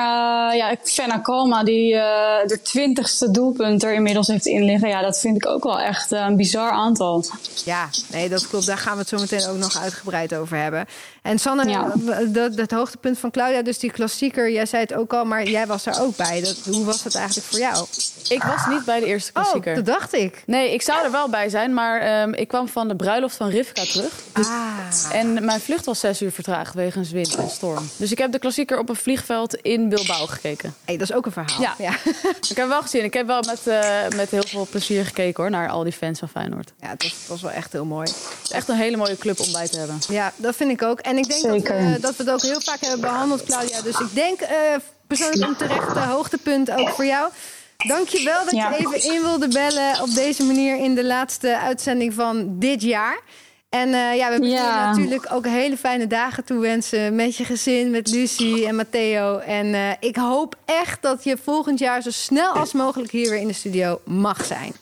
uh, 0.52 0.58
ja, 0.58 0.76
Fenna 0.82 1.18
Kalma, 1.18 1.64
die 1.64 1.94
uh, 1.94 2.00
de 2.46 2.60
twintigste 2.62 3.30
doelpunt 3.30 3.82
er 3.82 3.94
inmiddels 3.94 4.26
heeft 4.26 4.46
in 4.46 4.64
liggen... 4.64 4.88
ja, 4.88 5.02
dat 5.02 5.20
vind 5.20 5.36
ik 5.36 5.46
ook 5.46 5.64
wel 5.64 5.80
echt 5.80 6.10
een 6.10 6.36
bizar 6.36 6.70
aantal. 6.70 7.24
Ja, 7.64 7.88
nee, 8.10 8.28
dat 8.28 8.48
klopt. 8.48 8.66
Daar 8.66 8.78
gaan 8.78 8.92
we 8.92 8.98
het 8.98 9.08
zo 9.08 9.18
meteen 9.18 9.46
ook 9.46 9.58
nog 9.58 9.78
uitgebreid 9.78 10.34
over 10.34 10.56
hebben. 10.56 10.86
En 11.28 11.38
Sanne, 11.38 11.68
Ja. 11.68 11.92
dat, 12.26 12.56
dat 12.56 12.70
hoogtepunt 12.70 13.18
van 13.18 13.30
Claudia, 13.30 13.62
dus 13.62 13.78
die 13.78 13.90
klassieker... 13.90 14.50
jij 14.50 14.66
zei 14.66 14.82
het 14.82 14.94
ook 14.94 15.12
al, 15.12 15.24
maar 15.24 15.48
jij 15.48 15.66
was 15.66 15.86
er 15.86 16.00
ook 16.00 16.16
bij. 16.16 16.40
Dat, 16.40 16.56
hoe 16.70 16.84
was 16.84 17.04
het 17.04 17.14
eigenlijk 17.14 17.46
voor 17.46 17.58
jou? 17.58 17.86
Ik 18.28 18.42
was 18.42 18.66
niet 18.68 18.84
bij 18.84 19.00
de 19.00 19.06
eerste 19.06 19.30
Oh, 19.34 19.40
klassieker. 19.42 19.74
dat 19.74 19.86
dacht 19.86 20.14
ik. 20.14 20.42
Nee, 20.46 20.72
ik 20.72 20.82
zou 20.82 21.04
er 21.04 21.10
wel 21.10 21.28
bij 21.28 21.48
zijn, 21.48 21.74
maar 21.74 22.00
ehm, 22.00 22.32
ik 22.32 22.48
kwam 22.48 22.68
van 22.68 22.88
de 22.88 22.96
bruiloft 22.96 23.36
van 23.36 23.48
Rivka 23.48 23.82
terug. 23.84 24.12
Ah. 24.32 24.44
En 25.12 25.44
mijn 25.44 25.60
vlucht 25.60 25.84
was 25.84 26.00
zes 26.00 26.22
uur 26.22 26.32
vertraagd 26.32 26.74
wegens 26.74 27.10
wind 27.10 27.34
en 27.36 27.50
storm. 27.50 27.88
Dus 27.96 28.10
ik 28.12 28.18
heb 28.18 28.32
de 28.32 28.38
klassieker 28.38 28.78
op 28.78 28.88
een 28.88 28.96
vliegveld 28.96 29.54
in 29.54 29.88
Bilbao 29.88 30.26
gekeken. 30.26 30.74
Hey, 30.84 30.96
dat 30.96 31.08
is 31.10 31.16
ook 31.16 31.26
een 31.26 31.32
verhaal. 31.32 31.74
Ja. 31.78 31.92
Ik 32.50 32.56
heb 32.56 32.68
wel 32.68 32.82
gezien. 32.82 33.04
Ik 33.04 33.14
heb 33.14 33.26
wel 33.26 33.42
met, 33.46 33.66
eh, 33.66 33.88
met 34.16 34.30
heel 34.30 34.46
veel 34.46 34.66
plezier 34.70 35.04
gekeken 35.04 35.42
hoor, 35.42 35.50
naar 35.52 35.68
al 35.68 35.82
die 35.82 35.92
fans 35.92 36.18
van 36.18 36.28
Feyenoord. 36.28 36.72
Ja, 36.80 36.88
het 36.88 37.02
was, 37.02 37.12
het 37.12 37.28
was 37.28 37.42
wel 37.42 37.50
echt 37.50 37.72
heel 37.72 37.84
mooi. 37.84 38.08
Het 38.08 38.16
is 38.44 38.50
echt 38.50 38.68
een 38.68 38.76
hele 38.76 38.96
mooie 38.96 39.16
club 39.16 39.40
om 39.40 39.52
bij 39.52 39.68
te 39.68 39.78
hebben. 39.78 39.98
Ja, 40.08 40.32
dat 40.36 40.56
vind 40.56 40.70
ik 40.70 40.82
ook. 40.82 41.00
En 41.00 41.17
ik 41.18 41.28
denk 41.28 41.42
dat 41.42 41.52
Zeker. 41.52 41.76
we, 41.92 42.00
dat 42.00 42.16
we 42.16 42.22
het 42.22 42.32
ook 42.32 42.42
heel 42.42 42.60
vaak 42.60 42.80
hebben 42.80 43.00
behandeld, 43.00 43.44
Claudia. 43.44 43.80
Dus 43.82 43.98
ik 44.00 44.14
denk 44.14 44.40
eh, 44.40 44.56
persoonlijk 45.06 45.42
een 45.50 45.56
terecht 45.56 45.96
eh, 45.96 46.10
hoogtepunt 46.10 46.70
ook 46.70 46.88
voor 46.88 47.04
jou. 47.06 47.30
Dank 47.86 48.08
je 48.08 48.24
wel 48.24 48.44
dat 48.44 48.54
Ja. 48.54 48.70
je 48.70 48.76
even 48.86 49.14
in 49.14 49.22
wilde 49.22 49.48
bellen 49.48 50.00
op 50.02 50.14
deze 50.14 50.42
manier 50.44 50.76
in 50.76 50.94
de 50.94 51.04
laatste 51.04 51.58
uitzending 51.58 52.14
van 52.14 52.58
dit 52.58 52.82
jaar. 52.82 53.20
En 53.68 53.94
eh, 53.94 54.16
ja, 54.16 54.30
we 54.30 54.38
willen 54.38 54.48
Ja. 54.56 54.86
natuurlijk 54.90 55.26
ook 55.32 55.46
hele 55.46 55.76
fijne 55.76 56.06
dagen 56.06 56.44
toewensen 56.44 57.14
met 57.14 57.36
je 57.36 57.44
gezin, 57.44 57.90
met 57.90 58.08
Lucie 58.10 58.66
en 58.66 58.76
Matteo. 58.76 59.38
En 59.38 59.74
eh, 59.74 59.90
ik 60.00 60.16
hoop 60.16 60.54
echt 60.64 61.02
dat 61.02 61.24
je 61.24 61.36
volgend 61.44 61.78
jaar 61.78 62.02
zo 62.02 62.10
snel 62.10 62.52
als 62.52 62.72
mogelijk 62.72 63.10
hier 63.10 63.30
weer 63.30 63.40
in 63.40 63.46
de 63.46 63.52
studio 63.52 64.00
mag 64.04 64.44
zijn. 64.44 64.72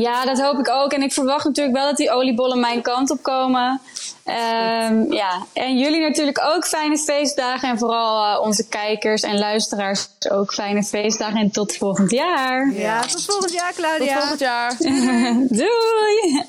Ja, 0.00 0.24
dat 0.24 0.40
hoop 0.40 0.58
ik 0.58 0.68
ook. 0.68 0.92
En 0.92 1.02
ik 1.02 1.12
verwacht 1.12 1.44
natuurlijk 1.44 1.76
wel 1.76 1.86
dat 1.86 1.96
die 1.96 2.10
oliebollen 2.10 2.60
mijn 2.60 2.82
kant 2.82 3.10
op 3.10 3.22
komen. 3.22 3.80
Ehm, 4.24 5.12
ja, 5.12 5.42
en 5.52 5.78
jullie 5.78 6.00
natuurlijk 6.00 6.40
ook 6.54 6.66
fijne 6.66 6.98
feestdagen. 6.98 7.68
En 7.68 7.78
vooral 7.78 8.34
eh, 8.34 8.40
onze 8.46 8.68
kijkers 8.68 9.22
en 9.22 9.38
luisteraars 9.38 10.08
ook 10.30 10.52
fijne 10.54 10.82
feestdagen. 10.82 11.36
En 11.40 11.50
tot 11.50 11.76
volgend 11.76 12.10
jaar. 12.10 12.72
Ja, 12.72 13.00
tot 13.00 13.24
volgend 13.24 13.52
jaar, 13.52 13.72
Tot 13.74 13.84
Claudia. 13.84 14.18
volgend 14.18 14.40
jaar. 14.40 14.76
Doei! 15.60 16.42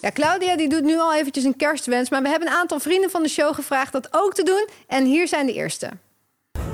Ja, 0.00 0.10
Claudia 0.12 0.56
die 0.56 0.68
doet 0.68 0.82
nu 0.82 0.98
al 0.98 1.14
eventjes 1.14 1.44
een 1.44 1.56
kerstwens. 1.56 2.10
Maar 2.10 2.22
we 2.22 2.28
hebben 2.28 2.48
een 2.48 2.54
aantal 2.54 2.80
vrienden 2.80 3.10
van 3.10 3.22
de 3.22 3.28
show 3.28 3.54
gevraagd 3.54 3.92
dat 3.92 4.08
ook 4.10 4.34
te 4.34 4.42
doen. 4.42 4.68
En 4.86 5.04
hier 5.04 5.28
zijn 5.28 5.46
de 5.46 5.52
eerste. 5.52 5.90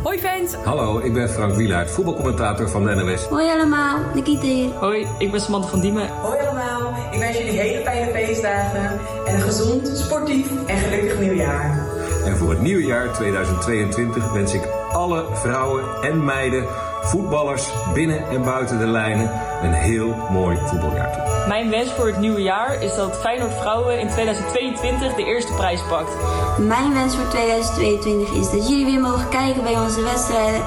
Hoi 0.03 0.19
fans! 0.19 0.55
Hallo, 0.55 0.99
ik 0.99 1.13
ben 1.13 1.29
Frank 1.29 1.55
Wielaert, 1.55 1.91
voetbalcommentator 1.91 2.69
van 2.69 2.85
de 2.85 2.95
NOS. 2.95 3.25
Hoi 3.25 3.51
allemaal, 3.51 3.99
Nikita 4.15 4.47
hier. 4.47 4.71
Hoi, 4.71 5.07
ik 5.19 5.31
ben 5.31 5.41
Samantha 5.41 5.69
van 5.69 5.81
Diemen. 5.81 6.09
Hoi 6.09 6.39
allemaal, 6.41 6.95
ik 7.11 7.19
wens 7.19 7.39
jullie 7.39 7.61
hele 7.61 7.83
fijne 7.83 8.11
feestdagen 8.11 9.01
en 9.27 9.35
een 9.35 9.41
gezond, 9.41 9.89
sportief 9.89 10.47
en 10.67 10.79
gelukkig 10.79 11.21
nieuwjaar. 11.21 11.87
En 12.25 12.37
voor 12.37 12.51
het 12.51 12.61
nieuwe 12.61 12.85
jaar 12.85 13.13
2022 13.13 14.33
wens 14.33 14.55
ik 14.55 14.69
alle 14.93 15.25
vrouwen 15.33 15.85
en 16.03 16.25
meiden, 16.25 16.67
voetballers 17.09 17.71
binnen 17.95 18.29
en 18.29 18.43
buiten 18.43 18.79
de 18.79 18.87
lijnen, 18.87 19.31
een 19.63 19.73
heel 19.73 20.15
mooi 20.31 20.59
voetbaljaar 20.65 21.13
toe. 21.13 21.47
Mijn 21.49 21.71
wens 21.71 21.91
voor 21.91 22.07
het 22.07 22.19
nieuwe 22.19 22.43
jaar 22.43 22.83
is 22.83 22.95
dat 22.95 23.17
Feyenoord 23.21 23.55
Vrouwen 23.55 24.01
in 24.01 24.09
2022 24.09 25.15
de 25.15 25.25
eerste 25.25 25.53
prijs 25.53 25.81
pakt. 25.89 26.17
Mijn 26.59 26.95
wens 26.95 27.17
voor 27.17 27.29
2022 27.29 28.35
is 28.35 28.51
dat 28.51 28.69
jullie 28.69 28.85
weer 28.85 29.01
mogen 29.01 29.29
kijken 29.29 29.63
bij 29.63 29.77
onze 29.77 30.03
wedstrijden. 30.03 30.63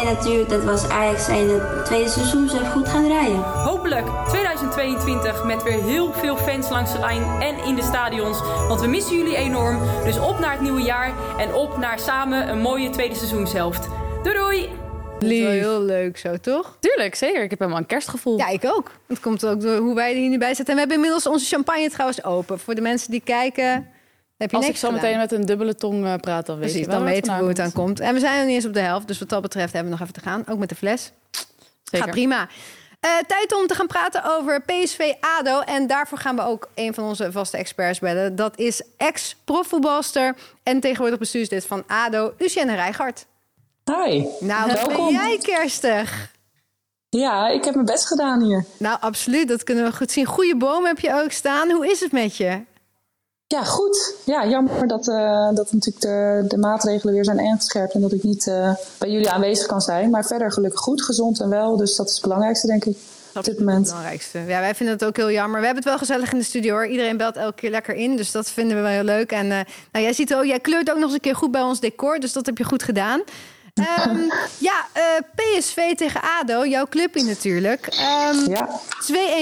En 0.00 0.04
natuurlijk 0.04 0.48
dat 0.48 0.64
we 0.64 0.70
als 0.70 0.88
Ajax 0.88 1.24
zijn 1.24 1.48
het 1.48 1.84
tweede 1.84 2.08
seizoen 2.08 2.48
zo 2.48 2.58
goed 2.72 2.88
gaan 2.88 3.04
draaien. 3.04 3.42
Hopelijk 3.42 4.06
2022 4.28 5.44
met 5.44 5.62
weer 5.62 5.82
heel 5.82 6.12
veel 6.12 6.36
fans 6.36 6.68
langs 6.68 6.92
de 6.92 6.98
lijn 6.98 7.22
en 7.40 7.64
in 7.64 7.74
de 7.74 7.82
stadions. 7.82 8.42
Want 8.68 8.80
we 8.80 8.86
missen 8.86 9.16
jullie 9.16 9.36
enorm. 9.36 9.78
Dus 10.04 10.18
op 10.18 10.38
naar 10.38 10.52
het 10.52 10.60
nieuwe 10.60 10.82
jaar 10.82 11.12
en 11.38 11.54
op 11.54 11.76
naar 11.76 11.98
samen 11.98 12.48
een 12.48 12.60
mooie 12.60 12.90
tweede 12.90 13.14
seizoenshelft. 13.14 13.88
Doei 14.22 14.36
doei! 14.36 14.75
Dat 15.18 15.30
is 15.30 15.40
wel 15.40 15.50
heel 15.50 15.82
leuk 15.82 16.18
zo, 16.18 16.36
toch? 16.36 16.76
Tuurlijk, 16.80 17.14
zeker. 17.14 17.42
Ik 17.42 17.50
heb 17.50 17.58
helemaal 17.58 17.80
een 17.80 17.86
kerstgevoel. 17.86 18.38
Ja, 18.38 18.48
ik 18.48 18.64
ook. 18.64 18.90
Dat 19.08 19.20
komt 19.20 19.46
ook 19.46 19.60
door 19.60 19.76
hoe 19.76 19.94
wij 19.94 20.10
er 20.10 20.16
hier 20.16 20.28
nu 20.28 20.38
bij 20.38 20.54
zitten. 20.54 20.66
En 20.66 20.72
we 20.74 20.78
hebben 20.78 20.96
inmiddels 20.96 21.26
onze 21.26 21.46
champagne 21.46 21.90
trouwens 21.90 22.24
open. 22.24 22.58
Voor 22.58 22.74
de 22.74 22.80
mensen 22.80 23.10
die 23.10 23.20
kijken, 23.20 23.88
heb 24.36 24.50
je 24.50 24.56
Als 24.56 24.68
ik 24.68 24.76
zo 24.76 24.88
gedaan. 24.88 25.02
meteen 25.02 25.18
met 25.18 25.32
een 25.32 25.46
dubbele 25.46 25.74
tong 25.74 26.04
eh, 26.04 26.14
praat, 26.14 26.46
dan 26.46 26.58
weet 26.58 26.64
Precies, 26.64 26.84
je 26.84 26.90
wel 26.90 26.96
dan 26.98 27.08
weten 27.08 27.32
we 27.32 27.38
hoe 27.38 27.48
het 27.48 27.58
aan 27.58 27.72
komt. 27.72 28.00
En 28.00 28.14
we 28.14 28.20
zijn 28.20 28.36
nog 28.36 28.46
niet 28.46 28.54
eens 28.54 28.66
op 28.66 28.74
de 28.74 28.80
helft. 28.80 29.08
Dus 29.08 29.18
wat 29.18 29.28
dat 29.28 29.42
betreft 29.42 29.72
hebben 29.72 29.92
we 29.92 29.98
nog 29.98 30.08
even 30.08 30.22
te 30.22 30.28
gaan. 30.28 30.44
Ook 30.48 30.58
met 30.58 30.68
de 30.68 30.74
fles. 30.74 31.12
Zeker. 31.82 32.06
Gaat 32.06 32.10
prima. 32.10 32.48
Eh, 33.00 33.10
tijd 33.26 33.54
om 33.54 33.66
te 33.66 33.74
gaan 33.74 33.86
praten 33.86 34.24
over 34.24 34.62
PSV 34.62 35.12
ADO. 35.20 35.60
En 35.60 35.86
daarvoor 35.86 36.18
gaan 36.18 36.36
we 36.36 36.42
ook 36.42 36.68
een 36.74 36.94
van 36.94 37.04
onze 37.04 37.32
vaste 37.32 37.56
experts 37.56 37.98
bellen. 37.98 38.36
Dat 38.36 38.58
is 38.58 38.82
ex-profvoetbalster 38.96 40.34
en 40.62 40.80
tegenwoordig 40.80 41.18
bestuurslid 41.18 41.66
van 41.66 41.84
ADO, 41.86 42.34
Lucienne 42.38 42.74
Rijgaard. 42.74 43.26
Hi. 43.90 44.24
Nou, 44.40 44.66
wat 44.66 44.76
ben 44.76 44.88
Welkom. 44.88 45.12
jij 45.12 45.38
kerstig? 45.42 46.34
Ja, 47.08 47.48
ik 47.48 47.64
heb 47.64 47.74
mijn 47.74 47.86
best 47.86 48.06
gedaan 48.06 48.42
hier. 48.42 48.64
Nou, 48.78 48.96
absoluut. 49.00 49.48
Dat 49.48 49.62
kunnen 49.64 49.84
we 49.84 49.96
goed 49.96 50.10
zien. 50.10 50.24
Goede 50.26 50.56
boom 50.56 50.84
heb 50.84 50.98
je 50.98 51.14
ook 51.14 51.30
staan. 51.30 51.70
Hoe 51.70 51.90
is 51.90 52.00
het 52.00 52.12
met 52.12 52.36
je? 52.36 52.60
Ja, 53.46 53.64
goed. 53.64 54.14
Ja, 54.24 54.46
jammer 54.46 54.88
dat, 54.88 55.08
eh, 55.08 55.48
dat 55.54 55.72
natuurlijk 55.72 56.00
de, 56.00 56.44
de 56.48 56.58
maatregelen 56.58 57.14
weer 57.14 57.24
zijn 57.24 57.40
aangescherpt 57.40 57.94
en 57.94 58.00
dat 58.00 58.12
ik 58.12 58.22
niet 58.22 58.46
eh, 58.46 58.74
bij 58.98 59.10
jullie 59.10 59.30
aanwezig 59.30 59.66
kan 59.66 59.80
zijn. 59.80 60.10
Maar 60.10 60.24
verder 60.24 60.52
gelukkig 60.52 60.80
goed, 60.80 61.02
gezond 61.02 61.40
en 61.40 61.48
wel. 61.48 61.76
Dus 61.76 61.96
dat 61.96 62.06
is 62.06 62.12
het 62.12 62.22
belangrijkste, 62.22 62.66
denk 62.66 62.84
ik. 62.84 62.96
op 63.34 63.44
dit 63.44 63.58
moment. 63.58 63.78
Het 63.78 63.86
belangrijkste. 63.86 64.38
Ja, 64.38 64.60
wij 64.60 64.74
vinden 64.74 64.94
het 64.94 65.04
ook 65.04 65.16
heel 65.16 65.30
jammer. 65.30 65.60
We 65.60 65.66
hebben 65.66 65.82
het 65.84 65.92
wel 65.92 65.98
gezellig 65.98 66.32
in 66.32 66.38
de 66.38 66.44
studio 66.44 66.72
hoor. 66.72 66.86
Iedereen 66.86 67.16
belt 67.16 67.36
elke 67.36 67.54
keer 67.54 67.70
lekker 67.70 67.94
in. 67.94 68.16
Dus 68.16 68.30
dat 68.30 68.50
vinden 68.50 68.76
we 68.76 68.82
wel 68.82 68.92
heel 68.92 69.04
leuk. 69.04 69.32
En 69.32 69.44
uh, 69.44 69.60
nou, 69.92 70.04
jij 70.04 70.12
ziet 70.12 70.34
ook, 70.34 70.44
jij 70.44 70.60
kleurt 70.60 70.90
ook 70.90 70.96
nog 70.96 71.04
eens 71.04 71.14
een 71.14 71.20
keer 71.20 71.36
goed 71.36 71.50
bij 71.50 71.62
ons 71.62 71.80
decor. 71.80 72.18
Dus 72.18 72.32
dat 72.32 72.46
heb 72.46 72.58
je 72.58 72.64
goed 72.64 72.82
gedaan. 72.82 73.22
Um, 73.78 74.32
ja, 74.58 74.86
uh, 74.96 75.02
PSV 75.34 75.94
tegen 75.94 76.20
ADO, 76.40 76.66
jouw 76.66 76.86
clubje 76.86 77.24
natuurlijk. 77.24 77.86
Um, 77.86 78.50
ja. 78.50 78.68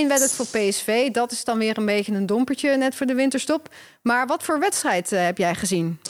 2-1 0.05 0.09
werd 0.09 0.21
het 0.21 0.33
voor 0.33 0.47
PSV. 0.47 1.11
Dat 1.11 1.33
is 1.33 1.45
dan 1.45 1.59
weer 1.59 1.79
een 1.79 1.87
beetje 1.87 2.13
een 2.13 2.27
dompertje 2.27 2.77
net 2.77 2.95
voor 2.95 3.07
de 3.07 3.15
winterstop. 3.15 3.69
Maar 4.03 4.27
wat 4.27 4.43
voor 4.43 4.59
wedstrijd 4.59 5.13
uh, 5.13 5.25
heb 5.25 5.39
jij 5.39 5.55
gezien? 5.55 6.01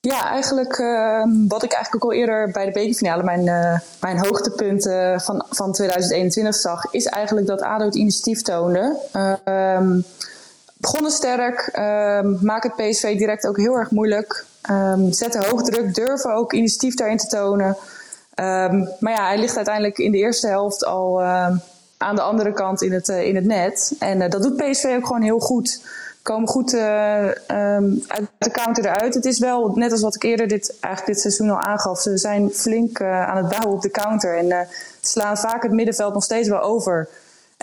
Ja, 0.00 0.30
eigenlijk 0.30 0.78
uh, 0.78 1.24
wat 1.48 1.62
ik 1.62 1.72
eigenlijk 1.72 2.04
ook 2.04 2.10
al 2.10 2.16
eerder 2.18 2.50
bij 2.50 2.64
de 2.64 2.72
bekerfinale 2.72 3.22
mijn, 3.22 3.46
uh, 3.46 3.78
mijn 4.00 4.18
hoogtepunt 4.18 4.86
uh, 4.86 5.18
van, 5.18 5.44
van 5.50 5.72
2021 5.72 6.54
zag, 6.54 6.92
is 6.92 7.06
eigenlijk 7.06 7.46
dat 7.46 7.62
ADO 7.62 7.84
het 7.84 7.94
initiatief 7.94 8.42
toonde. 8.42 8.96
Um, 9.44 10.04
begonnen 10.76 11.10
sterk, 11.10 11.70
um, 11.78 12.38
maak 12.40 12.62
het 12.62 12.76
PSV 12.76 13.18
direct 13.18 13.46
ook 13.46 13.56
heel 13.56 13.74
erg 13.74 13.90
moeilijk. 13.90 14.44
Um, 14.70 15.12
zetten 15.12 15.48
hoog 15.48 15.62
druk, 15.62 15.94
durven 15.94 16.34
ook 16.34 16.52
initiatief 16.52 16.94
daarin 16.94 17.16
te 17.16 17.26
tonen. 17.26 17.76
maar 18.98 19.12
ja, 19.12 19.26
hij 19.26 19.38
ligt 19.38 19.56
uiteindelijk 19.56 19.98
in 19.98 20.12
de 20.12 20.18
eerste 20.18 20.46
helft 20.46 20.84
al 20.84 21.22
aan 21.96 22.14
de 22.14 22.20
andere 22.22 22.52
kant 22.52 22.82
in 22.82 22.92
het, 22.92 23.08
in 23.08 23.34
het 23.34 23.44
net. 23.44 23.94
En 23.98 24.30
dat 24.30 24.42
doet 24.42 24.56
PSV 24.56 24.94
ook 24.96 25.06
gewoon 25.06 25.22
heel 25.22 25.38
goed 25.38 25.80
komen 26.22 26.48
goed 26.48 26.72
um, 26.72 28.02
uit 28.06 28.28
de 28.38 28.50
counter 28.50 28.84
eruit. 28.84 29.14
Het 29.14 29.24
is 29.24 29.38
wel, 29.38 29.72
net 29.74 29.92
als 29.92 30.00
wat 30.00 30.14
ik 30.14 30.22
eerder 30.22 30.48
dit, 30.48 30.76
eigenlijk 30.80 31.14
dit 31.14 31.20
seizoen 31.20 31.50
al 31.50 31.60
aangaf, 31.60 32.00
ze 32.00 32.18
zijn 32.18 32.50
flink 32.50 33.00
aan 33.00 33.36
het 33.36 33.48
bouwen 33.48 33.76
op 33.76 33.82
de 33.82 33.90
counter. 33.90 34.38
En 34.38 34.68
slaan 35.00 35.36
vaak 35.36 35.62
het 35.62 35.72
middenveld 35.72 36.14
nog 36.14 36.24
steeds 36.24 36.48
wel 36.48 36.60
over. 36.60 37.08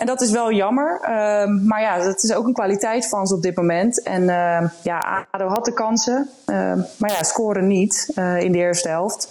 En 0.00 0.06
dat 0.06 0.20
is 0.20 0.30
wel 0.30 0.52
jammer. 0.52 1.00
Um, 1.42 1.66
maar 1.66 1.80
ja, 1.80 1.98
dat 1.98 2.22
is 2.22 2.32
ook 2.32 2.46
een 2.46 2.52
kwaliteit 2.52 3.08
van 3.08 3.26
ze 3.26 3.34
op 3.34 3.42
dit 3.42 3.56
moment. 3.56 4.02
En 4.02 4.24
ja, 4.82 5.26
ADO 5.30 5.46
had 5.46 5.64
de 5.64 5.72
kansen. 5.72 6.30
maar 6.96 7.10
ja, 7.10 7.22
scoren 7.22 7.66
niet 7.66 8.12
in 8.38 8.52
de 8.52 8.58
eerste 8.58 8.88
helft. 8.88 9.28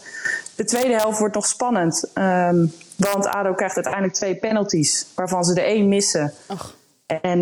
De 0.56 0.64
tweede 0.64 0.94
helft 0.94 1.20
wordt 1.20 1.36
nog 1.36 1.46
spannend. 1.46 2.12
Um, 2.14 2.74
want 2.98 3.28
ADO 3.28 3.54
krijgt 3.54 3.76
uiteindelijk 3.76 4.14
twee 4.14 4.36
penalties. 4.36 5.08
Waarvan 5.16 5.44
ze 5.44 5.62
er 5.62 5.68
één 5.68 5.88
missen. 5.88 6.34
Och. 6.48 6.76
En 7.22 7.42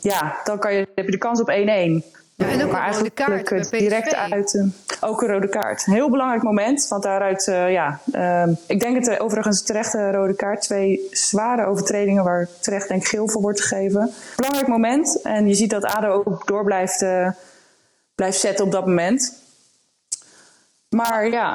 ja, 0.00 0.36
dan 0.44 0.58
kan 0.58 0.74
je, 0.74 0.88
heb 0.94 1.04
je 1.04 1.10
de 1.10 1.18
kans 1.18 1.40
op 1.40 1.50
1-1. 1.50 2.19
Ja, 2.40 2.46
en 2.48 2.64
ook 2.64 2.72
maar 2.72 2.88
een 2.88 2.94
rode 2.94 3.10
kaart 3.10 3.70
direct 3.70 4.14
uit. 4.14 4.54
Uh, 4.54 4.64
ook 5.00 5.22
een 5.22 5.28
rode 5.28 5.48
kaart. 5.48 5.86
Een 5.86 5.92
heel 5.92 6.10
belangrijk 6.10 6.42
moment, 6.42 6.88
want 6.88 7.02
daaruit, 7.02 7.46
uh, 7.46 7.72
ja, 7.72 8.00
ik 8.66 8.80
denk 8.80 9.04
het 9.04 9.20
overigens 9.20 9.62
terechte 9.62 10.10
rode 10.10 10.34
kaart. 10.34 10.62
Twee 10.62 11.08
zware 11.10 11.66
overtredingen 11.66 12.24
waar 12.24 12.48
terecht 12.60 12.88
denk 12.88 13.02
ik 13.02 13.08
geel 13.08 13.28
voor 13.28 13.40
wordt 13.40 13.60
gegeven. 13.60 14.10
Belangrijk 14.36 14.66
moment 14.66 15.22
en 15.22 15.48
je 15.48 15.54
ziet 15.54 15.70
dat 15.70 15.84
ADO 15.84 16.08
ook 16.08 16.46
door 16.46 16.64
blijft, 16.64 17.04
blijft 18.14 18.38
zetten 18.38 18.64
op 18.64 18.72
dat 18.72 18.86
moment. 18.86 19.34
Maar 20.88 21.28
ja, 21.28 21.54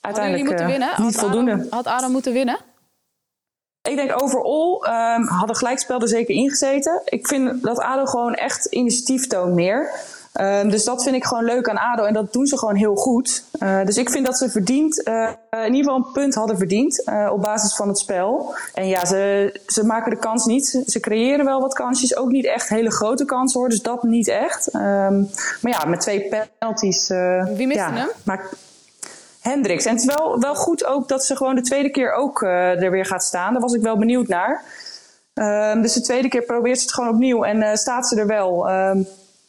uiteindelijk 0.00 0.48
moeten 0.48 0.66
winnen? 0.66 0.90
niet 0.96 1.14
had 1.14 1.24
voldoende. 1.24 1.52
Adam, 1.52 1.66
had 1.70 1.86
ADO 1.86 2.08
moeten 2.08 2.32
winnen? 2.32 2.58
Ik 3.88 3.96
denk 3.96 4.22
overal 4.22 4.86
um, 4.86 5.26
hadden 5.26 5.56
gelijkspel 5.56 6.00
er 6.00 6.08
zeker 6.08 6.34
ingezeten. 6.34 7.02
Ik 7.04 7.26
vind 7.28 7.62
dat 7.62 7.78
ADO 7.78 8.04
gewoon 8.04 8.34
echt 8.34 8.64
initiatief 8.64 9.26
toont 9.26 9.54
meer. 9.54 9.90
Um, 10.40 10.70
dus 10.70 10.84
dat 10.84 11.02
vind 11.02 11.16
ik 11.16 11.24
gewoon 11.24 11.44
leuk 11.44 11.68
aan 11.68 11.78
ADO 11.78 12.04
en 12.04 12.14
dat 12.14 12.32
doen 12.32 12.46
ze 12.46 12.58
gewoon 12.58 12.74
heel 12.74 12.94
goed. 12.94 13.44
Uh, 13.58 13.84
dus 13.84 13.96
ik 13.96 14.10
vind 14.10 14.26
dat 14.26 14.38
ze 14.38 14.50
verdiend, 14.50 15.08
uh, 15.08 15.28
in 15.50 15.74
ieder 15.74 15.76
geval 15.76 15.96
een 15.96 16.12
punt 16.12 16.34
hadden 16.34 16.58
verdiend 16.58 17.02
uh, 17.08 17.30
op 17.32 17.42
basis 17.42 17.76
van 17.76 17.88
het 17.88 17.98
spel. 17.98 18.54
En 18.74 18.88
ja, 18.88 19.04
ze, 19.04 19.60
ze 19.66 19.84
maken 19.84 20.10
de 20.10 20.18
kans 20.18 20.44
niet. 20.44 20.82
Ze, 20.86 21.00
creëren 21.00 21.44
wel 21.44 21.60
wat 21.60 21.74
kansjes, 21.74 22.16
ook 22.16 22.30
niet 22.30 22.46
echt 22.46 22.68
hele 22.68 22.90
grote 22.90 23.24
kansen 23.24 23.60
hoor, 23.60 23.68
dus 23.68 23.82
dat 23.82 24.02
niet 24.02 24.28
echt. 24.28 24.74
Um, 24.74 25.30
maar 25.60 25.72
ja, 25.72 25.84
met 25.84 26.00
twee 26.00 26.28
penalties. 26.28 27.08
Wie 27.56 27.66
miste 27.66 27.82
ja, 27.82 27.92
hem? 27.92 28.08
Maak, 28.24 28.50
Hendricks. 29.44 29.84
En 29.84 29.90
het 29.92 30.00
is 30.00 30.14
wel, 30.14 30.40
wel 30.40 30.54
goed 30.54 30.84
ook 30.84 31.08
dat 31.08 31.24
ze 31.24 31.36
gewoon 31.36 31.54
de 31.54 31.60
tweede 31.60 31.90
keer 31.90 32.12
ook 32.12 32.42
uh, 32.42 32.82
er 32.82 32.90
weer 32.90 33.06
gaat 33.06 33.24
staan. 33.24 33.52
Daar 33.52 33.62
was 33.62 33.72
ik 33.72 33.82
wel 33.82 33.98
benieuwd 33.98 34.28
naar. 34.28 34.62
Um, 35.34 35.82
dus 35.82 35.92
de 35.92 36.00
tweede 36.00 36.28
keer 36.28 36.42
probeert 36.42 36.78
ze 36.78 36.82
het 36.82 36.94
gewoon 36.94 37.10
opnieuw 37.10 37.44
en 37.44 37.56
uh, 37.56 37.74
staat 37.74 38.08
ze 38.08 38.16
er 38.20 38.26
wel. 38.26 38.70
Um, 38.70 39.06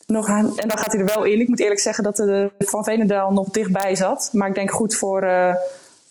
nog 0.07 0.27
aan, 0.27 0.57
en 0.57 0.67
dan 0.67 0.77
gaat 0.77 0.91
hij 0.91 1.01
er 1.01 1.13
wel 1.15 1.23
in. 1.23 1.39
Ik 1.39 1.47
moet 1.47 1.59
eerlijk 1.59 1.79
zeggen 1.79 2.03
dat 2.03 2.15
de 2.15 2.51
Van 2.59 2.83
Veenendaal 2.83 3.31
nog 3.31 3.49
dichtbij 3.49 3.95
zat. 3.95 4.29
Maar 4.31 4.47
ik 4.47 4.55
denk 4.55 4.71
goed 4.71 4.95
voor, 4.95 5.27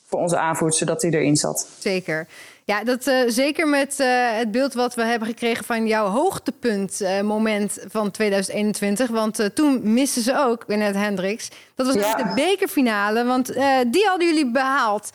voor 0.07 0.21
onze 0.21 0.39
aanvoerster 0.39 0.87
dat 0.87 1.03
hij 1.03 1.11
erin 1.11 1.37
zat. 1.37 1.67
Zeker. 1.79 2.27
Ja, 2.67 2.85
dat 2.85 3.07
uh, 3.07 3.23
zeker 3.27 3.69
met 3.69 3.97
uh, 4.01 4.07
het 4.37 4.51
beeld 4.51 4.75
wat 4.75 4.95
we 4.95 5.03
hebben 5.03 5.29
gekregen 5.29 5.65
van 5.65 5.87
jouw 5.87 6.07
hoogtepunt 6.07 7.01
uh, 7.01 7.21
moment 7.21 7.79
van 7.89 8.11
2021. 8.11 9.09
Want 9.09 9.51
toen 9.55 9.93
misten 9.93 10.23
ze 10.23 10.39
ook 10.39 10.67
net 10.67 10.95
Hendricks. 10.95 11.49
Dat 11.75 11.87
was 11.87 11.95
ja. 11.95 12.15
de 12.15 12.33
bekerfinale, 12.35 13.25
want 13.25 13.47
die 13.91 14.07
hadden 14.07 14.27
jullie 14.27 14.51
behaald 14.51 15.11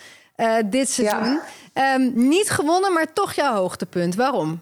dit 0.66 0.90
seizoen. 0.90 1.40
Ja. 1.74 1.94
Um, 1.94 2.12
niet 2.16 2.50
gewonnen, 2.50 2.94
maar 2.94 3.14
toch 3.14 3.34
jouw 3.34 3.54
hoogtepunt. 3.54 4.16
Waarom? 4.16 4.62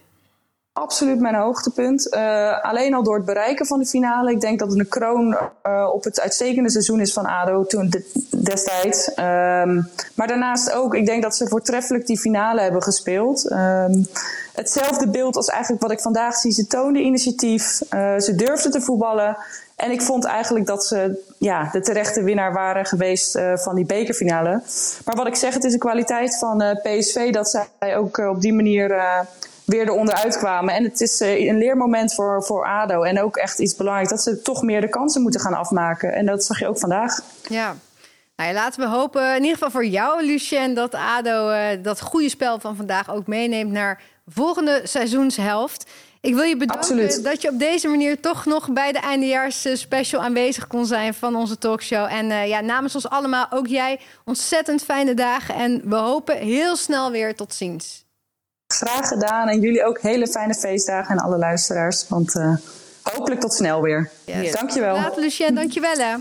Absoluut 0.78 1.20
mijn 1.20 1.34
hoogtepunt. 1.34 2.14
Uh, 2.14 2.62
alleen 2.62 2.94
al 2.94 3.02
door 3.02 3.14
het 3.14 3.24
bereiken 3.24 3.66
van 3.66 3.78
de 3.78 3.86
finale. 3.86 4.30
Ik 4.30 4.40
denk 4.40 4.58
dat 4.58 4.70
het 4.70 4.78
een 4.78 4.88
kroon 4.88 5.36
uh, 5.66 5.88
op 5.92 6.04
het 6.04 6.20
uitstekende 6.20 6.70
seizoen 6.70 7.00
is 7.00 7.12
van 7.12 7.26
ADO 7.26 7.64
toen 7.64 7.90
de, 7.90 8.28
destijds. 8.30 9.08
Um, 9.08 9.88
maar 10.14 10.26
daarnaast 10.26 10.72
ook, 10.72 10.94
ik 10.94 11.06
denk 11.06 11.22
dat 11.22 11.36
ze 11.36 11.48
voortreffelijk 11.48 12.06
die 12.06 12.18
finale 12.18 12.60
hebben 12.60 12.82
gespeeld. 12.82 13.50
Um, 13.50 14.06
hetzelfde 14.52 15.08
beeld 15.08 15.36
als 15.36 15.48
eigenlijk 15.48 15.82
wat 15.82 15.92
ik 15.92 16.00
vandaag 16.00 16.34
zie. 16.34 16.52
Ze 16.52 16.66
toonden 16.66 17.02
initiatief, 17.02 17.80
uh, 17.94 18.18
ze 18.18 18.34
durfden 18.34 18.70
te 18.70 18.80
voetballen. 18.80 19.36
En 19.76 19.90
ik 19.90 20.02
vond 20.02 20.24
eigenlijk 20.24 20.66
dat 20.66 20.86
ze 20.86 21.24
ja, 21.38 21.68
de 21.72 21.80
terechte 21.80 22.22
winnaar 22.22 22.52
waren 22.52 22.84
geweest 22.84 23.38
van 23.54 23.74
die 23.74 23.86
bekerfinale. 23.86 24.62
Maar 25.04 25.16
wat 25.16 25.26
ik 25.26 25.34
zeg, 25.34 25.54
het 25.54 25.64
is 25.64 25.72
een 25.72 25.78
kwaliteit 25.78 26.38
van 26.38 26.78
PSV 26.82 27.32
dat 27.32 27.50
zij 27.50 27.96
ook 27.96 28.18
op 28.18 28.40
die 28.40 28.52
manier 28.54 28.96
weer 29.68 29.82
eronder 29.82 30.14
uitkwamen. 30.14 30.74
En 30.74 30.84
het 30.84 31.00
is 31.00 31.20
uh, 31.20 31.48
een 31.48 31.58
leermoment 31.58 32.14
voor, 32.14 32.44
voor 32.44 32.66
ADO. 32.66 33.02
En 33.02 33.22
ook 33.22 33.36
echt 33.36 33.58
iets 33.58 33.76
belangrijks 33.76 34.10
dat 34.10 34.22
ze 34.22 34.42
toch 34.42 34.62
meer 34.62 34.80
de 34.80 34.88
kansen 34.88 35.22
moeten 35.22 35.40
gaan 35.40 35.54
afmaken. 35.54 36.12
En 36.12 36.26
dat 36.26 36.44
zag 36.44 36.58
je 36.58 36.68
ook 36.68 36.78
vandaag. 36.78 37.20
Ja. 37.48 37.76
Nou 38.36 38.50
ja, 38.50 38.56
laten 38.56 38.80
we 38.80 38.96
hopen, 38.96 39.28
in 39.28 39.40
ieder 39.40 39.52
geval 39.52 39.70
voor 39.70 39.86
jou, 39.86 40.24
Lucien, 40.24 40.74
dat 40.74 40.94
ADO 40.94 41.50
uh, 41.50 41.66
dat 41.82 42.00
goede 42.00 42.28
spel 42.28 42.58
van 42.58 42.76
vandaag 42.76 43.10
ook 43.10 43.26
meeneemt 43.26 43.72
naar 43.72 44.02
volgende 44.26 44.80
seizoenshelft. 44.84 45.90
Ik 46.20 46.34
wil 46.34 46.42
je 46.42 46.56
bedanken 46.56 46.82
Absoluut. 46.82 47.24
dat 47.24 47.42
je 47.42 47.48
op 47.48 47.58
deze 47.58 47.88
manier 47.88 48.20
toch 48.20 48.44
nog 48.44 48.72
bij 48.72 48.92
de 48.92 48.98
eindejaars 48.98 49.66
special 49.72 50.22
aanwezig 50.22 50.66
kon 50.66 50.86
zijn 50.86 51.14
van 51.14 51.36
onze 51.36 51.58
talkshow. 51.58 52.12
En 52.12 52.30
uh, 52.30 52.48
ja, 52.48 52.60
namens 52.60 52.94
ons 52.94 53.08
allemaal, 53.08 53.46
ook 53.50 53.66
jij, 53.66 54.00
ontzettend 54.24 54.82
fijne 54.82 55.14
dagen. 55.14 55.54
En 55.54 55.82
we 55.84 55.96
hopen 55.96 56.36
heel 56.36 56.76
snel 56.76 57.10
weer 57.10 57.34
tot 57.34 57.54
ziens. 57.54 58.06
Graag 58.74 59.08
gedaan. 59.08 59.48
En 59.48 59.60
jullie 59.60 59.84
ook 59.84 60.00
hele 60.00 60.26
fijne 60.26 60.54
feestdagen 60.54 61.16
en 61.16 61.22
alle 61.22 61.38
luisteraars. 61.38 62.08
Want 62.08 62.34
uh, 62.34 62.56
hopelijk 63.02 63.40
tot 63.40 63.54
snel 63.54 63.82
weer. 63.82 64.10
Yes. 64.24 64.52
Dankjewel. 64.52 64.94
Laat 64.94 65.16
Lucien, 65.16 65.54
dankjewel 65.54 65.96
hè. 65.96 66.16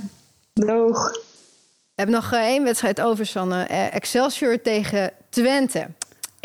Doeg. 0.53 1.11
We 1.11 2.03
hebben 2.03 2.15
nog 2.15 2.33
uh, 2.33 2.39
één 2.39 2.63
wedstrijd 2.63 3.01
over, 3.01 3.25
Sanne. 3.25 3.67
Uh, 3.71 3.93
Excelsior 3.95 4.61
tegen 4.61 5.11
Twente. 5.29 5.87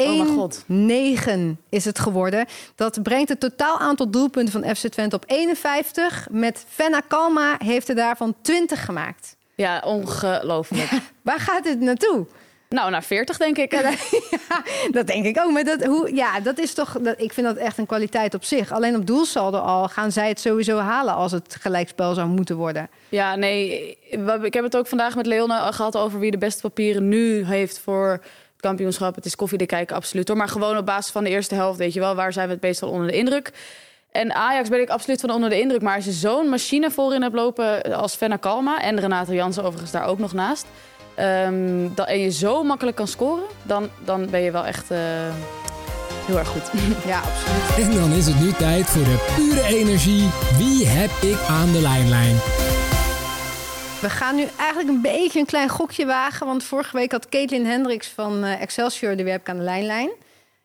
1-9 0.02 0.04
is 1.68 1.84
het 1.84 1.98
geworden. 1.98 2.46
Dat 2.74 3.02
brengt 3.02 3.28
het 3.28 3.40
totaal 3.40 3.78
aantal 3.78 4.10
doelpunten 4.10 4.62
van 4.62 4.76
FC 4.76 4.86
Twente 4.86 5.16
op 5.16 5.24
51. 5.26 6.28
Met 6.30 6.64
Fenna 6.68 7.00
Kalma 7.08 7.56
heeft 7.58 7.88
er 7.88 7.94
daarvan 7.94 8.34
20 8.42 8.84
gemaakt. 8.84 9.36
Ja, 9.54 9.82
ongelooflijk. 9.84 10.90
Waar 11.22 11.40
gaat 11.40 11.64
het 11.64 11.80
naartoe? 11.80 12.26
Nou, 12.72 12.90
naar 12.90 13.02
40 13.02 13.36
denk 13.36 13.58
ik. 13.58 13.70
Ja, 14.30 14.62
dat 14.90 15.06
denk 15.06 15.24
ik 15.24 15.38
ook. 15.38 15.50
Maar 15.52 15.64
dat, 15.64 15.84
hoe, 15.84 16.14
ja, 16.14 16.40
dat 16.40 16.58
is 16.58 16.74
toch. 16.74 16.98
Dat, 17.00 17.14
ik 17.20 17.32
vind 17.32 17.46
dat 17.46 17.56
echt 17.56 17.78
een 17.78 17.86
kwaliteit 17.86 18.34
op 18.34 18.44
zich. 18.44 18.72
Alleen 18.72 18.96
op 18.96 19.06
doelsaldo 19.06 19.58
al 19.58 19.88
gaan 19.88 20.12
zij 20.12 20.28
het 20.28 20.40
sowieso 20.40 20.78
halen 20.78 21.14
als 21.14 21.32
het 21.32 21.56
gelijkspel 21.60 22.14
zou 22.14 22.28
moeten 22.28 22.56
worden. 22.56 22.88
Ja, 23.08 23.36
nee. 23.36 23.98
Ik 24.42 24.54
heb 24.54 24.64
het 24.64 24.76
ook 24.76 24.86
vandaag 24.86 25.16
met 25.16 25.26
Leona 25.26 25.72
gehad 25.72 25.96
over 25.96 26.18
wie 26.18 26.30
de 26.30 26.38
beste 26.38 26.60
papieren 26.60 27.08
nu 27.08 27.44
heeft 27.44 27.78
voor 27.78 28.10
het 28.10 28.60
kampioenschap. 28.60 29.14
Het 29.14 29.24
is 29.24 29.36
koffie 29.36 29.58
te 29.58 29.66
kijken, 29.66 29.96
absoluut 29.96 30.28
hoor. 30.28 30.36
Maar 30.36 30.48
gewoon 30.48 30.76
op 30.76 30.86
basis 30.86 31.12
van 31.12 31.24
de 31.24 31.30
eerste 31.30 31.54
helft, 31.54 31.78
weet 31.78 31.92
je 31.92 32.00
wel, 32.00 32.14
waar 32.14 32.32
zijn 32.32 32.46
we 32.46 32.52
het 32.52 32.62
meestal 32.62 32.90
onder 32.90 33.06
de 33.06 33.16
indruk. 33.16 33.52
En 34.12 34.34
Ajax 34.34 34.68
ben 34.68 34.80
ik 34.80 34.88
absoluut 34.88 35.20
van 35.20 35.30
onder 35.30 35.50
de 35.50 35.60
indruk. 35.60 35.82
Maar 35.82 35.96
als 35.96 36.04
je 36.04 36.12
zo'n 36.12 36.48
machine 36.48 36.90
voorin 36.90 37.22
hebt 37.22 37.34
lopen 37.34 37.82
als 37.96 38.14
Fenna 38.14 38.36
Kalma 38.36 38.82
en 38.82 39.00
Renate 39.00 39.34
Jansen 39.34 39.64
overigens 39.64 39.90
daar 39.92 40.06
ook 40.06 40.18
nog 40.18 40.32
naast. 40.32 40.66
Um, 41.18 41.94
dat, 41.94 42.08
en 42.08 42.18
je 42.18 42.30
zo 42.30 42.62
makkelijk 42.62 42.96
kan 42.96 43.08
scoren, 43.08 43.44
dan, 43.62 43.88
dan 44.04 44.30
ben 44.30 44.40
je 44.40 44.50
wel 44.50 44.66
echt 44.66 44.90
uh, 44.90 44.98
heel 46.26 46.38
erg 46.38 46.48
goed. 46.48 46.70
ja, 47.12 47.20
absoluut. 47.20 47.90
En 47.90 47.94
dan 48.00 48.12
is 48.12 48.26
het 48.26 48.40
nu 48.40 48.52
tijd 48.52 48.86
voor 48.86 49.04
de 49.04 49.32
pure 49.36 49.62
energie. 49.62 50.28
Wie 50.58 50.86
heb 50.86 51.10
ik 51.32 51.38
aan 51.48 51.72
de 51.72 51.80
lijnlijn? 51.80 52.36
We 54.00 54.10
gaan 54.10 54.36
nu 54.36 54.46
eigenlijk 54.56 54.88
een 54.88 55.00
beetje 55.00 55.38
een 55.38 55.46
klein 55.46 55.68
gokje 55.68 56.06
wagen. 56.06 56.46
Want 56.46 56.64
vorige 56.64 56.96
week 56.96 57.12
had 57.12 57.28
Caitlin 57.28 57.66
Hendricks 57.66 58.08
van 58.08 58.44
uh, 58.44 58.60
Excelsior 58.60 59.16
de 59.16 59.22
werk 59.22 59.48
aan 59.48 59.56
de 59.56 59.62
lijnlijn. 59.62 60.10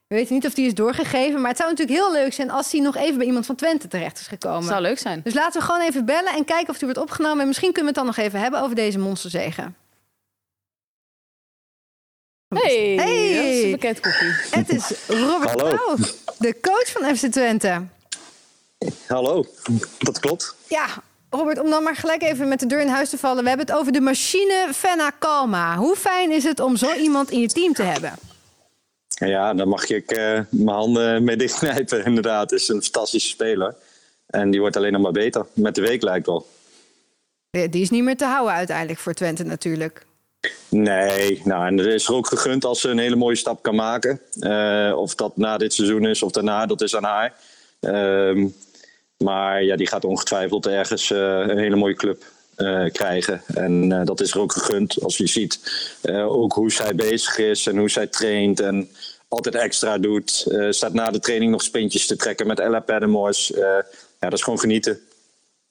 We 0.07 0.15
weten 0.15 0.33
niet 0.33 0.45
of 0.45 0.53
die 0.53 0.65
is 0.65 0.73
doorgegeven. 0.73 1.41
Maar 1.41 1.49
het 1.49 1.57
zou 1.57 1.69
natuurlijk 1.69 1.99
heel 1.99 2.11
leuk 2.11 2.33
zijn 2.33 2.51
als 2.51 2.69
die 2.69 2.81
nog 2.81 2.95
even 2.95 3.17
bij 3.17 3.25
iemand 3.25 3.45
van 3.45 3.55
Twente 3.55 3.87
terecht 3.87 4.19
is 4.19 4.27
gekomen. 4.27 4.63
Zou 4.63 4.81
leuk 4.81 4.99
zijn. 4.99 5.21
Dus 5.23 5.33
laten 5.33 5.59
we 5.59 5.65
gewoon 5.65 5.81
even 5.81 6.05
bellen 6.05 6.33
en 6.33 6.45
kijken 6.45 6.69
of 6.69 6.77
die 6.77 6.87
wordt 6.87 7.01
opgenomen. 7.01 7.39
En 7.41 7.47
misschien 7.47 7.71
kunnen 7.73 7.93
we 7.93 7.99
het 7.99 8.07
dan 8.07 8.15
nog 8.15 8.25
even 8.25 8.39
hebben 8.39 8.61
over 8.61 8.75
deze 8.75 8.99
monsterzegen. 8.99 9.75
Hey, 12.47 12.95
Hey. 12.95 13.35
dat 13.35 13.45
is 13.45 13.63
een 13.63 13.71
bekend 13.71 13.99
koppie. 13.99 14.31
Het 14.51 14.69
is 14.69 14.91
Robert 15.07 15.49
Hallo. 15.61 15.75
Pauw, 15.75 15.95
de 16.37 16.55
coach 16.61 16.91
van 16.91 17.15
FC 17.15 17.25
Twente. 17.25 17.81
Hallo, 19.07 19.45
dat 19.99 20.19
klopt. 20.19 20.55
Ja, 20.67 20.85
Robert, 21.29 21.59
om 21.59 21.69
dan 21.69 21.83
maar 21.83 21.95
gelijk 21.95 22.21
even 22.23 22.47
met 22.47 22.59
de 22.59 22.65
deur 22.65 22.81
in 22.81 22.87
huis 22.87 23.09
te 23.09 23.17
vallen. 23.17 23.43
We 23.43 23.49
hebben 23.49 23.67
het 23.67 23.75
over 23.75 23.91
de 23.91 24.01
machine 24.01 24.69
Fenna 24.73 25.09
Kalma. 25.09 25.75
Hoe 25.77 25.95
fijn 25.95 26.31
is 26.31 26.43
het 26.43 26.59
om 26.59 26.75
zo 26.75 26.93
iemand 26.93 27.31
in 27.31 27.39
je 27.39 27.47
team 27.47 27.73
te 27.73 27.83
hebben? 27.83 28.13
Ja, 29.07 29.53
daar 29.53 29.67
mag 29.67 29.87
ik 29.89 30.11
eh, 30.11 30.39
mijn 30.49 30.67
handen 30.77 31.23
mee 31.23 31.35
dichtknijpen, 31.37 32.05
inderdaad. 32.05 32.49
Het 32.51 32.59
is 32.61 32.67
een 32.67 32.81
fantastische 32.83 33.29
speler. 33.29 33.75
En 34.27 34.51
die 34.51 34.59
wordt 34.59 34.75
alleen 34.75 34.91
nog 34.91 35.01
maar 35.01 35.11
beter. 35.11 35.45
Met 35.53 35.75
de 35.75 35.81
week 35.81 36.01
lijkt 36.01 36.25
wel. 36.25 36.47
Die 37.49 37.69
die 37.69 37.81
is 37.81 37.89
niet 37.89 38.03
meer 38.03 38.17
te 38.17 38.25
houden 38.25 38.53
uiteindelijk 38.53 38.99
voor 38.99 39.13
Twente 39.13 39.43
natuurlijk. 39.43 40.05
Nee, 40.69 41.41
nou, 41.43 41.67
en 41.67 41.79
er 41.79 41.87
is 41.87 42.07
er 42.07 42.13
ook 42.13 42.27
gegund 42.27 42.65
als 42.65 42.81
ze 42.81 42.89
een 42.89 42.97
hele 42.97 43.15
mooie 43.15 43.35
stap 43.35 43.61
kan 43.61 43.75
maken. 43.75 44.21
Eh, 44.39 44.93
of 44.95 45.15
dat 45.15 45.37
na 45.37 45.57
dit 45.57 45.73
seizoen 45.73 46.05
is 46.05 46.23
of 46.23 46.31
daarna, 46.31 46.65
dat 46.65 46.81
is 46.81 46.95
aan 46.95 47.03
haar. 47.03 47.33
Ehm, 47.79 48.47
maar 49.17 49.63
ja, 49.63 49.75
die 49.75 49.87
gaat 49.87 50.05
ongetwijfeld 50.05 50.67
ergens 50.67 51.11
eh, 51.11 51.19
een 51.19 51.57
hele 51.57 51.75
mooie 51.75 51.95
club 51.95 52.23
eh, 52.55 52.85
krijgen. 52.91 53.41
En 53.47 53.89
dat 54.05 54.21
is 54.21 54.31
er 54.31 54.39
ook 54.39 54.51
gegund 54.51 55.03
als 55.03 55.17
je 55.17 55.27
ziet 55.27 55.59
ook 56.11 56.53
hoe 56.53 56.71
zij 56.71 56.95
bezig 56.95 57.37
is 57.37 57.67
en 57.67 57.77
hoe 57.77 57.89
zij 57.89 58.07
traint 58.07 58.59
en 58.59 58.89
altijd 59.27 59.55
extra 59.55 59.97
doet. 59.97 60.47
Staat 60.69 60.93
na 60.93 61.11
de 61.11 61.19
training 61.19 61.51
nog 61.51 61.61
sprintjes 61.61 62.07
te 62.07 62.15
trekken 62.15 62.47
met 62.47 62.59
Ella 62.59 62.79
Pademors. 62.79 63.47
Ja, 63.55 63.85
dat 64.19 64.33
is 64.33 64.41
gewoon 64.41 64.59
genieten. 64.59 65.06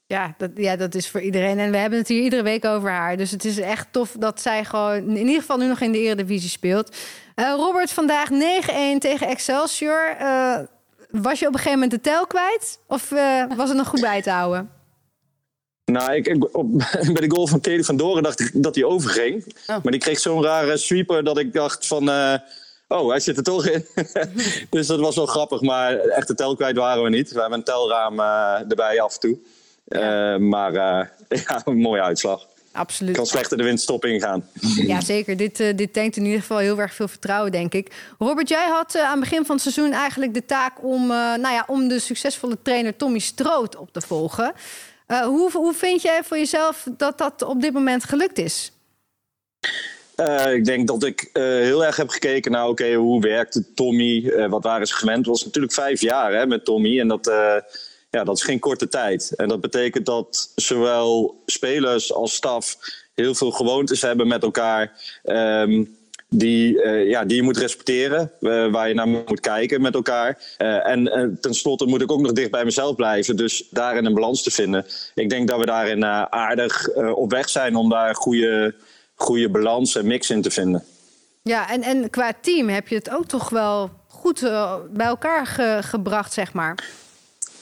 Ja 0.07 0.33
dat, 0.37 0.51
ja, 0.55 0.75
dat 0.75 0.95
is 0.95 1.09
voor 1.09 1.21
iedereen. 1.21 1.59
En 1.59 1.71
we 1.71 1.77
hebben 1.77 1.99
het 1.99 2.07
hier 2.07 2.21
iedere 2.21 2.43
week 2.43 2.65
over 2.65 2.89
haar. 2.89 3.17
Dus 3.17 3.31
het 3.31 3.45
is 3.45 3.59
echt 3.59 3.87
tof 3.91 4.15
dat 4.19 4.41
zij 4.41 4.65
gewoon 4.65 5.09
in 5.09 5.25
ieder 5.25 5.41
geval 5.41 5.57
nu 5.57 5.67
nog 5.67 5.79
in 5.79 5.91
de 5.91 5.99
Eredivisie 5.99 6.49
speelt. 6.49 6.95
Eh, 7.35 7.53
Robert, 7.55 7.91
vandaag 7.91 8.29
9-1 8.29 8.99
tegen 8.99 9.27
Excelsior. 9.27 10.15
Eh, 10.19 10.59
was 11.11 11.39
je 11.39 11.47
op 11.47 11.53
een 11.53 11.59
gegeven 11.59 11.79
moment 11.79 11.91
de 11.91 12.01
tel 12.01 12.27
kwijt? 12.27 12.79
Of 12.87 13.11
eh, 13.11 13.43
was 13.55 13.69
het 13.69 13.77
nog 13.77 13.87
goed 13.87 14.01
bij 14.01 14.21
te 14.21 14.29
houden? 14.29 14.69
Nou, 15.85 16.13
ik, 16.13 16.27
ik, 16.27 16.55
op, 16.55 16.71
bij 17.13 17.27
de 17.27 17.31
goal 17.31 17.47
van 17.47 17.61
Kelly 17.61 17.83
van 17.83 17.97
Doren 17.97 18.23
dacht 18.23 18.39
ik 18.39 18.51
dat 18.53 18.75
hij 18.75 18.83
overging. 18.83 19.53
Maar 19.67 19.91
die 19.91 19.99
kreeg 19.99 20.19
zo'n 20.19 20.43
rare 20.43 20.77
sweeper 20.77 21.23
dat 21.23 21.37
ik 21.37 21.53
dacht 21.53 21.87
van... 21.87 22.09
oh, 22.87 23.09
hij 23.09 23.19
zit 23.19 23.37
er 23.37 23.43
toch 23.43 23.67
in. 23.67 23.85
dus 24.69 24.87
dat 24.87 24.99
was 24.99 25.15
wel 25.15 25.25
grappig, 25.25 25.61
maar 25.61 25.97
echt 25.97 26.27
de 26.27 26.35
tel 26.35 26.55
kwijt 26.55 26.75
waren 26.75 27.03
we 27.03 27.09
niet. 27.09 27.31
We 27.31 27.39
hebben 27.39 27.57
een 27.57 27.65
telraam 27.65 28.19
erbij 28.69 29.01
af 29.01 29.13
en 29.13 29.19
toe. 29.19 29.37
Eh, 29.87 30.37
maar 30.37 30.73
eh, 30.75 31.05
ja, 31.47 31.61
een 31.65 31.77
mooie 31.77 32.01
uitslag. 32.01 32.47
Absoluut. 32.71 33.15
Kan 33.15 33.25
slechter 33.25 33.57
de 33.57 33.63
windstop 33.63 34.05
ingaan. 34.05 34.49
Ja, 34.75 35.01
zeker. 35.01 35.37
Dit, 35.37 35.59
eh, 35.59 35.75
dit 35.75 35.93
tankt 35.93 36.17
in 36.17 36.25
ieder 36.25 36.39
geval 36.39 36.57
heel 36.57 36.79
erg 36.79 36.93
veel 36.93 37.07
vertrouwen, 37.07 37.51
denk 37.51 37.73
ik. 37.73 37.91
Robert, 38.19 38.49
jij 38.49 38.67
had 38.67 38.97
aan 38.97 39.11
het 39.11 39.19
begin 39.19 39.45
van 39.45 39.55
het 39.55 39.63
seizoen 39.73 39.91
eigenlijk 39.93 40.33
de 40.33 40.45
taak 40.45 40.83
om, 40.83 41.07
nou 41.07 41.49
ja, 41.49 41.63
om 41.67 41.87
de 41.87 41.99
succesvolle 41.99 42.57
trainer 42.61 42.95
Tommy 42.95 43.19
Stroot 43.19 43.75
op 43.75 43.93
te 43.93 44.01
volgen. 44.01 44.53
Hoe, 45.07 45.51
hoe 45.51 45.73
vind 45.73 46.01
jij 46.01 46.23
voor 46.23 46.37
jezelf 46.37 46.87
dat 46.97 47.17
dat 47.17 47.41
op 47.41 47.61
dit 47.61 47.73
moment 47.73 48.03
gelukt 48.03 48.37
is? 48.37 48.71
Ik 50.53 50.65
denk 50.65 50.87
dat 50.87 51.03
ik 51.03 51.29
heel 51.33 51.85
erg 51.85 51.95
heb 51.95 52.09
gekeken 52.09 52.51
naar, 52.51 52.67
oké, 52.67 52.93
hoe 52.93 53.21
werkte 53.21 53.73
Tommy? 53.73 54.47
Wat 54.49 54.63
waren 54.63 54.87
ze 54.87 54.95
gewend? 54.95 55.17
Het 55.17 55.27
was 55.27 55.45
natuurlijk 55.45 55.73
vijf 55.73 56.01
jaar 56.01 56.33
hè, 56.33 56.47
met 56.47 56.65
Tommy. 56.65 56.99
En 56.99 57.07
dat, 57.07 57.31
ja, 58.17 58.23
dat 58.23 58.35
is 58.37 58.43
geen 58.43 58.59
korte 58.59 58.87
tijd. 58.87 59.33
En 59.35 59.47
dat 59.47 59.61
betekent 59.61 60.05
dat 60.05 60.51
zowel 60.55 61.41
spelers 61.45 62.13
als 62.13 62.35
staf 62.35 62.77
heel 63.13 63.35
veel 63.35 63.51
gewoontes 63.51 64.01
hebben 64.01 64.27
met 64.27 64.43
elkaar. 64.43 64.91
ehm, 65.23 65.83
die, 66.29 66.81
eh, 66.81 67.09
ja, 67.09 67.25
die 67.25 67.35
je 67.35 67.43
moet 67.43 67.57
respecteren, 67.57 68.31
eh, 68.41 68.71
waar 68.71 68.87
je 68.87 68.93
naar 68.93 69.07
moet 69.07 69.39
kijken 69.39 69.81
met 69.81 69.93
elkaar. 69.93 70.37
Eh, 70.57 70.87
en 70.87 71.37
tenslotte 71.41 71.85
moet 71.85 72.01
ik 72.01 72.11
ook 72.11 72.21
nog 72.21 72.31
dicht 72.31 72.51
bij 72.51 72.65
mezelf 72.65 72.95
blijven, 72.95 73.35
dus 73.35 73.67
daarin 73.69 74.05
een 74.05 74.13
balans 74.13 74.43
te 74.43 74.51
vinden. 74.51 74.85
Ik 75.15 75.29
denk 75.29 75.47
dat 75.47 75.59
we 75.59 75.65
daarin 75.65 76.05
aardig 76.29 76.87
op 76.95 77.31
weg 77.31 77.49
zijn 77.49 77.75
om 77.75 77.89
daar 77.89 78.15
goede, 78.15 78.75
goede 79.15 79.49
balans 79.49 79.95
en 79.95 80.07
mix 80.07 80.29
in 80.29 80.41
te 80.41 80.51
vinden. 80.51 80.83
Ja, 81.43 81.69
en, 81.69 81.81
en 81.81 82.09
qua 82.09 82.33
team 82.41 82.69
heb 82.69 82.87
je 82.87 82.95
het 82.95 83.09
ook 83.09 83.25
toch 83.27 83.49
wel 83.49 83.89
goed 84.07 84.39
bij 84.89 85.05
elkaar 85.05 85.45
ge- 85.45 85.79
gebracht, 85.81 86.33
zeg 86.33 86.53
maar. 86.53 86.83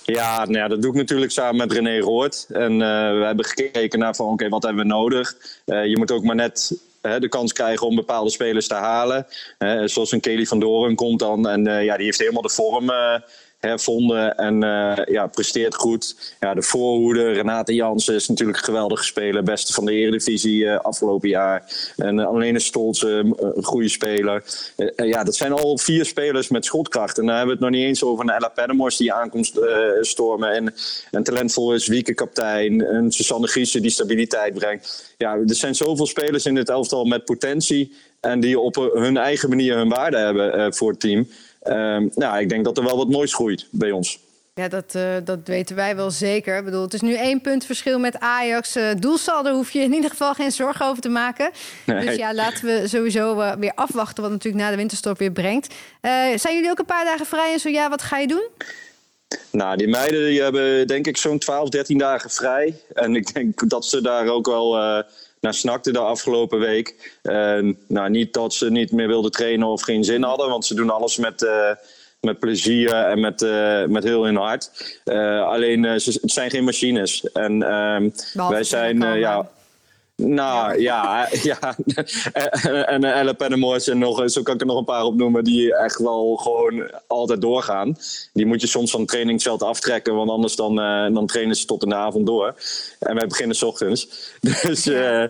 Ja, 0.06 0.46
nou 0.46 0.70
dat 0.70 0.82
doe 0.82 0.92
ik 0.92 0.98
natuurlijk 0.98 1.32
samen 1.32 1.56
met 1.56 1.72
René 1.72 2.00
Roort. 2.00 2.46
En 2.50 2.72
eh, 2.72 3.18
we 3.18 3.26
hebben 3.26 3.46
gekeken 3.46 4.00
naar 4.00 4.16
van, 4.16 4.28
oké, 4.28 4.50
wat 4.50 4.64
hebben 4.64 4.84
we 4.84 4.94
nodig? 4.94 5.36
Eh, 5.66 5.86
je 5.86 5.98
moet 5.98 6.12
ook 6.12 6.24
maar 6.24 6.36
net 6.36 6.82
hè, 7.02 7.20
de 7.20 7.30
kans 7.30 7.54
krijgen 7.54 7.88
om 7.88 7.96
bepaalde 7.96 8.30
spelers 8.30 8.68
te 8.68 8.74
halen. 8.74 9.28
Hè, 9.58 9.88
zoals 9.88 10.12
een 10.12 10.20
Kelly 10.20 10.46
van 10.46 10.60
Doren 10.60 10.96
komt 10.96 11.20
dan. 11.20 11.48
En 11.48 11.68
eh, 11.68 11.84
ja, 11.84 11.96
die 11.96 12.06
heeft 12.06 12.20
helemaal 12.20 12.42
de 12.42 12.50
vorm 12.50 12.92
eh, 13.66 13.72
hervonden 13.72 14.38
en 14.38 14.64
eh, 14.64 15.06
ja, 15.06 15.28
presteert 15.28 15.76
goed. 15.76 16.36
Ja, 16.40 16.54
de 16.54 16.62
voorhoede, 16.62 17.32
Renate 17.32 17.74
Jansen 17.74 18.16
is 18.16 18.28
natuurlijk 18.28 18.58
een 18.58 18.64
geweldige 18.64 19.04
speler. 19.04 19.44
Beste 19.44 19.74
van 19.74 19.86
de 19.86 19.92
Eredivisie 19.92 20.70
eh, 20.70 20.80
afgelopen 20.80 21.30
jaar. 21.30 21.64
En 21.96 22.20
alleen 22.20 22.56
een 22.56 22.62
Stolze, 22.62 23.34
een 23.56 23.64
goede 23.64 23.90
speler. 23.90 24.44
Eh, 24.76 24.88
eh, 24.96 25.08
ja, 25.08 25.24
dat 25.24 25.36
zijn 25.36 25.52
al 25.52 25.78
vier 25.78 26.06
spelers 26.06 26.50
met 26.50 26.66
schotkracht. 26.66 27.18
En 27.18 27.26
dan 27.26 27.36
hebben 27.36 27.58
we 27.58 27.62
het 27.62 27.72
nog 27.72 27.80
niet 27.80 27.88
eens 27.88 28.04
over 28.04 28.30
Ella 28.30 28.48
Pademors 28.48 28.98
die 28.98 29.14
aankomst 29.14 29.58
eh, 29.58 29.78
stormen. 30.02 30.52
En 30.52 30.74
een 31.12 31.24
talentvol 31.24 31.74
is 31.74 31.88
Wieke 31.88 32.14
kaptein. 32.14 32.96
Een 32.96 33.12
Susanne 33.12 33.48
Giesen 33.48 33.82
die 33.82 33.92
stabiliteit 33.92 34.54
brengt. 34.54 35.14
Ja, 35.18 35.34
er 35.34 35.56
zijn 35.56 35.76
zoveel 35.76 36.06
spelers 36.06 36.46
in 36.46 36.56
dit 36.56 36.70
elftal 36.70 37.06
met 37.06 37.26
potentie. 37.26 37.94
En 38.20 38.40
die 38.40 38.60
op 38.60 38.76
hun 38.94 39.18
eigen 39.18 39.50
manier 39.50 39.76
hun 39.76 39.90
waarde 39.90 40.18
hebben 40.18 40.54
eh, 40.54 40.68
voor 40.70 40.90
het 40.92 41.00
team. 41.00 41.28
Um, 41.68 42.12
nou, 42.16 42.40
ik 42.40 42.50
denk 42.50 42.66
dat 42.66 42.78
er 42.78 42.84
wel 42.84 42.98
wat 42.98 43.10
moois 43.10 43.34
groeit 43.34 43.68
bij 43.72 43.92
ons. 43.92 44.20
Ja, 44.56 44.68
dat, 44.68 44.94
uh, 44.96 45.16
dat 45.24 45.40
weten 45.44 45.76
wij 45.76 45.96
wel 45.96 46.12
zeker. 46.12 46.58
Ik 46.58 46.66
bedoel, 46.66 46.82
het 46.82 46.94
is 46.94 47.02
nu 47.02 47.14
één 47.14 47.42
punt 47.42 47.66
verschil 47.66 48.00
met 48.00 48.20
Ajax. 48.20 48.78
Uh, 48.78 48.90
doelsaldo 49.00 49.54
hoef 49.54 49.72
je 49.72 49.80
in 49.80 49.94
ieder 49.94 50.10
geval 50.10 50.34
geen 50.34 50.52
zorgen 50.52 50.86
over 50.86 51.02
te 51.02 51.10
maken. 51.10 51.52
Nee. 51.86 52.06
Dus 52.06 52.16
ja, 52.16 52.34
laten 52.34 52.66
we 52.66 52.88
sowieso 52.88 53.40
uh, 53.40 53.54
weer 53.54 53.72
afwachten 53.76 54.24
wat 54.24 54.32
natuurlijk 54.32 54.64
na 54.64 54.70
de 54.70 54.76
winterstop 54.76 55.18
weer 55.18 55.32
brengt. 55.32 55.74
Zijn 56.36 56.56
jullie 56.56 56.70
ook 56.70 56.80
een 56.80 56.86
paar 56.86 57.06
dagen 57.06 57.26
vrij 57.26 57.54
en 57.54 57.60
zo 57.60 57.70
ja, 57.70 57.90
wat 57.90 58.02
ga 58.02 58.18
je 58.18 58.28
doen? 58.28 58.48
Nou, 59.52 59.78
die 59.78 59.88
meiden 59.88 60.26
die 60.26 60.42
hebben 60.42 60.88
denk 60.88 61.08
ik 61.08 61.18
zo'n 61.18 61.40
12, 61.40 61.70
13 61.70 61.98
dagen 61.98 62.30
vrij. 62.30 62.82
En 62.94 63.16
ik 63.16 63.34
denk 63.34 63.70
dat 63.70 63.86
ze 63.86 64.02
daar 64.02 64.28
ook 64.28 64.46
wel 64.46 65.04
naar 65.46 65.54
snakten 65.54 65.94
de 65.94 66.00
afgelopen 66.00 66.60
week. 66.60 67.20
Uh, 67.24 67.74
nou, 67.88 68.10
niet 68.10 68.34
dat 68.34 68.54
ze 68.54 68.72
niet 68.72 68.92
meer 68.92 69.08
wilden 69.08 69.32
trainen 69.32 69.68
of 69.68 69.82
geen 69.82 70.04
zin 70.04 70.24
hadden, 70.24 70.50
want 70.50 70.66
ze 70.66 70.76
doen 70.76 70.90
alles 70.90 71.18
met, 71.18 71.42
uh, 71.42 71.72
met 72.22 72.40
plezier 72.40 72.94
en 72.94 73.20
met, 73.20 73.42
uh, 73.42 73.84
met 73.86 74.04
heel 74.04 74.24
hun 74.24 74.36
hart. 74.36 74.72
alleen, 75.46 76.00
ze, 76.02 76.18
het 76.22 76.32
zijn 76.32 76.50
geen 76.50 76.64
machines. 76.64 77.32
En 77.32 77.64
ehm, 77.64 78.10
wij 78.50 78.64
zijn, 78.64 79.20
ja. 79.20 79.50
Nou 80.16 80.82
ja, 80.82 81.28
ja. 81.44 81.60
en, 82.64 83.04
en 83.04 83.04
Elle 83.04 83.34
Pennemoors 83.34 83.88
en 83.88 83.98
nog, 83.98 84.30
zo 84.30 84.42
kan 84.42 84.54
ik 84.54 84.62
er 84.62 84.68
nog 84.68 84.78
een 84.78 84.86
paar 84.86 85.04
opnoemen 85.04 85.44
die 85.44 85.76
echt 85.76 86.00
wel 86.00 86.36
gewoon 86.36 86.92
altijd 87.08 87.42
doorgaan. 87.42 87.98
Die 88.34 88.46
moet 88.46 88.62
je 88.62 88.68
soms 88.68 88.92
van 88.92 89.00
het 89.00 89.10
trainingsveld 89.10 89.64
aftrekken, 89.64 90.16
want 90.16 90.30
anders 90.30 90.56
dan, 90.56 90.80
uh, 90.80 91.14
dan 91.16 91.26
trainen 91.26 91.56
ze 91.56 91.66
tot 91.66 91.84
in 91.84 91.90
de 91.90 91.96
avond 91.96 92.26
door. 92.26 92.56
En 93.00 93.16
wij 93.16 93.28
beginnen 93.28 93.56
s 93.56 93.64
ochtends. 93.64 94.08
Dus, 94.66 94.88
uh, 94.88 95.24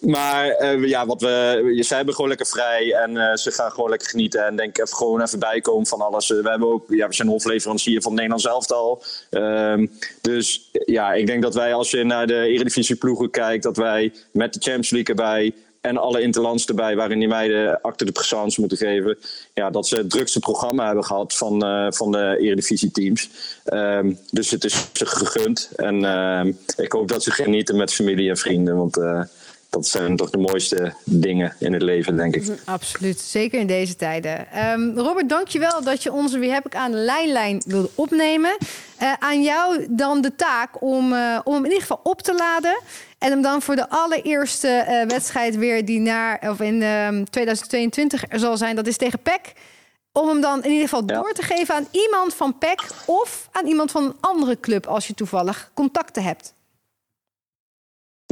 maar 0.00 0.76
uh, 0.76 0.88
ja, 0.88 1.06
wat 1.06 1.20
we, 1.20 1.76
zij 1.80 1.96
hebben 1.96 2.14
gewoon 2.14 2.28
lekker 2.28 2.46
vrij 2.46 2.92
en 2.92 3.38
ze 3.38 3.50
gaan 3.50 3.70
gewoon 3.70 3.90
lekker 3.90 4.08
genieten. 4.08 4.46
En 4.46 4.56
denk 4.56 4.78
even 4.78 4.96
gewoon 4.96 5.22
even 5.22 5.38
bijkomen 5.38 5.86
van 5.86 6.00
alles. 6.00 6.28
we, 6.28 6.48
hebben 6.50 6.68
ook, 6.68 6.84
ja, 6.88 7.08
we 7.08 7.14
zijn 7.14 7.28
hofleverancier 7.28 8.02
van 8.02 8.14
Nederlands 8.14 8.46
elftal. 8.46 9.02
Ehm, 9.30 9.86
dus 10.20 10.70
ja, 10.84 11.12
ik 11.12 11.26
denk 11.26 11.42
dat 11.42 11.54
wij 11.54 11.74
als 11.74 11.90
je 11.90 12.04
naar 12.04 12.26
de 12.26 12.46
Eredivisie 12.46 12.96
ploegen 12.96 13.30
kijkt, 13.30 13.62
dat 13.62 13.76
wij 13.76 14.12
met 14.32 14.52
de 14.52 14.60
Champions 14.60 14.90
League 14.90 15.14
erbij 15.14 15.54
en 15.80 15.96
alle 15.96 16.20
interlands 16.20 16.66
erbij, 16.66 16.96
waarin 16.96 17.18
die 17.18 17.28
meiden 17.28 17.80
achter 17.80 18.06
de 18.06 18.12
présence 18.12 18.60
moeten 18.60 18.78
geven. 18.78 19.18
Ja, 19.54 19.70
dat 19.70 19.86
ze 19.86 19.96
het 19.96 20.10
drukste 20.10 20.38
programma 20.38 20.86
hebben 20.86 21.04
gehad 21.04 21.34
van, 21.36 21.60
van 21.94 22.12
de 22.12 22.36
Eredivisie 22.40 22.90
teams. 22.90 23.30
Um, 23.72 24.18
dus 24.30 24.50
het 24.50 24.64
is 24.64 24.88
ze 24.92 25.06
gegund. 25.06 25.70
En 25.76 26.02
uh, 26.02 26.44
ik 26.76 26.92
hoop 26.92 27.08
dat 27.08 27.22
ze 27.22 27.30
genieten 27.30 27.76
met 27.76 27.94
familie 27.94 28.28
en 28.28 28.36
vrienden. 28.36 28.76
Want 28.76 28.96
dat 29.70 29.86
zijn 29.86 30.16
toch 30.16 30.30
de 30.30 30.38
mooiste 30.38 30.92
dingen 31.04 31.54
in 31.58 31.72
het 31.72 31.82
leven, 31.82 32.16
denk 32.16 32.34
ik. 32.34 32.58
Absoluut, 32.64 33.20
zeker 33.20 33.60
in 33.60 33.66
deze 33.66 33.96
tijden. 33.96 34.46
Um, 34.70 34.98
Robert, 34.98 35.28
dankjewel 35.28 35.82
dat 35.82 36.02
je 36.02 36.12
ons 36.12 36.32
weer 36.34 36.52
heb 36.52 36.66
ik 36.66 36.74
aan 36.74 36.90
de 36.90 36.96
lijnlijn 36.96 37.62
wilde 37.66 37.90
opnemen. 37.94 38.56
Uh, 39.02 39.12
aan 39.18 39.42
jou 39.42 39.86
dan 39.90 40.20
de 40.20 40.34
taak 40.34 40.82
om, 40.82 41.12
uh, 41.12 41.38
om 41.44 41.54
hem 41.54 41.64
in 41.64 41.70
ieder 41.70 41.86
geval 41.86 42.00
op 42.02 42.22
te 42.22 42.34
laden. 42.34 42.80
En 43.18 43.30
hem 43.30 43.42
dan 43.42 43.62
voor 43.62 43.76
de 43.76 43.88
allereerste 43.88 44.86
uh, 44.88 45.08
wedstrijd 45.08 45.56
weer 45.56 45.84
die 45.84 46.00
naar, 46.00 46.50
of 46.50 46.60
in 46.60 46.78
2022 47.30 48.24
er 48.28 48.38
zal 48.38 48.56
zijn, 48.56 48.76
dat 48.76 48.86
is 48.86 48.96
tegen 48.96 49.18
PEC. 49.22 49.52
om 50.12 50.28
hem 50.28 50.40
dan 50.40 50.62
in 50.62 50.70
ieder 50.70 50.88
geval 50.88 51.06
door 51.06 51.32
te 51.32 51.42
geven 51.42 51.74
aan 51.74 51.86
iemand 51.90 52.34
van 52.34 52.58
PEC 52.58 52.80
of 53.06 53.48
aan 53.52 53.66
iemand 53.66 53.90
van 53.90 54.04
een 54.04 54.16
andere 54.20 54.60
club 54.60 54.86
als 54.86 55.06
je 55.06 55.14
toevallig 55.14 55.70
contacten 55.74 56.22
hebt. 56.22 56.56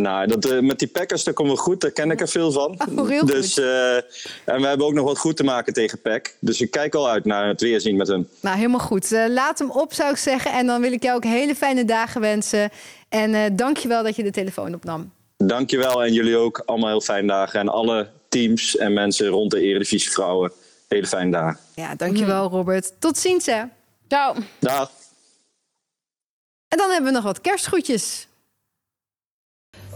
Nou, 0.03 0.27
dat, 0.27 0.45
eh, 0.45 0.61
met 0.61 0.79
die 0.79 0.89
Packers, 0.89 1.25
daar 1.25 1.35
komen 1.35 1.53
we 1.53 1.59
goed. 1.59 1.81
Daar 1.81 1.91
ken 1.91 2.11
ik 2.11 2.21
er 2.21 2.29
veel 2.29 2.53
van. 2.53 2.79
Oh, 2.97 3.09
heel 3.09 3.27
dus, 3.27 3.59
eh, 3.59 3.95
en 4.45 4.61
we 4.61 4.67
hebben 4.67 4.87
ook 4.87 4.93
nog 4.93 5.05
wat 5.05 5.19
goed 5.19 5.37
te 5.37 5.45
maken 5.45 5.73
tegen 5.73 6.01
PEC. 6.01 6.37
Dus 6.41 6.61
ik 6.61 6.71
kijk 6.71 6.95
al 6.95 7.09
uit 7.09 7.25
naar 7.25 7.49
het 7.49 7.61
weerzien 7.61 7.97
met 7.97 8.09
hem. 8.09 8.29
Nou, 8.41 8.57
helemaal 8.57 8.81
goed. 8.81 9.13
Eh, 9.13 9.29
laat 9.29 9.59
hem 9.59 9.71
op, 9.71 9.93
zou 9.93 10.11
ik 10.11 10.17
zeggen. 10.17 10.53
En 10.53 10.67
dan 10.67 10.81
wil 10.81 10.93
ik 10.93 11.03
jou 11.03 11.17
ook 11.17 11.25
hele 11.25 11.55
fijne 11.55 11.85
dagen 11.85 12.21
wensen. 12.21 12.71
En 13.09 13.35
eh 13.35 13.51
dank 13.53 13.77
je 13.77 13.89
wel 13.89 14.03
dat 14.03 14.17
je 14.17 14.23
de 14.23 14.31
telefoon 14.31 14.75
opnam. 14.75 15.13
Dankjewel 15.37 16.05
en 16.05 16.13
jullie 16.13 16.37
ook. 16.37 16.63
Allemaal 16.67 16.89
heel 16.89 17.01
fijne 17.01 17.29
dagen. 17.29 17.61
En 17.61 17.69
alle 17.69 18.09
teams 18.29 18.77
en 18.77 18.93
mensen 18.93 19.29
rond 19.29 19.51
de 19.51 19.61
Eredivisie 19.61 20.11
Vrouwen. 20.11 20.53
Hele 20.89 21.07
fijne 21.07 21.31
dagen. 21.31 21.61
Ja, 21.75 21.95
dankjewel 21.95 22.49
Robert. 22.49 22.93
Tot 22.99 23.19
ziens 23.19 23.47
hè. 23.47 23.63
Ciao. 24.09 24.35
Dag. 24.59 24.91
En 26.69 26.79
dan 26.79 26.91
hebben 26.91 27.09
we 27.09 27.17
nog 27.17 27.25
wat 27.25 27.41
kerstgroetjes. 27.41 28.27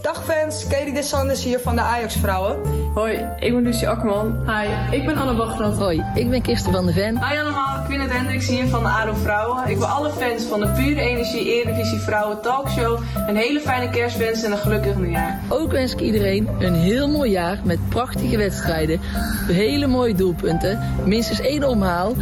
Dag 0.01 0.23
fans, 0.25 0.67
Katie 0.67 0.93
de 0.93 1.01
Sanders 1.01 1.43
hier 1.43 1.59
van 1.59 1.75
de 1.75 1.81
Ajax 1.81 2.15
Vrouwen. 2.15 2.57
Hoi, 2.93 3.25
ik 3.39 3.53
ben 3.53 3.63
Lucie 3.63 3.89
Akkerman. 3.89 4.49
Hi, 4.49 4.95
ik 4.95 5.05
ben 5.05 5.17
Anne 5.17 5.35
Wachtland. 5.35 5.77
Hoi, 5.77 6.03
ik 6.15 6.29
ben 6.29 6.41
Kirsten 6.41 6.71
van 6.71 6.85
de 6.85 6.93
Ven. 6.93 7.17
Hi 7.17 7.39
allemaal, 7.39 7.83
Quinnet 7.85 8.11
Hendricks 8.11 8.47
hier 8.47 8.67
van 8.67 8.83
de 8.83 8.89
ADO 8.89 9.13
Vrouwen. 9.13 9.69
Ik 9.69 9.77
wil 9.77 9.85
alle 9.85 10.09
fans 10.09 10.43
van 10.43 10.59
de 10.59 10.67
Pure 10.67 11.01
Energie 11.01 11.53
Eredivisie 11.53 11.99
Vrouwen 11.99 12.41
Talkshow 12.41 12.99
een 13.27 13.35
hele 13.35 13.59
fijne 13.59 13.89
kerstwens 13.89 14.43
en 14.43 14.51
een 14.51 14.57
gelukkig 14.57 14.95
nieuwjaar. 14.95 15.39
Ook 15.49 15.71
wens 15.71 15.93
ik 15.93 15.99
iedereen 15.99 16.47
een 16.59 16.73
heel 16.73 17.09
mooi 17.09 17.31
jaar 17.31 17.59
met 17.63 17.89
prachtige 17.89 18.37
wedstrijden, 18.37 18.99
hele 19.47 19.87
mooie 19.87 20.15
doelpunten, 20.15 20.79
minstens 21.05 21.41
één 21.41 21.69
omhaal 21.69 22.13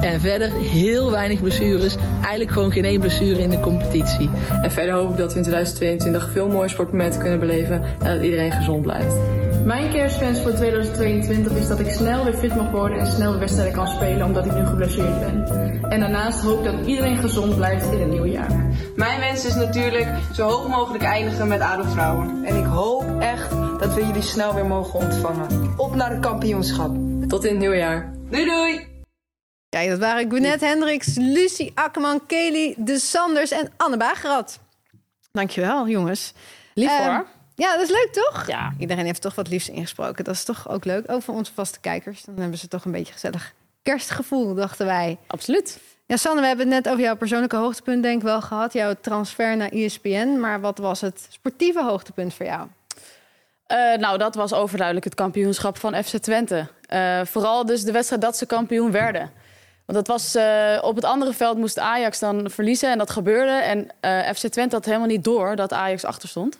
en 0.00 0.20
verder 0.20 0.52
heel 0.52 1.10
weinig 1.10 1.40
blessures. 1.40 1.96
Eigenlijk 2.20 2.50
gewoon 2.50 2.72
geen 2.72 2.84
één 2.84 3.00
blessure 3.00 3.40
in 3.40 3.50
de 3.50 3.60
competitie. 3.60 4.30
En 4.62 4.70
verder 4.70 4.94
hoop 4.94 5.10
ik 5.10 5.16
dat 5.16 5.32
we 5.32 5.36
in 5.38 5.44
2022 5.44 6.30
veel 6.32 6.48
mooie 6.48 6.68
sportmomenten 6.68 7.20
kunnen 7.28 7.48
beleven 7.48 7.82
en 7.82 8.14
dat 8.14 8.22
iedereen 8.22 8.52
gezond 8.52 8.82
blijft. 8.82 9.14
Mijn 9.64 9.90
kerstwens 9.90 10.40
voor 10.40 10.52
2022 10.52 11.56
is 11.56 11.68
dat 11.68 11.80
ik 11.80 11.90
snel 11.90 12.24
weer 12.24 12.34
fit 12.34 12.54
mag 12.54 12.70
worden 12.70 12.98
en 12.98 13.06
snel 13.06 13.30
weer 13.30 13.40
wedstrijden 13.40 13.74
kan 13.74 13.86
spelen 13.86 14.26
omdat 14.26 14.46
ik 14.46 14.54
nu 14.54 14.66
geblesseerd 14.66 15.20
ben. 15.20 15.44
En 15.90 16.00
daarnaast 16.00 16.40
hoop 16.40 16.58
ik 16.58 16.64
dat 16.64 16.86
iedereen 16.86 17.16
gezond 17.16 17.56
blijft 17.56 17.92
in 17.92 18.00
het 18.00 18.10
nieuwe 18.10 18.30
jaar. 18.30 18.66
Mijn 18.96 19.20
wens 19.20 19.44
is 19.44 19.54
natuurlijk 19.54 20.08
zo 20.34 20.48
hoog 20.48 20.68
mogelijk 20.68 21.04
eindigen 21.04 21.48
met 21.48 21.60
ADO 21.60 21.82
Vrouwen. 21.82 22.44
En 22.44 22.56
ik 22.56 22.64
hoop 22.64 23.20
echt 23.20 23.50
dat 23.78 23.94
we 23.94 24.06
jullie 24.06 24.22
snel 24.22 24.54
weer 24.54 24.66
mogen 24.66 25.00
ontvangen. 25.00 25.74
Op 25.76 25.94
naar 25.94 26.10
het 26.10 26.20
kampioenschap. 26.20 26.96
Tot 27.28 27.44
in 27.44 27.50
het 27.50 27.58
nieuwe 27.58 27.76
jaar. 27.76 28.12
Doei 28.30 28.44
doei! 28.44 28.86
Kijk, 29.68 29.88
dat 29.88 29.98
waren 29.98 30.30
Gwyneth 30.30 30.60
Hendricks, 30.60 31.14
Lucie 31.16 31.72
Akkerman, 31.74 32.26
Kelly 32.26 32.74
de 32.78 32.98
Sanders 32.98 33.50
en 33.50 33.72
Anne 33.76 33.96
Bagerat. 33.96 34.58
Dankjewel, 35.32 35.88
jongens. 35.88 36.32
Lief 36.76 36.90
Ehm, 36.90 37.04
hoor. 37.04 37.26
Ja, 37.54 37.72
dat 37.76 37.82
is 37.82 37.90
leuk, 37.90 38.08
toch? 38.12 38.46
Ja. 38.46 38.72
Iedereen 38.78 39.04
heeft 39.04 39.20
toch 39.22 39.34
wat 39.34 39.48
liefs 39.48 39.68
ingesproken. 39.68 40.24
Dat 40.24 40.34
is 40.34 40.44
toch 40.44 40.68
ook 40.68 40.84
leuk. 40.84 41.10
Ook 41.10 41.22
voor 41.22 41.34
onze 41.34 41.52
vaste 41.54 41.80
kijkers. 41.80 42.22
Dan 42.24 42.38
hebben 42.38 42.58
ze 42.58 42.68
toch 42.68 42.84
een 42.84 42.92
beetje 42.92 43.12
gezellig 43.12 43.52
kerstgevoel, 43.82 44.54
dachten 44.54 44.86
wij. 44.86 45.18
Absoluut. 45.26 45.78
Ja, 46.06 46.16
Sanne, 46.16 46.40
we 46.40 46.46
hebben 46.46 46.66
het 46.72 46.84
net 46.84 46.92
over 46.92 47.04
jouw 47.04 47.16
persoonlijke 47.16 47.56
hoogtepunt 47.56 48.02
denk 48.02 48.16
ik 48.16 48.22
wel 48.22 48.40
gehad. 48.40 48.72
Jouw 48.72 48.94
transfer 49.00 49.56
naar 49.56 49.68
ESPN. 49.68 50.38
Maar 50.40 50.60
wat 50.60 50.78
was 50.78 51.00
het 51.00 51.26
sportieve 51.30 51.82
hoogtepunt 51.82 52.34
voor 52.34 52.46
jou? 52.46 52.66
Eh, 53.66 53.94
nou, 53.98 54.18
dat 54.18 54.34
was 54.34 54.52
overduidelijk 54.52 55.06
het 55.06 55.14
kampioenschap 55.14 55.78
van 55.78 56.04
FC 56.04 56.16
Twente. 56.16 56.66
Eh, 56.86 57.20
vooral 57.24 57.66
dus 57.66 57.82
de 57.82 57.92
wedstrijd 57.92 58.22
dat 58.22 58.36
ze 58.36 58.46
kampioen 58.46 58.90
werden. 58.90 59.30
Want 59.86 59.98
dat 59.98 60.06
was, 60.06 60.34
eh, 60.34 60.78
op 60.82 60.94
het 60.96 61.04
andere 61.04 61.32
veld 61.32 61.58
moest 61.58 61.78
Ajax 61.78 62.18
dan 62.18 62.50
verliezen 62.50 62.90
en 62.90 62.98
dat 62.98 63.10
gebeurde. 63.10 63.50
En 63.50 63.90
FC 64.34 64.46
Twente 64.46 64.74
had 64.74 64.84
helemaal 64.84 65.06
niet 65.06 65.24
door 65.24 65.56
dat 65.56 65.72
Ajax 65.72 66.04
achter 66.04 66.28
stond. 66.28 66.58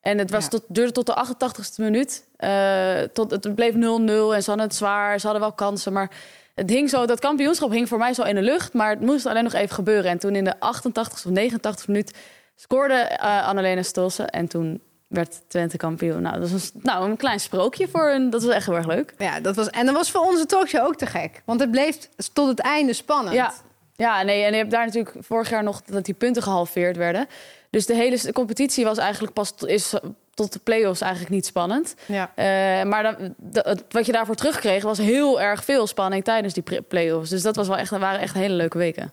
En 0.00 0.18
het 0.18 0.30
was 0.30 0.48
tot, 0.48 0.62
duurde 0.68 0.92
tot 0.92 1.06
de 1.06 1.26
88ste 1.26 1.76
minuut. 1.76 2.26
Eh, 2.36 3.00
tot, 3.00 3.30
het 3.30 3.54
bleef 3.54 3.74
0-0 3.74 3.76
en 3.76 4.42
ze 4.42 4.50
hadden 4.50 4.66
het 4.66 4.74
zwaar. 4.74 5.20
Ze 5.20 5.26
hadden 5.26 5.44
wel 5.44 5.52
kansen, 5.52 5.92
maar 5.92 6.10
het 6.54 6.70
hing 6.70 6.90
zo, 6.90 7.06
dat 7.06 7.20
kampioenschap 7.20 7.70
hing 7.70 7.88
voor 7.88 7.98
mij 7.98 8.14
zo 8.14 8.22
in 8.22 8.34
de 8.34 8.42
lucht. 8.42 8.72
Maar 8.72 8.90
het 8.90 9.00
moest 9.00 9.26
alleen 9.26 9.44
nog 9.44 9.52
even 9.52 9.74
gebeuren. 9.74 10.10
En 10.10 10.18
toen 10.18 10.36
in 10.36 10.44
de 10.44 10.54
88ste 10.54 11.12
of 11.12 11.24
89ste 11.24 11.86
minuut 11.86 12.14
scoorde 12.56 13.18
uh, 13.22 13.46
Annalena 13.46 13.82
Stolsen. 13.82 14.28
En 14.28 14.48
toen 14.48 14.82
werd 15.08 15.42
Twente 15.48 15.76
kampioen. 15.76 16.22
Nou, 16.22 16.40
dat 16.40 16.50
was 16.50 16.70
een, 16.74 16.80
nou, 16.82 17.10
een 17.10 17.16
klein 17.16 17.40
sprookje 17.40 17.88
voor 17.88 18.10
hun. 18.10 18.30
Dat 18.30 18.42
was 18.42 18.54
echt 18.54 18.66
heel 18.66 18.76
erg 18.76 18.86
leuk. 18.86 19.14
Ja, 19.18 19.40
dat 19.40 19.56
was, 19.56 19.70
en 19.70 19.86
dat 19.86 19.94
was 19.94 20.10
voor 20.10 20.20
onze 20.20 20.46
talkshow 20.46 20.86
ook 20.86 20.96
te 20.96 21.06
gek. 21.06 21.42
Want 21.44 21.60
het 21.60 21.70
bleef 21.70 22.08
tot 22.32 22.48
het 22.48 22.58
einde 22.58 22.92
spannend. 22.92 23.36
Ja, 23.36 23.52
ja 23.96 24.22
nee, 24.22 24.42
en 24.42 24.50
je 24.50 24.56
hebt 24.56 24.70
daar 24.70 24.84
natuurlijk 24.84 25.16
vorig 25.20 25.50
jaar 25.50 25.62
nog 25.62 25.82
dat 25.82 26.04
die 26.04 26.14
punten 26.14 26.42
gehalveerd 26.42 26.96
werden. 26.96 27.26
Dus 27.76 27.86
de 27.86 27.94
hele 27.94 28.32
competitie 28.32 28.84
was 28.84 28.98
eigenlijk 28.98 29.32
pas 29.32 29.54
is 29.66 29.94
tot 30.34 30.52
de 30.52 30.58
play-offs 30.58 31.00
eigenlijk 31.00 31.32
niet 31.32 31.46
spannend. 31.46 31.94
Ja. 32.06 32.32
Uh, 32.36 32.88
maar 32.90 33.02
dan, 33.02 33.34
wat 33.90 34.06
je 34.06 34.12
daarvoor 34.12 34.34
terugkreeg 34.34 34.82
was 34.82 34.98
heel 34.98 35.40
erg 35.40 35.64
veel 35.64 35.86
spanning 35.86 36.24
tijdens 36.24 36.54
die 36.54 36.82
play-offs. 36.88 37.30
Dus 37.30 37.42
dat 37.42 37.56
was 37.56 37.68
wel 37.68 37.76
echt, 37.76 37.90
dat 37.90 38.00
waren 38.00 38.20
echt 38.20 38.34
hele 38.34 38.54
leuke 38.54 38.78
weken. 38.78 39.12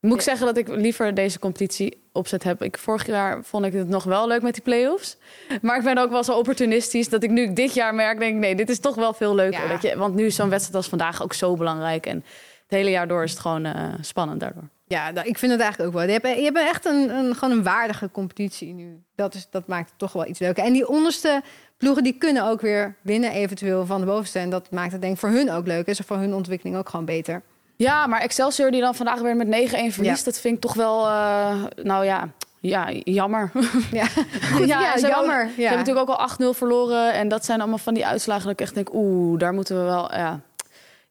Moet 0.00 0.14
ik 0.14 0.20
zeggen 0.20 0.46
dat 0.46 0.56
ik 0.56 0.68
liever 0.68 1.14
deze 1.14 1.38
competitie 1.38 2.02
opzet 2.12 2.42
heb. 2.42 2.62
Ik, 2.62 2.78
vorig 2.78 3.06
jaar 3.06 3.44
vond 3.44 3.64
ik 3.64 3.72
het 3.72 3.88
nog 3.88 4.04
wel 4.04 4.26
leuk 4.26 4.42
met 4.42 4.54
die 4.54 4.62
play-offs. 4.62 5.16
Maar 5.62 5.76
ik 5.76 5.84
ben 5.84 5.98
ook 5.98 6.10
wel 6.10 6.24
zo 6.24 6.38
opportunistisch 6.38 7.08
dat 7.08 7.22
ik 7.22 7.30
nu 7.30 7.52
dit 7.52 7.74
jaar 7.74 7.94
merk... 7.94 8.18
denk 8.18 8.38
nee, 8.38 8.54
dit 8.54 8.68
is 8.68 8.80
toch 8.80 8.94
wel 8.94 9.12
veel 9.12 9.34
leuker. 9.34 9.62
Ja. 9.62 9.68
Dat 9.68 9.82
je, 9.82 9.96
want 9.96 10.14
nu 10.14 10.26
is 10.26 10.34
zo'n 10.34 10.48
wedstrijd 10.48 10.76
als 10.76 10.88
vandaag 10.88 11.22
ook 11.22 11.32
zo 11.32 11.56
belangrijk. 11.56 12.06
En 12.06 12.16
het 12.16 12.78
hele 12.78 12.90
jaar 12.90 13.08
door 13.08 13.22
is 13.22 13.30
het 13.30 13.40
gewoon 13.40 13.66
uh, 13.66 13.72
spannend 14.00 14.40
daardoor. 14.40 14.68
Ja, 14.90 15.10
nou, 15.10 15.26
ik 15.26 15.38
vind 15.38 15.52
het 15.52 15.60
eigenlijk 15.60 15.90
ook 15.90 15.96
wel. 15.96 16.06
Je 16.06 16.18
hebt, 16.20 16.38
je 16.38 16.44
hebt 16.44 16.58
echt 16.58 16.84
een, 16.84 17.10
een, 17.10 17.34
gewoon 17.34 17.56
een 17.56 17.62
waardige 17.62 18.10
competitie 18.10 18.74
nu. 18.74 19.02
Dat, 19.14 19.34
is, 19.34 19.46
dat 19.50 19.66
maakt 19.66 19.88
het 19.88 19.98
toch 19.98 20.12
wel 20.12 20.26
iets 20.26 20.38
leuker. 20.38 20.64
En 20.64 20.72
die 20.72 20.88
onderste 20.88 21.42
ploegen 21.76 22.02
die 22.02 22.12
kunnen 22.12 22.44
ook 22.44 22.60
weer 22.60 22.94
winnen 23.00 23.30
eventueel 23.30 23.86
van 23.86 24.00
de 24.00 24.06
bovenste. 24.06 24.38
En 24.38 24.50
dat 24.50 24.70
maakt 24.70 24.92
het 24.92 25.00
denk 25.00 25.12
ik 25.12 25.20
voor 25.20 25.28
hun 25.28 25.50
ook 25.50 25.66
leuk. 25.66 25.86
Is 25.86 25.98
er 25.98 26.04
voor 26.04 26.16
hun 26.16 26.34
ontwikkeling 26.34 26.76
ook 26.76 26.88
gewoon 26.88 27.04
beter. 27.04 27.42
Ja, 27.76 28.06
maar 28.06 28.20
Excelsior 28.20 28.70
die 28.70 28.80
dan 28.80 28.94
vandaag 28.94 29.20
weer 29.20 29.36
met 29.36 29.46
9-1 29.46 29.50
verliest... 29.50 29.98
Ja. 30.02 30.24
dat 30.24 30.40
vind 30.40 30.54
ik 30.54 30.60
toch 30.60 30.74
wel, 30.74 31.06
uh, 31.06 31.64
nou 31.82 32.04
ja, 32.04 32.28
ja, 32.60 32.90
jammer. 32.92 33.50
Ja, 33.92 34.06
Goed, 34.52 34.66
ja, 34.68 34.98
jammer. 34.98 35.44
Ja. 35.44 35.54
Ze 35.54 35.62
hebben 35.62 35.78
natuurlijk 35.78 36.10
ook 36.10 36.16
al 36.18 36.54
8-0 36.54 36.56
verloren. 36.56 37.12
En 37.12 37.28
dat 37.28 37.44
zijn 37.44 37.60
allemaal 37.60 37.78
van 37.78 37.94
die 37.94 38.06
uitslagen 38.06 38.42
dat 38.42 38.52
ik 38.52 38.60
echt 38.60 38.74
denk... 38.74 38.94
oeh, 38.94 39.38
daar 39.38 39.52
moeten 39.52 39.76
we 39.76 39.82
wel 39.82 40.14
ja, 40.14 40.40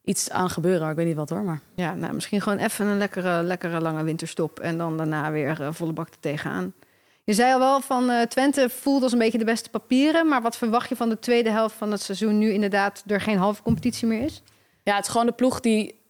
iets 0.04 0.30
aan 0.30 0.50
gebeuren. 0.50 0.90
Ik 0.90 0.96
weet 0.96 1.06
niet 1.06 1.16
wat 1.16 1.30
hoor, 1.30 1.42
maar... 1.42 1.60
Ja, 1.74 1.94
nou, 1.94 2.14
misschien 2.14 2.40
gewoon 2.40 2.58
even 2.58 2.86
een 2.86 2.98
lekkere, 2.98 3.42
lekkere 3.42 3.80
lange 3.80 4.02
winterstop... 4.02 4.60
en 4.60 4.78
dan 4.78 4.96
daarna 4.96 5.30
weer 5.30 5.60
uh, 5.60 5.68
volle 5.70 5.92
bak 5.92 6.08
er 6.08 6.20
tegenaan. 6.20 6.72
Je 7.24 7.32
zei 7.32 7.52
al 7.52 7.58
wel 7.58 7.80
van 7.80 8.10
uh, 8.10 8.22
Twente 8.22 8.68
voelt 8.68 9.02
als 9.02 9.12
een 9.12 9.18
beetje 9.18 9.38
de 9.38 9.44
beste 9.44 9.70
papieren... 9.70 10.28
maar 10.28 10.42
wat 10.42 10.56
verwacht 10.56 10.88
je 10.88 10.96
van 10.96 11.08
de 11.08 11.18
tweede 11.18 11.50
helft 11.50 11.74
van 11.74 11.90
het 11.92 12.00
seizoen... 12.02 12.38
nu 12.38 12.52
inderdaad 12.52 13.02
er 13.06 13.20
geen 13.20 13.38
halve 13.38 13.62
competitie 13.62 14.08
meer 14.08 14.22
is? 14.22 14.42
Ja, 14.82 14.94
het 14.94 15.04
is 15.04 15.10
gewoon 15.10 15.26
de 15.26 15.32
ploeg 15.32 15.60
die, 15.60 16.00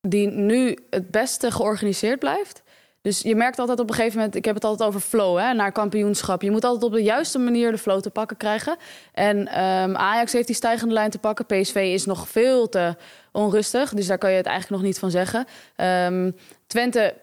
die 0.00 0.26
nu 0.26 0.78
het 0.90 1.10
beste 1.10 1.50
georganiseerd 1.50 2.18
blijft... 2.18 2.62
Dus 3.08 3.20
je 3.20 3.34
merkt 3.34 3.58
altijd 3.58 3.80
op 3.80 3.88
een 3.88 3.94
gegeven 3.94 4.16
moment, 4.16 4.34
ik 4.34 4.44
heb 4.44 4.54
het 4.54 4.64
altijd 4.64 4.88
over 4.88 5.00
flow, 5.00 5.38
hè, 5.38 5.52
naar 5.52 5.72
kampioenschap. 5.72 6.42
Je 6.42 6.50
moet 6.50 6.64
altijd 6.64 6.84
op 6.84 6.92
de 6.92 7.02
juiste 7.02 7.38
manier 7.38 7.70
de 7.70 7.78
flow 7.78 8.00
te 8.00 8.10
pakken 8.10 8.36
krijgen. 8.36 8.76
En 9.12 9.38
um, 9.38 9.96
Ajax 9.96 10.32
heeft 10.32 10.46
die 10.46 10.56
stijgende 10.56 10.94
lijn 10.94 11.10
te 11.10 11.18
pakken. 11.18 11.46
PSV 11.46 11.74
is 11.74 12.04
nog 12.04 12.28
veel 12.28 12.68
te 12.68 12.96
onrustig, 13.32 13.94
dus 13.94 14.06
daar 14.06 14.18
kan 14.18 14.30
je 14.30 14.36
het 14.36 14.46
eigenlijk 14.46 14.76
nog 14.76 14.90
niet 14.90 14.98
van 14.98 15.10
zeggen. 15.10 15.46
Um, 15.76 16.36
Twente 16.66 17.14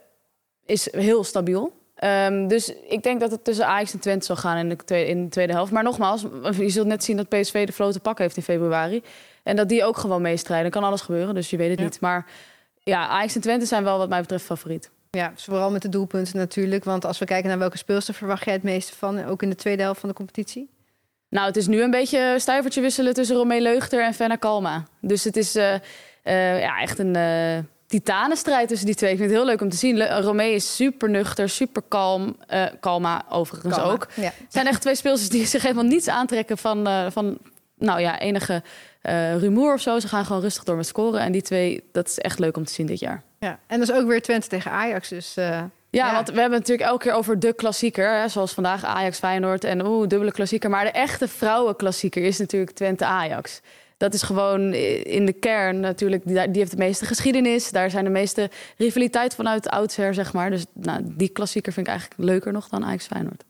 is 0.66 0.92
heel 0.92 1.24
stabiel. 1.24 1.74
Um, 2.04 2.48
dus 2.48 2.74
ik 2.88 3.04
denk 3.04 3.20
dat 3.20 3.32
het 3.32 3.44
tussen 3.44 3.66
Ajax 3.68 3.94
en 3.94 4.00
Twente 4.00 4.26
zal 4.26 4.36
gaan 4.36 4.58
in 4.58 4.70
de, 4.70 4.76
tweede, 4.76 5.10
in 5.10 5.24
de 5.24 5.30
tweede 5.30 5.54
helft. 5.54 5.72
Maar 5.72 5.84
nogmaals, 5.84 6.26
je 6.58 6.70
zult 6.70 6.88
net 6.88 7.04
zien 7.04 7.18
dat 7.18 7.30
PSV 7.30 7.66
de 7.66 7.74
flow 7.74 7.92
te 7.92 8.00
pakken 8.00 8.24
heeft 8.24 8.38
in 8.38 8.44
februari. 8.44 9.04
En 9.44 9.56
dat 9.56 9.70
die 9.70 9.84
ook 9.84 9.98
gewoon 9.98 10.22
meestrijden. 10.22 10.72
kan 10.72 10.84
alles 10.84 11.02
gebeuren, 11.02 11.36
dus 11.36 11.50
je 11.50 11.58
weet 11.58 11.70
het 11.70 11.80
ja. 11.80 11.86
niet. 11.86 12.00
Maar 12.00 12.26
ja, 12.84 13.08
Ajax 13.08 13.36
en 13.36 13.42
Twente 13.42 13.66
zijn 13.66 13.84
wel 13.84 13.98
wat 13.98 14.10
mij 14.10 14.22
betreft 14.22 14.46
favoriet. 14.46 14.94
Ja, 15.16 15.32
vooral 15.36 15.72
met 15.72 15.82
de 15.82 15.90
doelpunten 15.90 16.38
natuurlijk. 16.38 16.84
Want 16.84 17.06
als 17.06 17.20
we 17.20 17.26
kijken 17.26 17.50
naar 17.50 17.60
welke 17.60 17.78
speelster 17.78 18.14
verwacht 18.14 18.46
jij 18.46 18.54
het 18.54 18.64
meeste 18.64 18.96
van, 18.96 19.26
ook 19.26 19.42
in 19.42 19.50
de 19.50 19.56
tweede 19.56 19.82
helft 19.82 20.00
van 20.00 20.10
de 20.10 20.16
competitie? 20.16 20.70
Nou, 21.30 21.48
het 21.48 21.56
is 21.56 21.68
nu 21.68 21.82
een 21.82 21.92
beetje 21.92 22.36
stuivertje 22.38 22.82
wisselen 22.82 23.14
tussen 23.14 23.36
Romee 23.36 23.62
Leugter 23.62 24.04
en 24.04 24.14
Fenna 24.14 24.36
Kalma. 24.36 24.84
Dus 25.02 25.24
het 25.24 25.38
is 25.38 25.56
uh, 25.56 25.74
uh, 25.74 26.60
ja, 26.60 26.80
echt 26.80 27.00
een 27.00 27.16
uh, 27.18 27.58
titanenstrijd 27.88 28.68
tussen 28.68 28.86
die 28.86 28.96
twee. 28.96 29.12
Ik 29.12 29.18
vind 29.18 29.30
het 29.30 29.40
heel 29.40 29.48
leuk 29.48 29.62
om 29.62 29.70
te 29.70 29.78
zien. 29.78 29.98
Le 29.98 30.22
Romee 30.22 30.54
is 30.54 30.76
super 30.76 31.10
nuchter, 31.10 31.50
super 31.50 31.82
kalm. 31.88 32.38
Kalma 32.80 33.26
overigens 33.30 33.76
Kalma, 33.76 33.92
ook. 33.92 34.08
Ja. 34.16 34.24
Het 34.24 34.34
zijn 34.50 34.68
echt 34.68 34.82
twee 34.82 34.96
speelsters 34.96 35.30
die 35.30 35.46
zich 35.56 35.62
helemaal 35.62 35.84
niets 35.84 36.08
aantrekken 36.08 36.58
van, 36.58 37.12
van 37.12 37.38
nou 37.78 38.00
ja, 38.00 38.20
enige 38.20 38.64
rumoer 39.38 39.74
of 39.74 39.82
zo. 39.82 40.00
Ze 40.00 40.08
gaan 40.08 40.26
gewoon 40.26 40.42
rustig 40.42 40.64
door 40.64 40.76
met 40.76 40.88
scoren. 40.88 41.20
En 41.20 41.32
die 41.32 41.42
twee, 41.42 41.84
dat 41.92 42.08
is 42.08 42.20
echt 42.20 42.40
leuk 42.40 42.58
om 42.58 42.66
te 42.66 42.74
zien 42.74 42.86
dit 42.86 43.00
jaar. 43.00 43.24
Ja, 43.46 43.60
en 43.68 43.80
dat 43.80 43.90
is 43.90 43.96
ook 43.96 44.08
weer 44.08 44.22
Twente 44.22 44.48
tegen 44.48 44.72
Ajax. 44.72 45.10
Dus, 45.10 45.38
uh, 45.38 45.46
ja, 45.46 45.70
ja, 45.90 46.14
want 46.14 46.30
we 46.30 46.40
hebben 46.40 46.60
het 46.60 46.68
natuurlijk 46.68 46.90
elke 46.90 47.04
keer 47.04 47.14
over 47.14 47.40
de 47.40 47.54
klassieker. 47.54 48.20
Hè, 48.20 48.28
zoals 48.28 48.54
vandaag 48.54 48.84
Ajax 48.84 49.18
Feyenoord 49.18 49.64
en 49.64 49.86
oeh, 49.86 50.08
dubbele 50.08 50.32
klassieker. 50.32 50.70
Maar 50.70 50.84
de 50.84 50.92
echte 50.92 51.28
vrouwenklassieker 51.28 52.24
is 52.24 52.38
natuurlijk 52.38 52.72
Twente 52.72 53.06
Ajax. 53.06 53.62
dat 53.98 54.14
is 54.14 54.22
gewoon 54.22 54.74
in 55.04 55.26
de 55.26 55.34
kern 55.34 55.80
natuurlijk, 55.80 56.22
die, 56.26 56.52
die 56.52 56.60
heeft 56.62 56.72
de 56.72 56.78
meeste 56.78 57.06
geschiedenis. 57.06 57.72
Daar 57.72 57.90
zijn 57.90 58.04
de 58.04 58.10
meeste 58.10 58.50
rivaliteit 58.78 59.36
vanuit 59.36 59.70
oudsher, 59.70 60.14
zeg 60.14 60.34
maar. 60.34 60.50
Dus 60.50 60.66
nou, 60.74 61.02
die 61.04 61.30
klassieker 61.30 61.74
vind 61.74 61.88
ik 61.88 61.94
eigenlijk 61.94 62.22
leuker 62.22 62.52
nog 62.52 62.70
dan 62.70 62.86
Ajax 62.86 63.06
Feyenoord. 63.06 63.44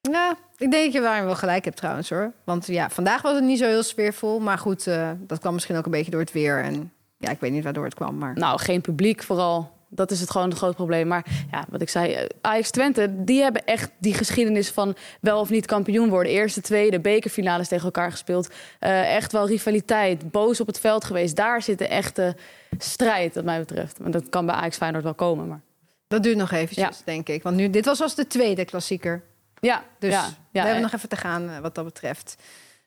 Ja, 0.00 0.36
ik 0.56 0.70
denk 0.70 0.84
dat 0.84 0.92
je 0.92 1.00
waarom 1.00 1.26
wel 1.26 1.36
gelijk 1.36 1.64
hebt 1.64 1.76
trouwens 1.76 2.10
hoor. 2.10 2.32
Want 2.44 2.66
ja, 2.66 2.90
vandaag 2.90 3.22
was 3.22 3.34
het 3.34 3.44
niet 3.44 3.58
zo 3.58 3.66
heel 3.66 3.82
sfeervol. 3.82 4.40
Maar 4.40 4.58
goed, 4.58 4.86
uh, 4.86 5.10
dat 5.18 5.38
kwam 5.38 5.54
misschien 5.54 5.76
ook 5.76 5.84
een 5.84 5.90
beetje 5.90 6.10
door 6.10 6.20
het 6.20 6.32
weer. 6.32 6.62
En 6.62 6.92
ja, 7.26 7.32
ik 7.32 7.40
weet 7.40 7.52
niet 7.52 7.64
waardoor 7.64 7.84
het 7.84 7.94
kwam. 7.94 8.18
Maar... 8.18 8.34
Nou, 8.34 8.58
geen 8.58 8.80
publiek 8.80 9.22
vooral. 9.22 9.74
Dat 9.88 10.10
is 10.10 10.20
het 10.20 10.30
gewoon 10.30 10.48
het 10.48 10.58
groot 10.58 10.74
probleem. 10.74 11.06
Maar 11.06 11.26
ja, 11.50 11.64
wat 11.68 11.80
ik 11.80 11.88
zei, 11.88 12.12
eh, 12.12 12.26
Ajax 12.40 12.70
Twente, 12.70 13.24
die 13.24 13.42
hebben 13.42 13.64
echt 13.64 13.90
die 13.98 14.14
geschiedenis 14.14 14.70
van 14.70 14.96
wel 15.20 15.40
of 15.40 15.50
niet 15.50 15.66
kampioen 15.66 16.08
worden. 16.08 16.32
Eerste, 16.32 16.60
tweede, 16.60 17.00
bekerfinales 17.00 17.68
tegen 17.68 17.84
elkaar 17.84 18.10
gespeeld. 18.10 18.48
Uh, 18.80 19.14
echt 19.14 19.32
wel 19.32 19.46
rivaliteit, 19.46 20.30
boos 20.30 20.60
op 20.60 20.66
het 20.66 20.80
veld 20.80 21.04
geweest. 21.04 21.36
Daar 21.36 21.62
zit 21.62 21.78
de 21.78 21.88
echte 21.88 22.36
strijd, 22.78 23.34
wat 23.34 23.44
mij 23.44 23.58
betreft. 23.58 23.98
Maar 23.98 24.10
dat 24.10 24.28
kan 24.28 24.46
bij 24.46 24.54
Ajax 24.54 24.76
Feyenoord 24.76 25.04
wel 25.04 25.14
komen, 25.14 25.48
maar... 25.48 25.60
Dat 26.08 26.22
duurt 26.22 26.36
nog 26.36 26.52
eventjes, 26.52 26.98
ja. 26.98 27.04
denk 27.04 27.28
ik. 27.28 27.42
Want 27.42 27.56
nu, 27.56 27.70
dit 27.70 27.84
was 27.84 28.00
als 28.00 28.14
de 28.14 28.26
tweede 28.26 28.64
klassieker. 28.64 29.22
Ja, 29.60 29.84
dus 29.98 30.12
ja, 30.12 30.28
we 30.52 30.58
hebben 30.58 30.82
nog 30.82 30.92
even 30.92 31.08
te 31.08 31.16
gaan 31.16 31.60
wat 31.60 31.74
dat 31.74 31.84
betreft. 31.84 32.36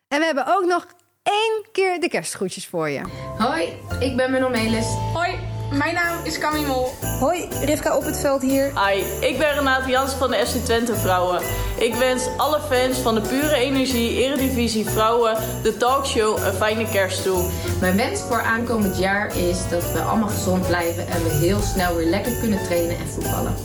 En 0.08 0.20
we 0.20 0.26
hebben 0.26 0.48
ook 0.48 0.66
nog 0.66 0.88
één 1.30 1.66
keer 1.72 2.00
de 2.00 2.10
kerstgroetjes 2.10 2.68
voor 2.68 2.90
je. 2.90 3.02
Hoi, 3.38 3.74
ik 4.00 4.16
ben 4.16 4.32
Menno 4.32 4.50
Melis. 4.50 4.86
Hoi, 5.14 5.29
mijn 5.72 5.94
naam 5.94 6.18
is 6.24 6.38
Camille 6.38 6.68
Mol. 6.68 6.94
Hoi, 7.20 7.48
Rivka 7.62 7.96
op 7.96 8.06
het 8.06 8.20
veld 8.20 8.42
hier. 8.42 8.72
Hi, 8.88 9.04
ik 9.28 9.38
ben 9.38 9.54
Renate 9.54 9.90
Jans 9.90 10.14
van 10.14 10.32
de 10.32 10.46
FC 10.46 10.66
Twente 10.66 10.96
Vrouwen. 10.96 11.42
Ik 11.80 11.96
wens 11.96 12.28
alle 12.38 12.60
fans 12.60 12.98
van 12.98 13.16
de 13.16 13.22
Pure 13.22 13.56
Energie 13.56 14.24
Eredivisie 14.24 14.90
Vrouwen 14.90 15.38
de 15.64 15.78
talkshow 15.78 16.38
een 16.38 16.54
fijne 16.54 16.90
kerst 16.90 17.24
toe. 17.24 17.50
Mijn 17.80 17.96
wens 17.96 18.22
voor 18.22 18.42
aankomend 18.42 18.98
jaar 18.98 19.38
is 19.38 19.58
dat 19.70 19.92
we 19.92 20.00
allemaal 20.00 20.30
gezond 20.30 20.68
blijven 20.68 21.08
en 21.08 21.24
we 21.24 21.30
heel 21.30 21.60
snel 21.62 21.96
weer 21.96 22.08
lekker 22.08 22.32
kunnen 22.40 22.64
trainen 22.64 22.98
en 22.98 23.08
voetballen. 23.08 23.56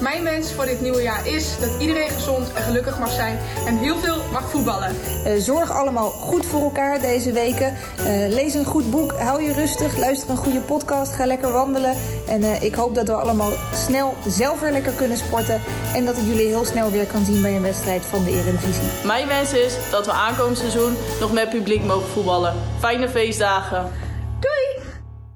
Mijn 0.00 0.24
wens 0.24 0.52
voor 0.52 0.66
dit 0.66 0.80
nieuwe 0.80 1.02
jaar 1.02 1.26
is 1.26 1.58
dat 1.60 1.70
iedereen 1.80 2.10
gezond 2.10 2.52
en 2.52 2.62
gelukkig 2.62 2.98
mag 2.98 3.12
zijn 3.12 3.38
en 3.66 3.76
heel 3.76 3.96
veel 3.96 4.16
mag 4.32 4.50
voetballen. 4.50 4.96
Uh, 5.26 5.32
zorg 5.38 5.72
allemaal 5.72 6.10
goed 6.10 6.46
voor 6.46 6.62
elkaar 6.62 7.00
deze 7.00 7.32
weken. 7.32 7.74
Uh, 7.98 8.06
lees 8.28 8.54
een 8.54 8.64
goed 8.64 8.90
boek, 8.90 9.12
hou 9.12 9.42
je 9.42 9.52
rustig, 9.52 9.96
luister 9.96 10.30
een 10.30 10.36
goede 10.36 10.60
podcast, 10.60 11.12
ga 11.12 11.26
lekker 11.26 11.47
wandelen. 11.52 11.96
En 12.26 12.40
uh, 12.40 12.62
ik 12.62 12.74
hoop 12.74 12.94
dat 12.94 13.06
we 13.06 13.12
allemaal 13.12 13.52
snel 13.74 14.14
zelf 14.26 14.60
weer 14.60 14.72
lekker 14.72 14.92
kunnen 14.92 15.16
sporten. 15.16 15.60
En 15.94 16.04
dat 16.04 16.16
ik 16.16 16.24
jullie 16.24 16.46
heel 16.46 16.64
snel 16.64 16.90
weer 16.90 17.06
kan 17.06 17.24
zien 17.24 17.42
bij 17.42 17.56
een 17.56 17.62
wedstrijd 17.62 18.02
van 18.02 18.24
de 18.24 18.30
Eredivisie. 18.30 18.88
Mijn 19.04 19.26
wens 19.26 19.52
is 19.52 19.76
dat 19.90 20.06
we 20.06 20.12
aankomend 20.12 20.58
seizoen 20.58 20.96
nog 21.20 21.32
met 21.32 21.50
publiek 21.50 21.84
mogen 21.84 22.08
voetballen. 22.08 22.54
Fijne 22.78 23.08
feestdagen. 23.08 23.92
Doei! 24.40 24.86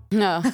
Nou. 0.08 0.44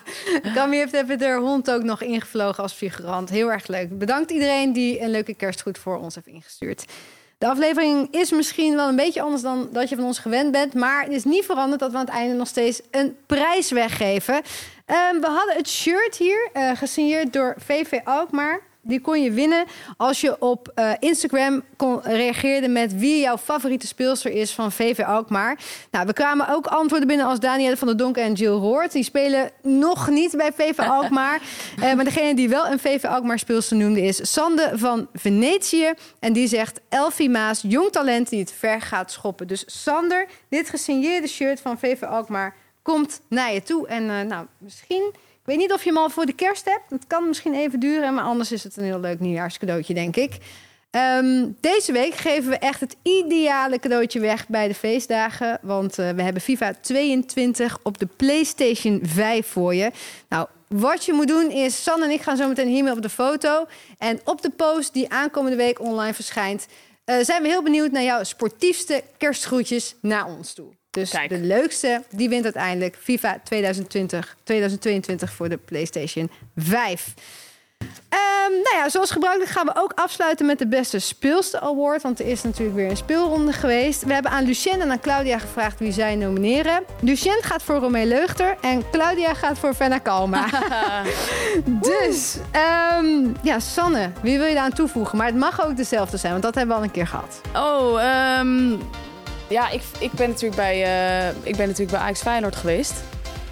Camille 0.54 0.80
heeft 0.80 0.94
even 0.94 1.18
de 1.18 1.38
hond 1.40 1.70
ook 1.70 1.82
nog 1.82 2.02
ingevlogen 2.02 2.62
als 2.62 2.72
figurant. 2.72 3.30
Heel 3.30 3.52
erg 3.52 3.66
leuk. 3.66 3.98
Bedankt 3.98 4.30
iedereen 4.30 4.72
die 4.72 5.00
een 5.00 5.10
leuke 5.10 5.34
kerstgoed 5.34 5.78
voor 5.78 5.98
ons 5.98 6.14
heeft 6.14 6.26
ingestuurd. 6.26 6.84
De 7.38 7.46
aflevering 7.46 8.08
is 8.10 8.30
misschien 8.30 8.76
wel 8.76 8.88
een 8.88 8.96
beetje 8.96 9.22
anders 9.22 9.42
dan 9.42 9.68
dat 9.72 9.88
je 9.88 9.96
van 9.96 10.04
ons 10.04 10.18
gewend 10.18 10.52
bent. 10.52 10.74
Maar 10.74 11.02
het 11.02 11.12
is 11.12 11.24
niet 11.24 11.44
veranderd 11.44 11.80
dat 11.80 11.90
we 11.90 11.96
aan 11.96 12.04
het 12.04 12.14
einde 12.14 12.34
nog 12.34 12.48
steeds 12.48 12.80
een 12.90 13.16
prijs 13.26 13.70
weggeven. 13.70 14.34
Um, 14.34 15.20
we 15.20 15.26
hadden 15.26 15.56
het 15.56 15.68
shirt 15.68 16.16
hier, 16.16 16.50
uh, 16.54 16.70
gesigneerd 16.76 17.32
door 17.32 17.54
VV 17.58 17.98
Alkmaar. 18.04 18.60
Die 18.86 19.00
kon 19.00 19.22
je 19.22 19.30
winnen 19.30 19.64
als 19.96 20.20
je 20.20 20.40
op 20.40 20.72
uh, 20.74 20.90
Instagram 20.98 21.62
kon, 21.76 22.02
reageerde 22.02 22.68
met 22.68 22.98
wie 22.98 23.20
jouw 23.20 23.38
favoriete 23.38 23.86
speelster 23.86 24.30
is 24.30 24.52
van 24.52 24.72
VV 24.72 25.00
Alkmaar. 25.00 25.58
Nou, 25.90 26.06
we 26.06 26.12
kwamen 26.12 26.48
ook 26.48 26.66
antwoorden 26.66 27.08
binnen 27.08 27.26
als 27.26 27.40
Danielle 27.40 27.76
van 27.76 27.86
der 27.86 27.96
Donk 27.96 28.16
en 28.16 28.32
Jill 28.32 28.50
Hoort. 28.50 28.92
Die 28.92 29.04
spelen 29.04 29.50
nog 29.62 30.08
niet 30.08 30.36
bij 30.36 30.52
VV 30.52 30.78
Alkmaar. 30.98 31.40
uh, 31.76 31.94
maar 31.94 32.04
degene 32.04 32.34
die 32.34 32.48
wel 32.48 32.66
een 32.66 32.78
VV 32.78 33.04
Alkmaar 33.04 33.38
speelster 33.38 33.76
noemde 33.76 34.02
is 34.02 34.32
Sande 34.32 34.70
van 34.74 35.08
Venetië. 35.12 35.92
En 36.18 36.32
die 36.32 36.48
zegt 36.48 36.80
Elfie 36.88 37.30
Maas, 37.30 37.62
jong 37.66 37.92
talent 37.92 38.28
die 38.28 38.40
het 38.40 38.52
ver 38.58 38.80
gaat 38.80 39.12
schoppen. 39.12 39.46
Dus 39.46 39.64
Sander, 39.66 40.26
dit 40.48 40.70
gesigneerde 40.70 41.28
shirt 41.28 41.60
van 41.60 41.78
VV 41.78 42.02
Alkmaar 42.02 42.54
komt 42.82 43.20
naar 43.28 43.52
je 43.52 43.62
toe. 43.62 43.86
En 43.86 44.02
uh, 44.04 44.20
nou, 44.20 44.46
misschien... 44.58 45.12
Ik 45.44 45.50
weet 45.50 45.58
niet 45.58 45.72
of 45.72 45.84
je 45.84 45.90
hem 45.90 45.98
al 45.98 46.10
voor 46.10 46.26
de 46.26 46.32
kerst 46.32 46.64
hebt. 46.64 46.90
Het 46.90 47.06
kan 47.06 47.28
misschien 47.28 47.54
even 47.54 47.80
duren, 47.80 48.14
maar 48.14 48.24
anders 48.24 48.52
is 48.52 48.64
het 48.64 48.76
een 48.76 48.84
heel 48.84 49.00
leuk 49.00 49.20
nieuwjaarscadeautje, 49.20 49.94
denk 49.94 50.16
ik. 50.16 50.38
Um, 50.90 51.56
deze 51.60 51.92
week 51.92 52.14
geven 52.14 52.50
we 52.50 52.58
echt 52.58 52.80
het 52.80 52.96
ideale 53.02 53.78
cadeautje 53.78 54.20
weg 54.20 54.48
bij 54.48 54.68
de 54.68 54.74
feestdagen. 54.74 55.58
Want 55.62 55.98
uh, 55.98 56.10
we 56.10 56.22
hebben 56.22 56.42
FIFA 56.42 56.74
22 56.80 57.78
op 57.82 57.98
de 57.98 58.06
PlayStation 58.06 59.00
5 59.02 59.46
voor 59.46 59.74
je. 59.74 59.90
Nou, 60.28 60.46
wat 60.68 61.04
je 61.04 61.12
moet 61.12 61.28
doen 61.28 61.50
is, 61.50 61.82
San 61.82 62.02
en 62.02 62.10
ik 62.10 62.20
gaan 62.20 62.36
zo 62.36 62.48
meteen 62.48 62.68
hiermee 62.68 62.92
op 62.92 63.02
de 63.02 63.08
foto. 63.08 63.66
En 63.98 64.20
op 64.24 64.42
de 64.42 64.50
post 64.50 64.92
die 64.92 65.10
aankomende 65.10 65.56
week 65.56 65.80
online 65.80 66.14
verschijnt... 66.14 66.66
Uh, 67.06 67.16
zijn 67.20 67.42
we 67.42 67.48
heel 67.48 67.62
benieuwd 67.62 67.90
naar 67.90 68.02
jouw 68.02 68.24
sportiefste 68.24 69.02
kerstgroetjes 69.18 69.94
naar 70.00 70.26
ons 70.26 70.52
toe. 70.52 70.72
Dus 70.94 71.10
Kijk. 71.10 71.28
de 71.28 71.40
leukste, 71.40 72.02
die 72.10 72.28
wint 72.28 72.44
uiteindelijk 72.44 72.96
FIFA 73.00 73.40
2020, 73.44 74.36
2022 74.44 75.32
voor 75.32 75.48
de 75.48 75.56
PlayStation 75.56 76.30
5. 76.56 77.14
Um, 77.84 78.52
nou 78.52 78.76
ja, 78.76 78.88
zoals 78.88 79.10
gebruikelijk 79.10 79.52
gaan 79.52 79.66
we 79.66 79.72
ook 79.76 79.92
afsluiten 79.94 80.46
met 80.46 80.58
de 80.58 80.66
beste 80.66 80.98
speelste 80.98 81.60
award. 81.60 82.02
Want 82.02 82.20
er 82.20 82.26
is 82.26 82.42
natuurlijk 82.42 82.76
weer 82.76 82.90
een 82.90 82.96
speelronde 82.96 83.52
geweest. 83.52 84.04
We 84.04 84.12
hebben 84.12 84.30
aan 84.30 84.44
Lucien 84.44 84.80
en 84.80 84.90
aan 84.90 85.00
Claudia 85.00 85.38
gevraagd 85.38 85.78
wie 85.78 85.92
zij 85.92 86.16
nomineren. 86.16 86.84
Lucien 87.00 87.38
gaat 87.40 87.62
voor 87.62 87.76
Romee 87.76 88.06
Leugter 88.06 88.56
en 88.60 88.82
Claudia 88.90 89.34
gaat 89.34 89.58
voor 89.58 89.74
Fenna 89.74 89.98
Kalma. 89.98 90.46
dus, 91.90 92.36
um, 92.98 93.36
ja, 93.42 93.60
Sanne, 93.60 94.10
wie 94.22 94.38
wil 94.38 94.46
je 94.46 94.54
daar 94.54 94.64
aan 94.64 94.72
toevoegen? 94.72 95.18
Maar 95.18 95.26
het 95.26 95.36
mag 95.36 95.66
ook 95.66 95.76
dezelfde 95.76 96.16
zijn, 96.16 96.32
want 96.32 96.44
dat 96.44 96.54
hebben 96.54 96.74
we 96.74 96.80
al 96.80 96.86
een 96.86 96.94
keer 96.94 97.06
gehad. 97.06 97.40
Oh, 97.54 98.02
um, 98.40 98.80
ja, 99.48 99.70
ik, 99.70 99.82
ik, 99.98 100.12
ben 100.12 100.28
natuurlijk 100.28 100.56
bij, 100.56 100.76
uh, 100.76 101.28
ik 101.28 101.56
ben 101.56 101.66
natuurlijk 101.66 101.90
bij 101.90 102.00
Ajax 102.00 102.20
Feyenoord 102.20 102.56
geweest. 102.56 102.94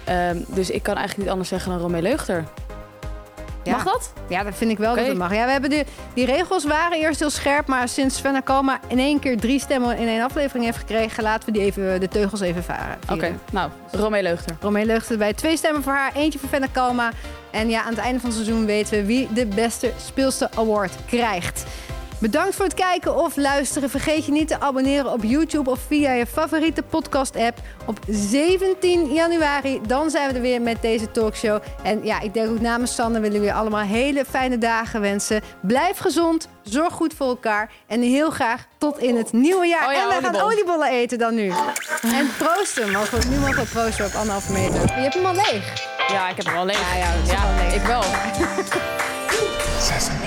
Um, 0.09 0.45
dus 0.47 0.69
ik 0.69 0.83
kan 0.83 0.95
eigenlijk 0.95 1.23
niet 1.23 1.31
anders 1.31 1.49
zeggen 1.49 1.71
dan 1.71 1.79
Romee 1.79 2.01
Leugter. 2.01 2.43
Ja. 3.63 3.71
Mag 3.71 3.83
dat? 3.83 4.13
Ja, 4.29 4.43
dat 4.43 4.55
vind 4.55 4.71
ik 4.71 4.77
wel 4.77 4.91
okay. 4.91 5.03
dat 5.03 5.11
het 5.11 5.21
mag. 5.21 5.33
Ja, 5.33 5.45
we 5.45 5.51
hebben 5.51 5.69
de, 5.69 5.85
die 6.13 6.25
regels 6.25 6.65
waren 6.65 6.97
eerst 6.97 7.19
heel 7.19 7.29
scherp, 7.29 7.67
maar 7.67 7.87
sinds 7.87 8.17
Sven 8.17 8.35
Akoma 8.35 8.79
in 8.87 8.99
één 8.99 9.19
keer 9.19 9.37
drie 9.37 9.59
stemmen 9.59 9.97
in 9.97 10.07
één 10.07 10.21
aflevering 10.21 10.65
heeft 10.65 10.77
gekregen, 10.77 11.23
laten 11.23 11.45
we 11.45 11.51
die 11.51 11.61
even, 11.61 11.99
de 11.99 12.07
teugels 12.07 12.41
even 12.41 12.63
varen. 12.63 12.97
Oké, 13.03 13.13
okay. 13.13 13.35
nou, 13.51 13.69
Romee 13.91 14.21
Leugter. 14.21 14.55
Romee 14.61 14.85
Leugter 14.85 15.17
bij 15.17 15.33
twee 15.33 15.57
stemmen 15.57 15.83
voor 15.83 15.93
haar, 15.93 16.11
eentje 16.15 16.39
voor 16.39 16.49
Sven 16.49 16.63
Akoma. 16.63 17.11
En 17.51 17.69
ja, 17.69 17.83
aan 17.83 17.89
het 17.89 17.97
einde 17.97 18.19
van 18.19 18.29
het 18.29 18.39
seizoen 18.39 18.65
weten 18.65 18.97
we 18.97 19.05
wie 19.05 19.27
de 19.33 19.45
beste 19.45 19.91
speelste 20.05 20.49
award 20.55 20.91
krijgt. 21.05 21.63
Bedankt 22.23 22.55
voor 22.55 22.65
het 22.65 22.73
kijken 22.73 23.15
of 23.15 23.35
luisteren. 23.35 23.89
Vergeet 23.89 24.25
je 24.25 24.31
niet 24.31 24.47
te 24.47 24.59
abonneren 24.59 25.11
op 25.11 25.23
YouTube 25.23 25.69
of 25.69 25.79
via 25.87 26.11
je 26.11 26.25
favoriete 26.25 26.83
podcast-app. 26.83 27.57
Op 27.85 27.99
17 28.07 29.13
januari, 29.13 29.81
dan 29.87 30.09
zijn 30.09 30.29
we 30.29 30.35
er 30.35 30.41
weer 30.41 30.61
met 30.61 30.81
deze 30.81 31.11
talkshow. 31.11 31.61
En 31.81 32.03
ja, 32.03 32.19
ik 32.19 32.33
denk 32.33 32.49
ook 32.49 32.59
namens 32.59 32.95
Sander 32.95 33.21
willen 33.21 33.39
we 33.39 33.45
je 33.45 33.53
allemaal 33.53 33.81
hele 33.81 34.25
fijne 34.25 34.57
dagen 34.57 35.01
wensen. 35.01 35.41
Blijf 35.61 35.97
gezond, 35.97 36.47
zorg 36.61 36.93
goed 36.93 37.13
voor 37.13 37.27
elkaar. 37.27 37.71
En 37.87 38.01
heel 38.01 38.29
graag 38.29 38.65
tot 38.77 38.97
in 38.97 39.17
het 39.17 39.31
nieuwe 39.31 39.67
jaar. 39.67 39.87
Oh 39.87 39.93
ja, 39.93 40.01
en 40.01 40.07
wij 40.07 40.17
oliebol. 40.17 40.39
gaan 40.39 40.51
oliebollen 40.51 40.89
eten 40.89 41.17
dan 41.17 41.35
nu. 41.35 41.51
En 42.01 42.29
proosten. 42.37 42.91
Mogen 42.91 43.19
we, 43.19 43.27
nu 43.27 43.37
mogen 43.37 43.63
we 43.63 43.69
proosten 43.69 44.05
op 44.05 44.13
anderhalve 44.13 44.51
meter. 44.51 44.81
Je 44.81 45.01
hebt 45.01 45.13
hem 45.13 45.25
al 45.25 45.35
leeg. 45.35 45.87
Ja, 46.07 46.29
ik 46.29 46.35
heb 46.35 46.45
hem 46.45 46.55
al 46.55 46.65
leeg. 46.65 46.79
Ja, 46.79 46.97
ja, 46.97 47.13
ja 47.25 47.55
leeg. 47.55 47.75
ik 47.75 47.81
wel. 47.81 48.03